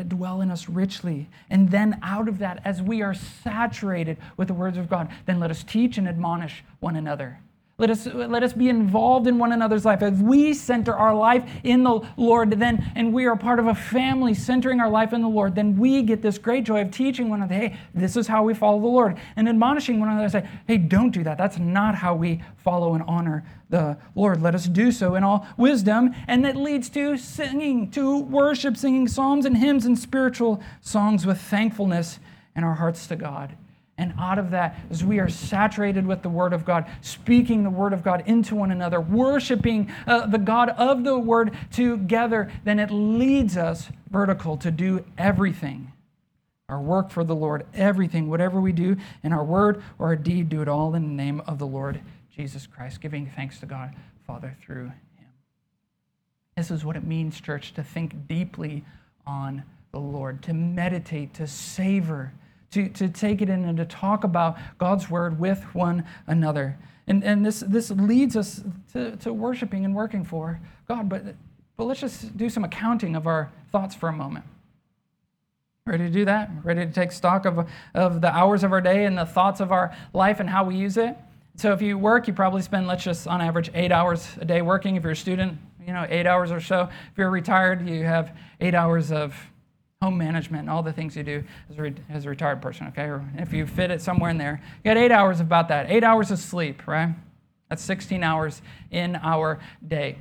It 0.01 0.09
dwell 0.09 0.41
in 0.41 0.49
us 0.49 0.67
richly. 0.67 1.29
And 1.49 1.69
then 1.69 1.99
out 2.01 2.27
of 2.27 2.39
that, 2.39 2.59
as 2.65 2.81
we 2.81 3.01
are 3.03 3.13
saturated 3.13 4.17
with 4.35 4.47
the 4.47 4.53
words 4.53 4.77
of 4.77 4.89
God, 4.89 5.09
then 5.27 5.39
let 5.39 5.51
us 5.51 5.63
teach 5.63 5.97
and 5.97 6.07
admonish 6.07 6.63
one 6.79 6.95
another. 6.95 7.39
Let 7.77 7.89
us, 7.89 8.05
let 8.05 8.43
us 8.43 8.53
be 8.53 8.69
involved 8.69 9.25
in 9.25 9.39
one 9.39 9.51
another's 9.51 9.85
life. 9.85 10.03
As 10.03 10.13
we 10.13 10.53
center 10.53 10.93
our 10.93 11.15
life 11.15 11.49
in 11.63 11.83
the 11.83 12.01
Lord, 12.15 12.51
then, 12.51 12.91
and 12.95 13.11
we 13.11 13.25
are 13.25 13.35
part 13.35 13.57
of 13.57 13.65
a 13.65 13.73
family 13.73 14.35
centering 14.35 14.79
our 14.79 14.89
life 14.89 15.13
in 15.13 15.21
the 15.21 15.27
Lord, 15.27 15.55
then 15.55 15.75
we 15.75 16.03
get 16.03 16.21
this 16.21 16.37
great 16.37 16.63
joy 16.63 16.81
of 16.81 16.91
teaching 16.91 17.27
one 17.27 17.41
another, 17.41 17.55
hey, 17.55 17.77
this 17.95 18.15
is 18.15 18.27
how 18.27 18.43
we 18.43 18.53
follow 18.53 18.79
the 18.79 18.85
Lord. 18.85 19.17
And 19.35 19.49
admonishing 19.49 19.99
one 19.99 20.09
another, 20.09 20.29
say, 20.29 20.47
hey, 20.67 20.77
don't 20.77 21.09
do 21.09 21.23
that. 21.23 21.39
That's 21.39 21.57
not 21.57 21.95
how 21.95 22.13
we 22.13 22.43
follow 22.57 22.93
and 22.93 23.03
honor 23.07 23.43
the 23.71 23.97
Lord. 24.13 24.43
Let 24.43 24.53
us 24.53 24.67
do 24.67 24.91
so 24.91 25.15
in 25.15 25.23
all 25.23 25.47
wisdom. 25.57 26.13
And 26.27 26.45
that 26.45 26.55
leads 26.55 26.87
to 26.89 27.17
singing, 27.17 27.89
to 27.91 28.19
worship, 28.19 28.77
singing 28.77 29.07
psalms 29.07 29.45
and 29.45 29.57
hymns 29.57 29.87
and 29.87 29.97
spiritual 29.97 30.61
songs 30.81 31.25
with 31.25 31.41
thankfulness 31.41 32.19
in 32.55 32.63
our 32.63 32.75
hearts 32.75 33.07
to 33.07 33.15
God. 33.15 33.57
And 34.01 34.15
out 34.17 34.39
of 34.39 34.49
that, 34.49 34.79
as 34.89 35.05
we 35.05 35.19
are 35.19 35.29
saturated 35.29 36.07
with 36.07 36.23
the 36.23 36.29
Word 36.29 36.53
of 36.53 36.65
God, 36.65 36.89
speaking 37.01 37.61
the 37.61 37.69
Word 37.69 37.93
of 37.93 38.01
God 38.01 38.23
into 38.25 38.55
one 38.55 38.71
another, 38.71 38.99
worshiping 38.99 39.91
uh, 40.07 40.25
the 40.25 40.39
God 40.39 40.69
of 40.69 41.03
the 41.03 41.19
Word 41.19 41.55
together, 41.71 42.51
then 42.63 42.79
it 42.79 42.89
leads 42.89 43.57
us 43.57 43.89
vertical 44.09 44.57
to 44.57 44.71
do 44.71 45.05
everything. 45.19 45.91
Our 46.67 46.81
work 46.81 47.11
for 47.11 47.23
the 47.23 47.35
Lord, 47.35 47.67
everything, 47.75 48.27
whatever 48.27 48.59
we 48.59 48.71
do 48.71 48.97
in 49.21 49.33
our 49.33 49.43
word 49.43 49.83
or 49.99 50.07
our 50.07 50.15
deed, 50.15 50.49
do 50.49 50.63
it 50.63 50.67
all 50.67 50.95
in 50.95 51.03
the 51.03 51.23
name 51.23 51.39
of 51.41 51.59
the 51.59 51.67
Lord 51.67 52.01
Jesus 52.35 52.65
Christ, 52.65 53.01
giving 53.01 53.27
thanks 53.27 53.59
to 53.59 53.67
God, 53.67 53.93
Father, 54.25 54.57
through 54.65 54.85
Him. 54.85 55.29
This 56.57 56.71
is 56.71 56.83
what 56.83 56.95
it 56.95 57.03
means, 57.03 57.39
church, 57.39 57.75
to 57.75 57.83
think 57.83 58.27
deeply 58.27 58.83
on 59.27 59.61
the 59.91 59.99
Lord, 59.99 60.41
to 60.41 60.53
meditate, 60.53 61.35
to 61.35 61.45
savor 61.45 62.33
to, 62.71 62.89
to 62.89 63.09
take 63.09 63.41
it 63.41 63.49
in 63.49 63.65
and 63.65 63.77
to 63.77 63.85
talk 63.85 64.23
about 64.23 64.57
God's 64.77 65.09
word 65.09 65.39
with 65.39 65.63
one 65.75 66.05
another. 66.27 66.77
And, 67.07 67.23
and 67.23 67.45
this, 67.45 67.61
this 67.61 67.91
leads 67.91 68.35
us 68.35 68.63
to, 68.93 69.17
to 69.17 69.33
worshiping 69.33 69.85
and 69.85 69.95
working 69.95 70.23
for 70.23 70.59
God. 70.87 71.09
But, 71.09 71.35
but 71.77 71.85
let's 71.85 71.99
just 71.99 72.37
do 72.37 72.49
some 72.49 72.63
accounting 72.63 73.15
of 73.15 73.27
our 73.27 73.51
thoughts 73.71 73.95
for 73.95 74.09
a 74.09 74.13
moment. 74.13 74.45
Ready 75.85 76.05
to 76.05 76.09
do 76.11 76.25
that? 76.25 76.51
Ready 76.63 76.85
to 76.85 76.91
take 76.91 77.11
stock 77.11 77.45
of, 77.45 77.67
of 77.93 78.21
the 78.21 78.33
hours 78.33 78.63
of 78.63 78.71
our 78.71 78.81
day 78.81 79.05
and 79.05 79.17
the 79.17 79.25
thoughts 79.25 79.59
of 79.59 79.71
our 79.71 79.95
life 80.13 80.39
and 80.39 80.49
how 80.49 80.63
we 80.63 80.75
use 80.75 80.95
it? 80.95 81.17
So 81.55 81.73
if 81.73 81.81
you 81.81 81.97
work, 81.97 82.27
you 82.27 82.33
probably 82.33 82.61
spend, 82.61 82.87
let's 82.87 83.03
just 83.03 83.27
on 83.27 83.41
average, 83.41 83.71
eight 83.73 83.91
hours 83.91 84.29
a 84.39 84.45
day 84.45 84.61
working. 84.61 84.95
If 84.95 85.03
you're 85.03 85.11
a 85.13 85.15
student, 85.15 85.57
you 85.85 85.93
know, 85.93 86.05
eight 86.09 86.27
hours 86.27 86.51
or 86.51 86.61
so. 86.61 86.83
If 86.83 87.17
you're 87.17 87.31
retired, 87.31 87.87
you 87.87 88.03
have 88.03 88.37
eight 88.61 88.75
hours 88.75 89.11
of 89.11 89.35
home 90.01 90.17
management 90.17 90.61
and 90.61 90.69
all 90.69 90.81
the 90.81 90.91
things 90.91 91.15
you 91.15 91.21
do 91.21 91.43
as 91.69 91.77
a, 91.77 91.93
as 92.09 92.25
a 92.25 92.29
retired 92.29 92.59
person, 92.59 92.87
okay? 92.87 93.03
Or 93.03 93.23
if 93.37 93.53
you 93.53 93.67
fit 93.67 93.91
it 93.91 94.01
somewhere 94.01 94.31
in 94.31 94.37
there, 94.39 94.59
you 94.83 94.89
got 94.89 94.97
eight 94.97 95.11
hours 95.11 95.39
about 95.39 95.67
that. 95.67 95.91
Eight 95.91 96.03
hours 96.03 96.31
of 96.31 96.39
sleep, 96.39 96.87
right? 96.87 97.13
That's 97.69 97.83
16 97.83 98.23
hours 98.23 98.63
in 98.89 99.15
our 99.17 99.59
day, 99.87 100.17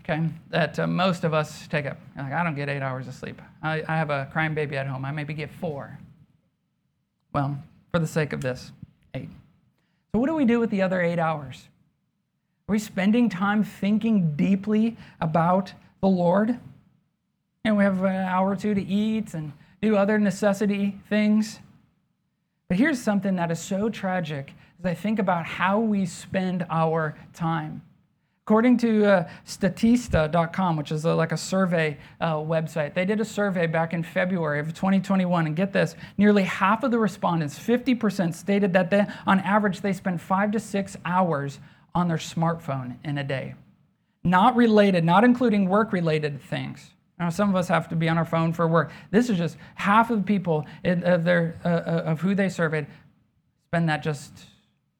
okay? 0.00 0.28
That 0.50 0.78
uh, 0.78 0.86
most 0.86 1.24
of 1.24 1.32
us 1.32 1.66
take 1.68 1.86
up. 1.86 1.98
Like, 2.18 2.34
I 2.34 2.44
don't 2.44 2.54
get 2.54 2.68
eight 2.68 2.82
hours 2.82 3.08
of 3.08 3.14
sleep. 3.14 3.40
I, 3.62 3.82
I 3.88 3.96
have 3.96 4.10
a 4.10 4.28
crying 4.30 4.52
baby 4.52 4.76
at 4.76 4.86
home. 4.86 5.06
I 5.06 5.10
maybe 5.10 5.32
get 5.32 5.50
four. 5.50 5.98
Well, 7.32 7.58
for 7.92 7.98
the 7.98 8.06
sake 8.06 8.34
of 8.34 8.42
this, 8.42 8.72
eight. 9.14 9.30
So, 10.12 10.20
what 10.20 10.26
do 10.26 10.34
we 10.34 10.44
do 10.44 10.60
with 10.60 10.68
the 10.68 10.82
other 10.82 11.00
eight 11.00 11.18
hours? 11.18 11.66
Are 12.68 12.72
we 12.72 12.78
spending 12.78 13.30
time 13.30 13.64
thinking 13.64 14.36
deeply 14.36 14.98
about 15.18 15.72
the 16.02 16.08
Lord? 16.08 16.58
And 17.66 17.76
we 17.76 17.82
have 17.82 18.02
an 18.04 18.14
hour 18.14 18.50
or 18.50 18.56
two 18.56 18.74
to 18.74 18.82
eat 18.82 19.34
and 19.34 19.52
do 19.82 19.96
other 19.96 20.18
necessity 20.18 21.00
things. 21.08 21.58
But 22.68 22.78
here's 22.78 23.02
something 23.02 23.36
that 23.36 23.50
is 23.50 23.58
so 23.58 23.88
tragic 23.88 24.52
as 24.78 24.86
I 24.86 24.94
think 24.94 25.18
about 25.18 25.46
how 25.46 25.80
we 25.80 26.06
spend 26.06 26.64
our 26.70 27.16
time. 27.34 27.82
According 28.44 28.76
to 28.78 29.04
uh, 29.04 29.28
Statista.com, 29.44 30.76
which 30.76 30.92
is 30.92 31.04
a, 31.04 31.14
like 31.14 31.32
a 31.32 31.36
survey 31.36 31.98
uh, 32.20 32.34
website, 32.34 32.94
they 32.94 33.04
did 33.04 33.20
a 33.20 33.24
survey 33.24 33.66
back 33.66 33.92
in 33.92 34.04
February 34.04 34.60
of 34.60 34.72
2021. 34.72 35.48
And 35.48 35.56
get 35.56 35.72
this 35.72 35.96
nearly 36.16 36.44
half 36.44 36.84
of 36.84 36.92
the 36.92 36.98
respondents, 37.00 37.58
50%, 37.58 38.32
stated 38.32 38.72
that 38.74 38.90
they, 38.90 39.04
on 39.26 39.40
average 39.40 39.80
they 39.80 39.92
spend 39.92 40.20
five 40.20 40.52
to 40.52 40.60
six 40.60 40.96
hours 41.04 41.58
on 41.96 42.06
their 42.06 42.18
smartphone 42.18 42.98
in 43.02 43.18
a 43.18 43.24
day. 43.24 43.56
Not 44.22 44.54
related, 44.54 45.04
not 45.04 45.24
including 45.24 45.68
work 45.68 45.92
related 45.92 46.40
things. 46.40 46.92
Now, 47.18 47.30
some 47.30 47.48
of 47.48 47.56
us 47.56 47.68
have 47.68 47.88
to 47.88 47.96
be 47.96 48.08
on 48.08 48.18
our 48.18 48.24
phone 48.26 48.52
for 48.52 48.68
work. 48.68 48.92
This 49.10 49.30
is 49.30 49.38
just 49.38 49.56
half 49.74 50.10
of 50.10 50.18
the 50.18 50.24
people 50.24 50.66
of, 50.84 51.24
their, 51.24 51.58
uh, 51.64 51.68
uh, 51.68 52.02
of 52.06 52.20
who 52.20 52.34
they 52.34 52.48
surveyed 52.48 52.86
spend 53.68 53.88
that 53.88 54.02
just 54.02 54.32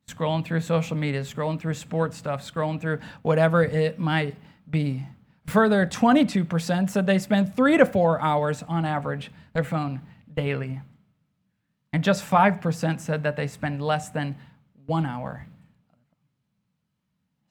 scrolling 0.08 0.44
through 0.44 0.60
social 0.60 0.96
media, 0.96 1.20
scrolling 1.20 1.60
through 1.60 1.74
sports 1.74 2.16
stuff, 2.16 2.42
scrolling 2.42 2.80
through 2.80 2.98
whatever 3.22 3.62
it 3.62 3.98
might 3.98 4.36
be. 4.70 5.02
Further, 5.46 5.86
22% 5.86 6.90
said 6.90 7.06
they 7.06 7.18
spend 7.18 7.54
three 7.54 7.76
to 7.76 7.86
four 7.86 8.20
hours 8.20 8.62
on 8.64 8.84
average 8.84 9.30
their 9.54 9.64
phone 9.64 10.00
daily. 10.34 10.80
And 11.92 12.02
just 12.02 12.24
5% 12.24 13.00
said 13.00 13.22
that 13.22 13.36
they 13.36 13.46
spend 13.46 13.80
less 13.80 14.10
than 14.10 14.36
one 14.86 15.06
hour. 15.06 15.46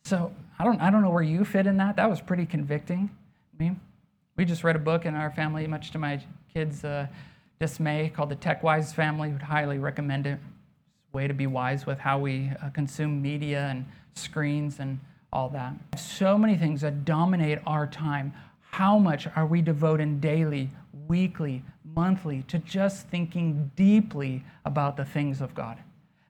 So 0.04 0.32
I 0.60 0.64
don't, 0.64 0.80
I 0.82 0.92
don't 0.92 1.02
know 1.02 1.10
where 1.10 1.24
you 1.24 1.46
fit 1.46 1.66
in 1.66 1.78
that. 1.78 1.96
That 1.96 2.10
was 2.10 2.22
pretty 2.22 2.46
convicting. 2.46 3.10
I 3.54 3.64
mean, 3.64 3.80
we 4.38 4.44
just 4.44 4.64
read 4.64 4.76
a 4.76 4.80
book 4.80 5.06
in 5.06 5.16
our 5.16 5.32
family, 5.32 5.66
much 5.66 5.92
to 5.92 5.98
my 5.98 6.22
kids' 6.54 6.84
uh, 6.84 7.08
dismay, 7.60 8.12
called 8.14 8.30
The 8.30 8.36
Tech 8.36 8.64
Wise 8.64 8.92
Family. 8.92 9.30
Would 9.30 9.42
highly 9.42 9.78
recommend 9.78 10.28
it 10.28 10.40
way 11.14 11.28
to 11.28 11.34
be 11.34 11.48
wise 11.48 11.86
with 11.86 12.00
how 12.00 12.20
we 12.20 12.52
uh, 12.62 12.70
consume 12.70 13.22
media 13.22 13.68
and 13.68 13.86
screens 14.14 14.80
and 14.80 15.00
all 15.32 15.48
that. 15.50 15.74
So 15.98 16.38
many 16.38 16.58
things 16.58 16.82
that 16.82 17.06
dominate 17.06 17.60
our 17.66 17.88
time. 17.88 18.34
How 18.72 19.00
much 19.00 19.26
are 19.38 19.46
we 19.46 19.62
devoting 19.62 20.20
daily, 20.20 20.70
weekly, 21.08 21.64
monthly 21.86 22.44
to 22.50 22.60
just 22.60 23.08
thinking 23.08 23.72
deeply 23.78 24.44
about 24.66 24.98
the 24.98 25.06
things 25.06 25.40
of 25.40 25.56
God? 25.56 25.78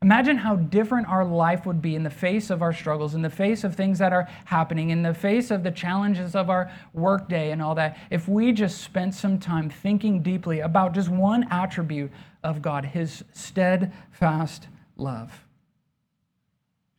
Imagine 0.05 0.37
how 0.37 0.55
different 0.55 1.07
our 1.07 1.25
life 1.25 1.65
would 1.65 1.81
be 1.81 1.95
in 1.95 2.03
the 2.03 2.11
face 2.11 2.51
of 2.51 2.61
our 2.61 2.71
struggles, 2.71 3.15
in 3.15 3.23
the 3.23 3.29
face 3.31 3.63
of 3.63 3.73
things 3.73 3.97
that 3.97 4.13
are 4.13 4.29
happening, 4.45 4.91
in 4.91 5.01
the 5.01 5.15
face 5.15 5.49
of 5.49 5.63
the 5.63 5.71
challenges 5.71 6.35
of 6.35 6.47
our 6.47 6.71
workday 6.93 7.49
and 7.49 7.59
all 7.59 7.73
that, 7.73 7.97
if 8.11 8.27
we 8.27 8.51
just 8.51 8.81
spent 8.81 9.15
some 9.15 9.39
time 9.39 9.67
thinking 9.67 10.21
deeply 10.21 10.59
about 10.59 10.93
just 10.93 11.09
one 11.09 11.47
attribute 11.49 12.11
of 12.43 12.61
God, 12.61 12.85
His 12.85 13.23
steadfast 13.33 14.67
love. 14.95 15.43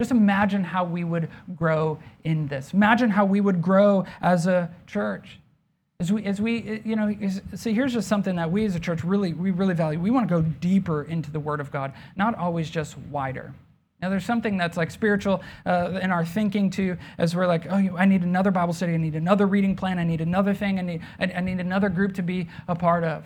Just 0.00 0.10
imagine 0.10 0.64
how 0.64 0.82
we 0.84 1.04
would 1.04 1.28
grow 1.54 2.00
in 2.24 2.48
this. 2.48 2.74
Imagine 2.74 3.10
how 3.10 3.24
we 3.24 3.40
would 3.40 3.62
grow 3.62 4.04
as 4.20 4.48
a 4.48 4.68
church. 4.88 5.38
As 5.98 6.12
we, 6.12 6.24
as 6.24 6.40
we 6.40 6.82
you 6.84 6.94
know, 6.94 7.14
see, 7.54 7.72
here's 7.72 7.94
just 7.94 8.06
something 8.06 8.36
that 8.36 8.50
we 8.50 8.66
as 8.66 8.74
a 8.74 8.80
church 8.80 9.02
really, 9.02 9.32
we 9.32 9.50
really 9.50 9.74
value. 9.74 9.98
We 9.98 10.10
want 10.10 10.28
to 10.28 10.34
go 10.34 10.42
deeper 10.42 11.04
into 11.04 11.30
the 11.30 11.40
Word 11.40 11.58
of 11.58 11.70
God, 11.70 11.94
not 12.16 12.34
always 12.34 12.68
just 12.68 12.98
wider. 13.10 13.54
Now, 14.02 14.10
there's 14.10 14.26
something 14.26 14.58
that's 14.58 14.76
like 14.76 14.90
spiritual 14.90 15.42
uh, 15.64 15.98
in 16.02 16.10
our 16.10 16.24
thinking 16.24 16.68
too, 16.68 16.98
as 17.16 17.34
we're 17.34 17.46
like, 17.46 17.66
oh, 17.70 17.96
I 17.96 18.04
need 18.04 18.22
another 18.22 18.50
Bible 18.50 18.74
study, 18.74 18.92
I 18.92 18.98
need 18.98 19.14
another 19.14 19.46
reading 19.46 19.74
plan, 19.74 19.98
I 19.98 20.04
need 20.04 20.20
another 20.20 20.52
thing, 20.52 20.78
I 20.78 20.82
need, 20.82 21.00
I 21.18 21.40
need 21.40 21.60
another 21.60 21.88
group 21.88 22.14
to 22.16 22.22
be 22.22 22.46
a 22.68 22.74
part 22.74 23.02
of. 23.02 23.24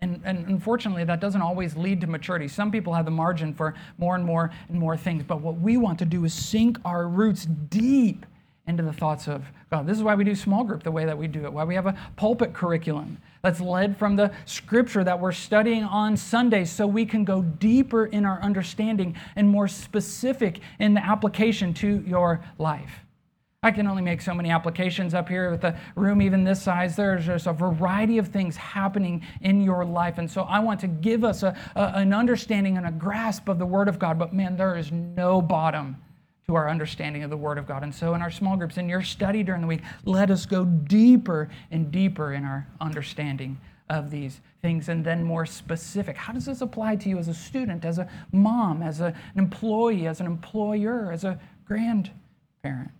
And, 0.00 0.20
and, 0.24 0.46
unfortunately, 0.46 1.04
that 1.04 1.20
doesn't 1.20 1.42
always 1.42 1.76
lead 1.76 2.00
to 2.00 2.08
maturity. 2.08 2.48
Some 2.48 2.72
people 2.72 2.92
have 2.92 3.04
the 3.04 3.12
margin 3.12 3.54
for 3.54 3.74
more 3.98 4.16
and 4.16 4.24
more 4.24 4.50
and 4.68 4.78
more 4.78 4.96
things. 4.96 5.22
But 5.22 5.40
what 5.40 5.60
we 5.60 5.76
want 5.76 6.00
to 6.00 6.04
do 6.04 6.24
is 6.24 6.34
sink 6.34 6.76
our 6.84 7.06
roots 7.06 7.44
deep 7.44 8.26
into 8.66 8.82
the 8.82 8.92
thoughts 8.92 9.26
of 9.28 9.44
God. 9.70 9.86
This 9.86 9.96
is 9.96 10.02
why 10.02 10.14
we 10.14 10.24
do 10.24 10.34
small 10.34 10.62
group 10.62 10.82
the 10.82 10.90
way 10.90 11.04
that 11.04 11.18
we 11.18 11.26
do 11.26 11.44
it, 11.44 11.52
why 11.52 11.64
we 11.64 11.74
have 11.74 11.86
a 11.86 11.96
pulpit 12.16 12.52
curriculum 12.52 13.18
that's 13.42 13.60
led 13.60 13.96
from 13.96 14.14
the 14.14 14.30
scripture 14.44 15.02
that 15.02 15.18
we're 15.18 15.32
studying 15.32 15.82
on 15.82 16.16
Sundays 16.16 16.70
so 16.70 16.86
we 16.86 17.04
can 17.04 17.24
go 17.24 17.42
deeper 17.42 18.06
in 18.06 18.24
our 18.24 18.40
understanding 18.40 19.16
and 19.34 19.48
more 19.48 19.66
specific 19.66 20.60
in 20.78 20.94
the 20.94 21.04
application 21.04 21.74
to 21.74 22.04
your 22.06 22.44
life. 22.58 23.00
I 23.64 23.70
can 23.70 23.86
only 23.86 24.02
make 24.02 24.20
so 24.20 24.34
many 24.34 24.50
applications 24.50 25.14
up 25.14 25.28
here 25.28 25.50
with 25.50 25.62
a 25.62 25.78
room 25.94 26.20
even 26.20 26.42
this 26.42 26.60
size. 26.60 26.96
There's 26.96 27.26
just 27.26 27.46
a 27.46 27.52
variety 27.52 28.18
of 28.18 28.28
things 28.28 28.56
happening 28.56 29.24
in 29.40 29.60
your 29.60 29.84
life. 29.84 30.18
And 30.18 30.28
so 30.28 30.42
I 30.42 30.58
want 30.58 30.80
to 30.80 30.88
give 30.88 31.22
us 31.22 31.44
a, 31.44 31.56
a, 31.76 31.92
an 31.94 32.12
understanding 32.12 32.76
and 32.76 32.86
a 32.86 32.90
grasp 32.90 33.48
of 33.48 33.60
the 33.60 33.66
Word 33.66 33.86
of 33.88 34.00
God. 34.00 34.18
But 34.18 34.34
man, 34.34 34.56
there 34.56 34.76
is 34.76 34.90
no 34.90 35.40
bottom 35.40 35.96
to 36.52 36.56
our 36.56 36.68
understanding 36.68 37.22
of 37.22 37.30
the 37.30 37.36
Word 37.36 37.56
of 37.56 37.66
God. 37.66 37.82
And 37.82 37.94
so 37.94 38.14
in 38.14 38.20
our 38.20 38.30
small 38.30 38.56
groups, 38.56 38.76
in 38.76 38.88
your 38.88 39.02
study 39.02 39.42
during 39.42 39.62
the 39.62 39.66
week, 39.66 39.80
let 40.04 40.30
us 40.30 40.44
go 40.44 40.64
deeper 40.66 41.48
and 41.70 41.90
deeper 41.90 42.34
in 42.34 42.44
our 42.44 42.68
understanding 42.80 43.58
of 43.88 44.10
these 44.10 44.40
things 44.60 44.88
and 44.88 45.04
then 45.04 45.24
more 45.24 45.46
specific. 45.46 46.16
How 46.16 46.32
does 46.32 46.44
this 46.44 46.60
apply 46.60 46.96
to 46.96 47.08
you 47.08 47.18
as 47.18 47.28
a 47.28 47.34
student, 47.34 47.84
as 47.86 47.98
a 47.98 48.08
mom, 48.32 48.82
as 48.82 49.00
a, 49.00 49.06
an 49.06 49.14
employee, 49.36 50.06
as 50.06 50.20
an 50.20 50.26
employer, 50.26 51.10
as 51.10 51.24
a 51.24 51.40
grandparent? 51.64 52.90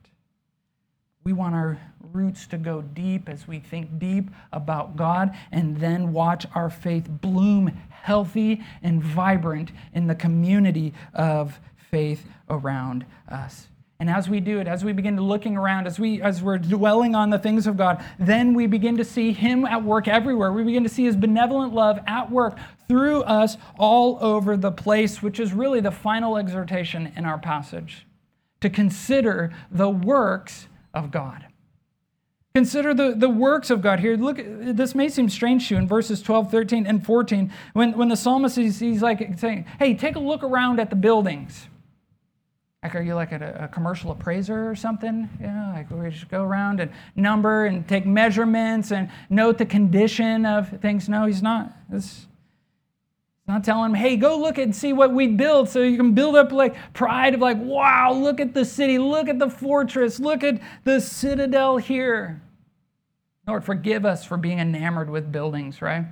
We 1.24 1.34
want 1.34 1.54
our 1.54 1.78
roots 2.12 2.46
to 2.48 2.58
go 2.58 2.82
deep 2.82 3.28
as 3.28 3.46
we 3.46 3.60
think 3.60 3.98
deep 3.98 4.30
about 4.52 4.96
God 4.96 5.36
and 5.52 5.76
then 5.76 6.12
watch 6.12 6.46
our 6.54 6.68
faith 6.68 7.08
bloom 7.08 7.68
healthy 7.90 8.62
and 8.82 9.02
vibrant 9.02 9.70
in 9.94 10.08
the 10.08 10.14
community 10.14 10.92
of 11.14 11.60
faith 11.92 12.26
around 12.48 13.04
us. 13.28 13.68
And 14.00 14.10
as 14.10 14.28
we 14.28 14.40
do 14.40 14.58
it, 14.58 14.66
as 14.66 14.82
we 14.82 14.92
begin 14.92 15.16
looking 15.20 15.56
around, 15.56 15.86
as 15.86 16.00
we 16.00 16.20
as 16.22 16.42
we're 16.42 16.58
dwelling 16.58 17.14
on 17.14 17.30
the 17.30 17.38
things 17.38 17.68
of 17.68 17.76
God, 17.76 18.02
then 18.18 18.54
we 18.54 18.66
begin 18.66 18.96
to 18.96 19.04
see 19.04 19.32
him 19.32 19.64
at 19.64 19.84
work 19.84 20.08
everywhere. 20.08 20.52
We 20.52 20.64
begin 20.64 20.82
to 20.82 20.88
see 20.88 21.04
his 21.04 21.14
benevolent 21.14 21.72
love 21.72 22.00
at 22.08 22.28
work 22.28 22.58
through 22.88 23.22
us 23.22 23.58
all 23.78 24.18
over 24.20 24.56
the 24.56 24.72
place, 24.72 25.22
which 25.22 25.38
is 25.38 25.52
really 25.52 25.80
the 25.80 25.92
final 25.92 26.36
exhortation 26.36 27.12
in 27.14 27.24
our 27.24 27.38
passage. 27.38 28.06
To 28.62 28.70
consider 28.70 29.54
the 29.70 29.90
works 29.90 30.66
of 30.92 31.12
God. 31.12 31.44
Consider 32.54 32.92
the, 32.92 33.14
the 33.16 33.30
works 33.30 33.70
of 33.70 33.82
God 33.82 34.00
here. 34.00 34.16
Look, 34.16 34.38
this 34.38 34.94
may 34.94 35.08
seem 35.08 35.28
strange 35.28 35.68
to 35.68 35.74
you 35.74 35.80
in 35.80 35.86
verses 35.86 36.20
12, 36.20 36.50
13, 36.50 36.86
and 36.86 37.04
14. 37.04 37.52
When, 37.72 37.92
when 37.96 38.08
the 38.08 38.16
psalmist 38.16 38.58
is 38.58 38.80
he's 38.80 39.00
like 39.00 39.38
saying, 39.38 39.64
hey, 39.78 39.94
take 39.94 40.16
a 40.16 40.20
look 40.20 40.42
around 40.42 40.80
at 40.80 40.90
the 40.90 40.96
buildings. 40.96 41.68
Like, 42.82 42.96
are 42.96 43.00
you 43.00 43.14
like 43.14 43.30
a, 43.30 43.60
a 43.60 43.68
commercial 43.68 44.10
appraiser 44.10 44.68
or 44.68 44.74
something? 44.74 45.28
You 45.40 45.46
know, 45.46 45.72
like 45.72 45.90
we 45.90 46.10
just 46.10 46.28
go 46.28 46.42
around 46.42 46.80
and 46.80 46.90
number 47.14 47.66
and 47.66 47.86
take 47.86 48.04
measurements 48.04 48.90
and 48.90 49.08
note 49.30 49.58
the 49.58 49.66
condition 49.66 50.44
of 50.44 50.80
things. 50.80 51.08
No, 51.08 51.26
he's 51.26 51.42
not. 51.42 51.72
This, 51.88 52.26
not 53.46 53.62
telling 53.62 53.90
him, 53.90 53.94
hey, 53.94 54.16
go 54.16 54.36
look 54.38 54.58
and 54.58 54.74
see 54.74 54.92
what 54.92 55.12
we 55.12 55.28
built 55.28 55.68
so 55.68 55.80
you 55.80 55.96
can 55.96 56.12
build 56.12 56.34
up 56.34 56.50
like 56.50 56.74
pride 56.92 57.34
of 57.34 57.40
like, 57.40 57.58
wow, 57.58 58.12
look 58.12 58.40
at 58.40 58.52
the 58.52 58.64
city, 58.64 58.98
look 58.98 59.28
at 59.28 59.38
the 59.38 59.50
fortress, 59.50 60.18
look 60.18 60.42
at 60.42 60.60
the 60.82 61.00
citadel 61.00 61.76
here. 61.76 62.42
Lord, 63.46 63.64
forgive 63.64 64.04
us 64.04 64.24
for 64.24 64.36
being 64.36 64.58
enamored 64.58 65.10
with 65.10 65.30
buildings, 65.30 65.82
right? 65.82 66.06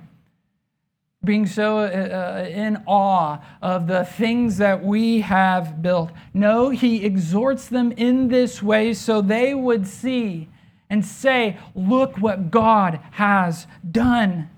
Being 1.23 1.45
so 1.45 1.79
uh, 1.79 1.81
uh 1.81 2.49
in 2.49 2.83
awe 2.87 3.39
of 3.61 3.87
the 3.87 4.05
things 4.05 4.57
that 4.57 4.83
we 4.83 5.21
have 5.21 5.81
built. 5.81 6.11
No, 6.33 6.69
he 6.69 7.05
exhorts 7.05 7.67
them 7.67 7.91
in 7.91 8.27
this 8.27 8.63
way 8.63 8.93
so 8.93 9.21
they 9.21 9.53
would 9.53 9.85
see 9.85 10.49
and 10.89 11.05
say, 11.05 11.57
look 11.75 12.17
what 12.17 12.51
God 12.51 12.99
has 13.11 13.67
done 13.89 14.49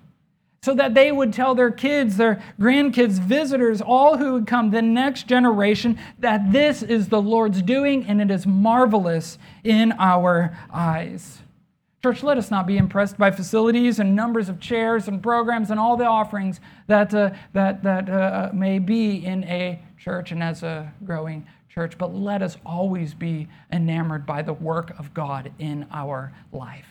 so 0.64 0.74
that 0.74 0.94
they 0.94 1.12
would 1.12 1.34
tell 1.34 1.56
their 1.56 1.72
kids, 1.72 2.16
their 2.16 2.42
grandkids, 2.58 3.20
visitors, 3.20 3.82
all 3.82 4.18
who 4.18 4.32
would 4.32 4.48
come, 4.48 4.72
the 4.72 4.82
next 4.82 5.28
generation, 5.28 6.00
that 6.20 6.54
this 6.54 6.82
is 6.82 7.10
the 7.10 7.22
Lord's 7.22 7.62
doing 7.62 8.06
and 8.06 8.22
it 8.22 8.32
is 8.32 8.48
marvelous 8.48 9.38
in 9.66 9.92
our 10.00 10.58
eyes. 10.72 11.40
Church, 12.06 12.22
let 12.22 12.38
us 12.38 12.52
not 12.52 12.68
be 12.68 12.76
impressed 12.76 13.18
by 13.18 13.32
facilities 13.32 13.98
and 13.98 14.14
numbers 14.14 14.50
of 14.50 14.60
chairs 14.60 15.08
and 15.08 15.24
programs 15.24 15.72
and 15.72 15.80
all 15.80 15.96
the 15.96 16.04
offerings 16.04 16.60
that, 16.88 17.14
uh, 17.14 17.30
that, 17.54 17.82
that 17.82 18.10
uh, 18.10 18.50
may 18.54 18.78
be 18.78 19.26
in 19.26 19.46
a 19.46 19.82
church 19.98 20.34
and 20.34 20.44
as 20.44 20.64
a 20.64 20.92
growing 21.06 21.48
church, 21.70 21.98
but 21.98 22.14
let 22.14 22.42
us 22.42 22.58
always 22.66 23.14
be 23.14 23.48
enamored 23.72 24.26
by 24.26 24.42
the 24.42 24.52
work 24.52 24.94
of 25.00 25.14
God 25.14 25.54
in 25.60 25.88
our 25.94 26.34
life. 26.52 26.88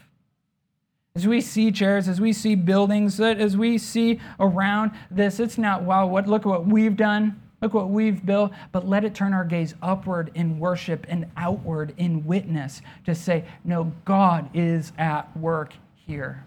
As 1.14 1.28
we 1.28 1.42
see 1.42 1.70
chairs, 1.70 2.08
as 2.08 2.18
we 2.18 2.32
see 2.32 2.54
buildings, 2.54 3.20
as 3.20 3.54
we 3.54 3.76
see 3.76 4.18
around 4.40 4.92
this, 5.10 5.38
it's 5.40 5.58
not, 5.58 5.82
wow, 5.82 6.06
what, 6.06 6.26
look 6.26 6.46
at 6.46 6.48
what 6.48 6.66
we've 6.66 6.96
done, 6.96 7.38
look 7.62 7.72
what 7.72 7.90
we've 7.90 8.26
built, 8.26 8.50
but 8.72 8.88
let 8.88 9.04
it 9.04 9.14
turn 9.14 9.32
our 9.32 9.44
gaze 9.44 9.74
upward 9.80 10.32
in 10.34 10.58
worship 10.58 11.06
and 11.08 11.26
outward 11.36 11.94
in 11.96 12.26
witness 12.26 12.82
to 13.06 13.14
say, 13.14 13.44
no, 13.64 13.92
God 14.04 14.50
is 14.52 14.92
at 14.98 15.34
work 15.36 15.74
here. 15.94 16.44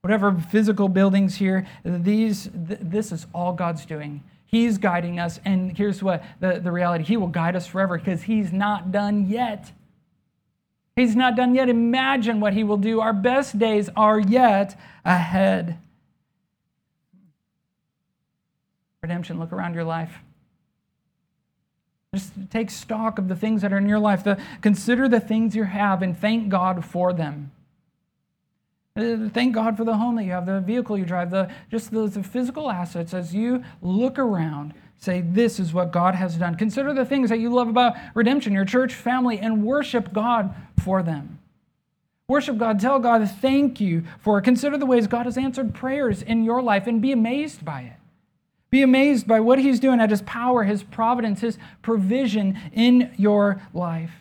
Whatever 0.00 0.32
physical 0.50 0.88
buildings 0.88 1.36
here, 1.36 1.66
these, 1.84 2.48
th- 2.66 2.80
this 2.82 3.12
is 3.12 3.26
all 3.34 3.52
God's 3.52 3.84
doing. 3.84 4.22
He's 4.46 4.78
guiding 4.78 5.20
us, 5.20 5.38
and 5.44 5.76
here's 5.76 6.02
what 6.02 6.24
the, 6.40 6.58
the 6.58 6.72
reality 6.72 7.04
He 7.04 7.18
will 7.18 7.28
guide 7.28 7.54
us 7.54 7.66
forever 7.66 7.98
because 7.98 8.22
He's 8.22 8.52
not 8.52 8.90
done 8.90 9.28
yet. 9.28 9.70
He's 10.96 11.14
not 11.14 11.36
done 11.36 11.54
yet. 11.54 11.68
Imagine 11.68 12.40
what 12.40 12.54
He 12.54 12.64
will 12.64 12.78
do. 12.78 13.00
Our 13.00 13.12
best 13.12 13.58
days 13.58 13.90
are 13.94 14.18
yet 14.18 14.80
ahead. 15.04 15.78
Redemption, 19.02 19.38
look 19.38 19.52
around 19.52 19.74
your 19.74 19.84
life. 19.84 20.18
Just 22.14 22.32
take 22.50 22.70
stock 22.70 23.18
of 23.18 23.28
the 23.28 23.36
things 23.36 23.62
that 23.62 23.72
are 23.72 23.78
in 23.78 23.88
your 23.88 24.00
life. 24.00 24.24
The, 24.24 24.40
consider 24.60 25.08
the 25.08 25.20
things 25.20 25.54
you 25.54 25.64
have 25.64 26.02
and 26.02 26.18
thank 26.18 26.48
God 26.48 26.84
for 26.84 27.12
them. 27.12 27.52
Uh, 28.96 29.28
thank 29.32 29.54
God 29.54 29.76
for 29.76 29.84
the 29.84 29.96
home 29.96 30.16
that 30.16 30.24
you 30.24 30.32
have, 30.32 30.44
the 30.44 30.60
vehicle 30.60 30.98
you 30.98 31.04
drive, 31.04 31.30
the, 31.30 31.48
just 31.70 31.92
the, 31.92 32.08
the 32.08 32.24
physical 32.24 32.68
assets. 32.68 33.14
As 33.14 33.32
you 33.32 33.62
look 33.80 34.18
around, 34.18 34.74
say, 34.98 35.20
This 35.20 35.60
is 35.60 35.72
what 35.72 35.92
God 35.92 36.16
has 36.16 36.36
done. 36.36 36.56
Consider 36.56 36.92
the 36.92 37.04
things 37.04 37.30
that 37.30 37.38
you 37.38 37.54
love 37.54 37.68
about 37.68 37.94
redemption, 38.14 38.52
your 38.52 38.64
church 38.64 38.92
family, 38.92 39.38
and 39.38 39.64
worship 39.64 40.12
God 40.12 40.52
for 40.82 41.04
them. 41.04 41.38
Worship 42.26 42.58
God. 42.58 42.80
Tell 42.80 42.98
God, 42.98 43.28
thank 43.30 43.80
you 43.80 44.04
for 44.18 44.38
it. 44.38 44.42
Consider 44.42 44.76
the 44.76 44.86
ways 44.86 45.06
God 45.06 45.26
has 45.26 45.38
answered 45.38 45.74
prayers 45.74 46.22
in 46.22 46.42
your 46.42 46.60
life 46.60 46.88
and 46.88 47.00
be 47.00 47.12
amazed 47.12 47.64
by 47.64 47.82
it. 47.82 47.99
Be 48.70 48.82
amazed 48.82 49.26
by 49.26 49.40
what 49.40 49.58
He's 49.58 49.80
doing 49.80 50.00
at 50.00 50.10
His 50.10 50.22
power, 50.22 50.64
His 50.64 50.82
providence, 50.82 51.40
His 51.40 51.58
provision 51.82 52.58
in 52.72 53.12
your 53.16 53.60
life. 53.74 54.12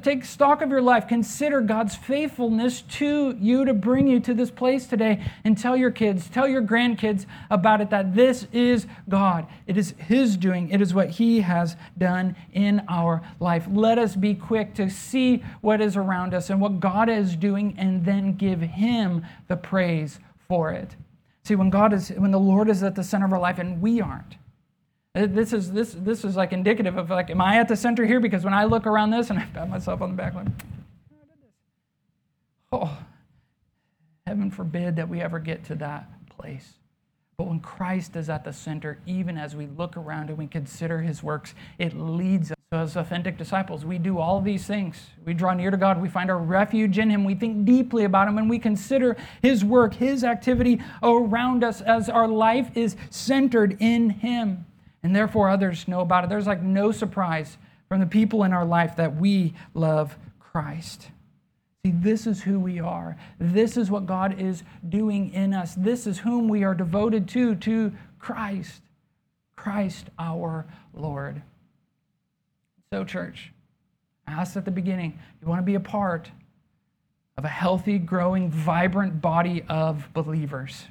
Take 0.00 0.24
stock 0.24 0.62
of 0.62 0.70
your 0.70 0.80
life. 0.80 1.06
Consider 1.06 1.60
God's 1.60 1.94
faithfulness 1.94 2.80
to 2.80 3.36
you 3.38 3.66
to 3.66 3.74
bring 3.74 4.08
you 4.08 4.18
to 4.20 4.32
this 4.32 4.50
place 4.50 4.86
today 4.86 5.22
and 5.44 5.58
tell 5.58 5.76
your 5.76 5.90
kids, 5.90 6.30
tell 6.30 6.48
your 6.48 6.62
grandkids 6.62 7.26
about 7.50 7.82
it 7.82 7.90
that 7.90 8.14
this 8.14 8.46
is 8.50 8.86
God. 9.10 9.46
It 9.66 9.76
is 9.76 9.94
His 9.98 10.38
doing, 10.38 10.70
it 10.70 10.80
is 10.80 10.94
what 10.94 11.10
He 11.10 11.42
has 11.42 11.76
done 11.98 12.34
in 12.54 12.82
our 12.88 13.20
life. 13.40 13.66
Let 13.70 13.98
us 13.98 14.16
be 14.16 14.32
quick 14.34 14.72
to 14.76 14.88
see 14.88 15.44
what 15.60 15.82
is 15.82 15.98
around 15.98 16.32
us 16.32 16.48
and 16.48 16.62
what 16.62 16.80
God 16.80 17.10
is 17.10 17.36
doing 17.36 17.74
and 17.76 18.06
then 18.06 18.36
give 18.36 18.62
Him 18.62 19.26
the 19.48 19.56
praise 19.58 20.18
for 20.48 20.72
it. 20.72 20.96
See, 21.48 21.54
when 21.54 21.70
God 21.70 21.94
is, 21.94 22.10
when 22.10 22.30
the 22.30 22.38
Lord 22.38 22.68
is 22.68 22.82
at 22.82 22.94
the 22.94 23.02
center 23.02 23.24
of 23.24 23.32
our 23.32 23.40
life 23.40 23.58
and 23.58 23.80
we 23.80 24.02
aren't, 24.02 24.36
uh, 25.14 25.26
this 25.30 25.54
is 25.54 25.72
this 25.72 25.94
this 25.94 26.22
is 26.22 26.36
like 26.36 26.52
indicative 26.52 26.98
of 26.98 27.08
like, 27.08 27.30
am 27.30 27.40
I 27.40 27.56
at 27.56 27.68
the 27.68 27.74
center 27.74 28.04
here? 28.04 28.20
Because 28.20 28.44
when 28.44 28.52
I 28.52 28.64
look 28.64 28.86
around 28.86 29.12
this 29.12 29.30
and 29.30 29.38
I 29.38 29.46
pat 29.46 29.70
myself 29.70 30.02
on 30.02 30.10
the 30.10 30.14
back, 30.14 30.34
like, 30.34 30.46
oh, 32.70 32.98
heaven 34.26 34.50
forbid 34.50 34.96
that 34.96 35.08
we 35.08 35.22
ever 35.22 35.38
get 35.38 35.64
to 35.64 35.74
that 35.76 36.10
place. 36.28 36.74
But 37.38 37.46
when 37.46 37.60
Christ 37.60 38.14
is 38.14 38.28
at 38.28 38.44
the 38.44 38.52
center, 38.52 38.98
even 39.06 39.38
as 39.38 39.56
we 39.56 39.68
look 39.68 39.96
around 39.96 40.28
and 40.28 40.36
we 40.36 40.48
consider 40.48 41.00
his 41.00 41.22
works, 41.22 41.54
it 41.78 41.96
leads 41.96 42.50
us. 42.50 42.57
So, 42.70 42.80
as 42.80 42.96
authentic 42.96 43.38
disciples, 43.38 43.86
we 43.86 43.96
do 43.96 44.18
all 44.18 44.42
these 44.42 44.66
things. 44.66 45.06
We 45.24 45.32
draw 45.32 45.54
near 45.54 45.70
to 45.70 45.78
God. 45.78 46.02
We 46.02 46.10
find 46.10 46.30
our 46.30 46.36
refuge 46.36 46.98
in 46.98 47.08
him. 47.08 47.24
We 47.24 47.34
think 47.34 47.64
deeply 47.64 48.04
about 48.04 48.28
him 48.28 48.36
and 48.36 48.50
we 48.50 48.58
consider 48.58 49.16
his 49.40 49.64
work, 49.64 49.94
his 49.94 50.22
activity 50.22 50.82
around 51.02 51.64
us 51.64 51.80
as 51.80 52.10
our 52.10 52.28
life 52.28 52.70
is 52.76 52.94
centered 53.08 53.78
in 53.80 54.10
him. 54.10 54.66
And 55.02 55.16
therefore, 55.16 55.48
others 55.48 55.88
know 55.88 56.00
about 56.00 56.24
it. 56.24 56.30
There's 56.30 56.46
like 56.46 56.62
no 56.62 56.92
surprise 56.92 57.56
from 57.88 58.00
the 58.00 58.06
people 58.06 58.44
in 58.44 58.52
our 58.52 58.66
life 58.66 58.96
that 58.96 59.16
we 59.16 59.54
love 59.72 60.18
Christ. 60.38 61.08
See, 61.86 61.92
this 61.92 62.26
is 62.26 62.42
who 62.42 62.60
we 62.60 62.80
are. 62.80 63.16
This 63.38 63.78
is 63.78 63.90
what 63.90 64.04
God 64.04 64.38
is 64.38 64.62
doing 64.86 65.32
in 65.32 65.54
us. 65.54 65.74
This 65.74 66.06
is 66.06 66.18
whom 66.18 66.48
we 66.48 66.64
are 66.64 66.74
devoted 66.74 67.28
to, 67.28 67.54
to 67.54 67.94
Christ. 68.18 68.82
Christ 69.56 70.10
our 70.18 70.66
Lord. 70.92 71.40
So, 72.90 73.04
church, 73.04 73.52
I 74.26 74.32
asked 74.32 74.56
at 74.56 74.64
the 74.64 74.70
beginning 74.70 75.18
you 75.40 75.48
want 75.48 75.60
to 75.60 75.66
be 75.66 75.74
a 75.74 75.80
part 75.80 76.30
of 77.36 77.44
a 77.44 77.48
healthy, 77.48 77.98
growing, 77.98 78.50
vibrant 78.50 79.20
body 79.20 79.62
of 79.68 80.08
believers? 80.12 80.86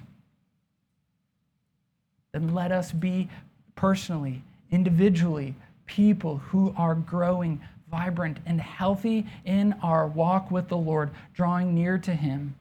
Then 2.31 2.53
let 2.53 2.71
us 2.71 2.91
be 2.91 3.29
personally, 3.75 4.43
individually, 4.71 5.55
people 5.87 6.37
who 6.37 6.73
are 6.77 6.95
growing 6.95 7.61
vibrant 7.89 8.37
and 8.45 8.61
healthy 8.61 9.25
in 9.45 9.73
our 9.81 10.07
walk 10.07 10.51
with 10.51 10.67
the 10.67 10.77
Lord, 10.77 11.09
drawing 11.33 11.73
near 11.73 11.97
to 11.97 12.13
Him, 12.13 12.55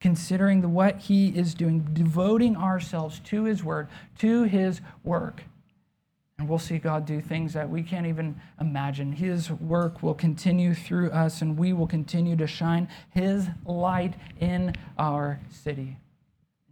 considering 0.00 0.60
the, 0.60 0.68
what 0.68 0.98
He 0.98 1.28
is 1.28 1.54
doing, 1.54 1.88
devoting 1.92 2.56
ourselves 2.56 3.20
to 3.20 3.44
His 3.44 3.64
Word, 3.64 3.88
to 4.18 4.44
His 4.44 4.80
work. 5.02 5.42
And 6.42 6.48
we'll 6.48 6.58
see 6.58 6.78
God 6.78 7.06
do 7.06 7.20
things 7.20 7.52
that 7.52 7.70
we 7.70 7.84
can't 7.84 8.04
even 8.04 8.34
imagine. 8.60 9.12
His 9.12 9.48
work 9.48 10.02
will 10.02 10.12
continue 10.12 10.74
through 10.74 11.10
us, 11.10 11.40
and 11.40 11.56
we 11.56 11.72
will 11.72 11.86
continue 11.86 12.34
to 12.34 12.48
shine 12.48 12.88
His 13.10 13.46
light 13.64 14.14
in 14.40 14.74
our 14.98 15.38
city. 15.48 15.98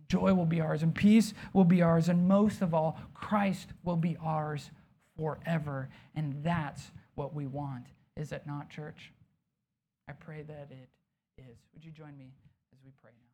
Joy 0.08 0.34
will 0.34 0.44
be 0.44 0.60
ours, 0.60 0.82
and 0.82 0.92
peace 0.92 1.34
will 1.52 1.62
be 1.62 1.82
ours, 1.82 2.08
and 2.08 2.26
most 2.26 2.62
of 2.62 2.74
all, 2.74 2.98
Christ 3.14 3.68
will 3.84 3.94
be 3.94 4.16
ours 4.20 4.72
forever. 5.16 5.88
And 6.16 6.42
that's 6.42 6.90
what 7.14 7.32
we 7.32 7.46
want. 7.46 7.86
Is 8.16 8.32
it 8.32 8.42
not, 8.48 8.70
church? 8.70 9.12
I 10.08 10.14
pray 10.14 10.42
that 10.42 10.66
it 10.72 10.88
is. 11.38 11.58
Would 11.74 11.84
you 11.84 11.92
join 11.92 12.18
me 12.18 12.32
as 12.72 12.80
we 12.84 12.90
pray 13.00 13.12
now? 13.20 13.29